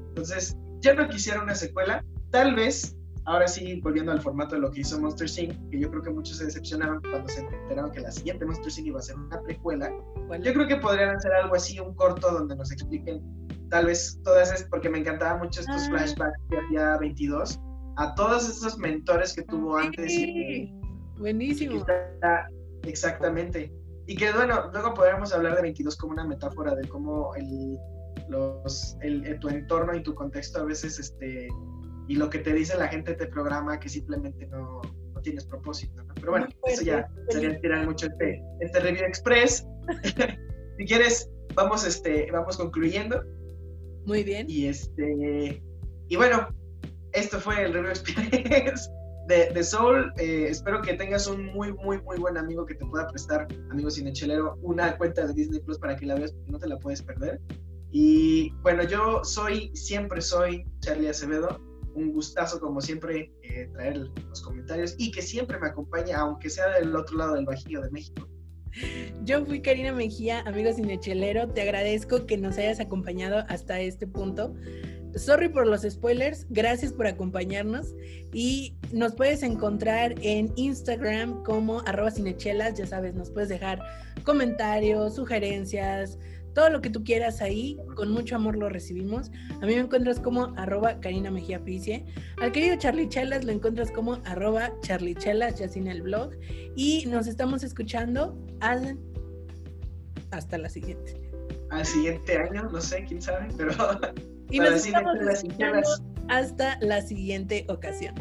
Entonces, 0.10 0.58
yo 0.82 0.94
no 0.96 1.08
quisiera 1.08 1.42
una 1.42 1.56
secuela, 1.56 2.04
tal 2.32 2.56
vez 2.56 2.96
ahora 3.26 3.48
sí, 3.48 3.82
volviendo 3.82 4.12
al 4.14 4.22
formato 4.22 4.56
de 4.56 4.62
lo 4.62 4.72
que 4.72 4.82
hizo 4.82 5.00
Monster 5.00 5.28
Inc., 5.38 5.70
que 5.70 5.80
yo 5.80 5.90
creo 5.90 6.02
que 6.02 6.10
muchos 6.12 6.38
se 6.38 6.46
decepcionaron 6.46 7.02
cuando 7.02 7.28
se 7.28 7.42
enteraron 7.42 7.92
que 7.92 8.00
la 8.00 8.12
siguiente 8.12 8.46
Monster 8.46 8.72
Inc. 8.78 8.88
iba 8.88 9.00
a 9.00 9.02
ser 9.02 9.18
una 9.18 9.42
precuela. 9.42 9.92
¿Cuál? 10.28 10.44
Yo 10.44 10.54
creo 10.54 10.68
que 10.68 10.78
podrían 10.78 11.16
hacer 11.16 11.34
algo 11.34 11.56
así, 11.56 11.78
un 11.80 11.94
corto 11.96 12.32
donde 12.32 12.56
nos 12.56 12.72
expliquen 12.72 13.22
tal 13.70 13.88
vez 13.88 14.18
todas 14.24 14.52
esas, 14.54 14.68
porque 14.70 14.90
me 14.90 15.00
encantaban 15.00 15.40
mucho 15.40 15.60
estos 15.60 15.84
Ah. 15.84 15.90
flashbacks 15.90 16.40
que 16.50 16.58
había 16.58 16.98
22, 16.98 17.60
a 17.98 18.16
todos 18.16 18.48
esos 18.50 18.78
mentores 18.78 19.34
que 19.34 19.42
tuvo 19.44 19.78
antes. 19.78 20.10
y- 20.12 20.16
Sí, 20.16 20.74
Buenísimo. 21.20 21.78
Está- 21.80 22.48
Exactamente. 22.84 23.74
Y 24.08 24.16
que 24.16 24.32
bueno, 24.32 24.70
luego 24.72 24.94
podríamos 24.94 25.34
hablar 25.34 25.56
de 25.56 25.62
22 25.64 25.98
como 25.98 26.14
una 26.14 26.26
metáfora 26.26 26.74
de 26.76 26.88
cómo 26.88 27.36
el, 27.36 27.78
los, 28.30 28.98
el, 29.02 29.26
el- 29.28 29.40
tu 29.40 29.50
entorno 29.50 29.94
y 29.96 30.02
tu 30.02 30.16
contexto 30.16 30.62
a 30.62 30.64
veces, 30.64 30.98
este, 30.98 31.50
y 32.08 32.16
lo 32.16 32.30
que 32.30 32.40
te 32.40 32.54
dice 32.54 32.78
la 32.78 32.88
gente 32.88 33.14
te 33.16 33.28
programa 33.28 33.80
que 33.80 33.90
simplemente 33.90 34.48
no, 34.48 34.82
no 35.14 35.22
tienes 35.22 35.46
propósito, 35.46 36.02
¿no? 36.04 36.14
Pero 36.16 36.32
bueno, 36.32 36.48
eso 36.66 36.84
ya 36.84 37.10
sería 37.28 37.50
feliz. 37.50 37.62
tirar 37.62 37.86
mucho 37.86 38.08
este, 38.08 38.42
este 38.62 38.80
review 38.80 39.06
express. 39.06 39.68
si 40.78 40.86
quieres, 40.86 41.30
vamos, 41.54 41.86
este, 41.86 42.30
vamos 42.32 42.56
concluyendo. 42.58 43.22
Muy 44.06 44.24
bien. 44.24 44.46
Y 44.50 44.68
este, 44.68 45.62
y 46.08 46.16
bueno, 46.16 46.48
esto 47.12 47.42
fue 47.42 47.62
el 47.66 47.74
review 47.74 47.90
express 47.92 48.90
de, 49.28 49.52
de 49.54 49.64
Soul. 49.64 50.12
Eh, 50.18 50.48
espero 50.50 50.82
que 50.82 50.94
tengas 50.94 51.28
un 51.28 51.46
muy, 51.46 51.74
muy, 51.74 52.02
muy 52.02 52.18
buen 52.18 52.38
amigo 52.38 52.66
que 52.66 52.76
te 52.76 52.86
pueda 52.86 53.08
prestar, 53.08 53.48
amigo 53.70 53.90
cinechelero, 53.90 54.58
una 54.62 54.98
cuenta 54.98 55.26
de 55.28 55.34
Disney 55.34 55.60
Plus 55.60 55.78
para 55.80 55.96
que 55.96 56.06
la 56.06 56.16
veas, 56.16 56.32
porque 56.32 56.52
no 56.52 56.60
te 56.60 56.68
la 56.68 56.78
puedes 56.80 57.02
perder. 57.02 57.42
Y 57.92 58.52
bueno, 58.62 58.84
yo 58.84 59.24
soy, 59.24 59.76
siempre 59.76 60.22
soy 60.22 60.66
Charlie 60.80 61.10
Acevedo. 61.10 61.62
Un 61.96 62.14
gustazo, 62.14 62.60
como 62.60 62.80
siempre, 62.80 63.32
eh, 63.42 63.70
traer 63.74 63.98
los 64.30 64.42
comentarios 64.42 64.94
y 64.98 65.10
que 65.10 65.22
siempre 65.22 65.58
me 65.60 65.68
acompañe, 65.68 66.14
aunque 66.14 66.50
sea 66.50 66.70
del 66.80 66.96
otro 66.96 67.18
lado 67.18 67.34
del 67.34 67.46
Bajío 67.46 67.82
de 67.82 67.90
México. 67.90 68.28
Yo 69.24 69.44
fui 69.46 69.62
Karina 69.62 69.92
Mejía, 69.94 70.42
amigo 70.42 70.72
cinechelero. 70.72 71.48
Te 71.48 71.62
agradezco 71.62 72.28
que 72.28 72.38
nos 72.38 72.58
hayas 72.60 72.80
acompañado 72.80 73.44
hasta 73.48 73.80
este 73.80 74.06
punto. 74.06 74.54
Sorry 75.18 75.50
por 75.50 75.68
los 75.68 75.82
spoilers, 75.82 76.46
gracias 76.50 76.94
por 76.94 77.08
acompañarnos 77.08 77.96
y 78.34 78.76
nos 78.92 79.16
puedes 79.16 79.44
encontrar 79.44 80.16
en 80.22 80.52
Instagram 80.56 81.44
como 81.44 81.82
arroba 81.86 82.12
cinechelas, 82.12 82.76
ya 82.76 82.86
sabes, 82.86 83.16
nos 83.16 83.30
puedes 83.32 83.50
dejar 83.50 83.80
comentarios, 84.24 85.16
sugerencias, 85.16 86.18
todo 86.58 86.72
lo 86.72 86.82
que 86.82 86.90
tú 86.90 87.04
quieras 87.04 87.42
ahí, 87.44 87.78
con 87.96 88.10
mucho 88.10 88.36
amor 88.36 88.58
lo 88.58 88.68
recibimos. 88.68 89.30
A 89.62 89.68
mí 89.68 89.76
me 89.76 89.82
encuentras 89.82 90.20
como 90.20 90.56
arroba 90.58 91.00
Karina 91.00 91.30
Mejía 91.30 91.64
Picie. 91.64 92.04
Al 92.42 92.52
querido 92.52 92.76
Charlie 92.78 93.08
Chelas 93.10 93.46
lo 93.46 93.52
encuentras 93.52 93.92
como 93.92 94.16
arroba 94.26 94.72
Charlie 94.82 95.14
Chelas, 95.14 95.60
ya 95.60 95.70
sin 95.70 95.86
el 95.86 96.02
blog. 96.02 96.32
Y 96.76 97.06
nos 97.06 97.28
estamos 97.28 97.62
escuchando 97.64 98.36
hasta 100.32 100.58
la 100.58 100.68
siguiente. 100.68 101.22
Al 101.70 101.86
siguiente 101.86 102.38
año, 102.38 102.64
no 102.72 102.82
sé, 102.82 103.06
quién 103.08 103.22
sabe, 103.22 103.50
pero 103.56 103.74
Y 104.50 104.60
nos 104.60 104.86
estamos 104.86 106.02
hasta 106.30 106.78
la 106.82 107.02
siguiente 107.02 107.66
ocasión. 107.70 108.16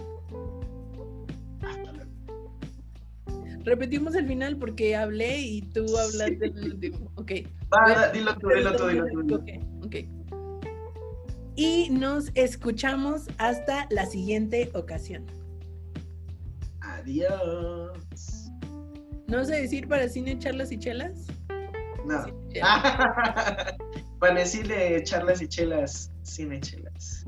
Repetimos 3.64 4.14
el 4.14 4.28
final 4.28 4.56
porque 4.58 4.94
hablé 4.94 5.40
y 5.40 5.62
tú 5.62 5.84
hablaste 5.98 6.46
el 6.46 6.72
último. 6.72 7.10
Ok. 7.16 7.32
Va, 7.72 8.10
dilo 8.12 8.36
tú, 8.38 8.48
dilo 8.48 8.76
tú, 8.76 8.86
dilo 8.86 9.06
tú. 9.06 9.22
dilo 9.22 9.26
tú. 9.26 9.34
Ok, 9.34 9.48
ok. 9.84 9.96
Y 11.56 11.90
nos 11.90 12.30
escuchamos 12.34 13.22
hasta 13.38 13.88
la 13.90 14.06
siguiente 14.06 14.70
ocasión. 14.74 15.26
Adiós. 16.80 18.52
¿No 19.26 19.44
sé 19.44 19.62
decir 19.62 19.88
para 19.88 20.08
cine, 20.08 20.38
charlas 20.38 20.70
y 20.70 20.78
chelas? 20.78 21.26
No. 22.06 22.24
Decirle 24.34 25.02
charlas 25.04 25.42
y 25.42 25.48
chelas, 25.48 26.12
cine 26.26 26.60
chelas. 26.60 27.24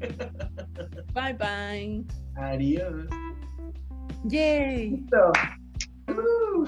Bye 1.14 1.34
bye. 1.34 2.04
Adiós. 2.36 3.06
Yay. 4.28 4.90
Listo. 4.90 5.32
Uh. 6.08 6.66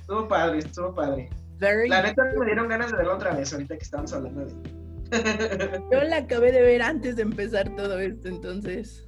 Estuvo 0.00 0.28
padre, 0.28 0.58
estuvo 0.58 0.94
padre. 0.94 1.30
Very 1.58 1.88
La 1.88 2.02
neta 2.02 2.24
me 2.38 2.46
dieron 2.46 2.68
ganas 2.68 2.90
de 2.90 2.96
verlo 2.96 3.14
otra 3.14 3.34
vez 3.34 3.52
ahorita 3.52 3.76
que 3.76 3.84
estábamos 3.84 4.12
hablando 4.12 4.46
de. 4.46 4.82
Yo 5.92 6.02
la 6.04 6.16
acabé 6.18 6.52
de 6.52 6.62
ver 6.62 6.82
antes 6.82 7.16
de 7.16 7.22
empezar 7.22 7.74
todo 7.76 7.98
esto, 7.98 8.28
entonces. 8.28 9.06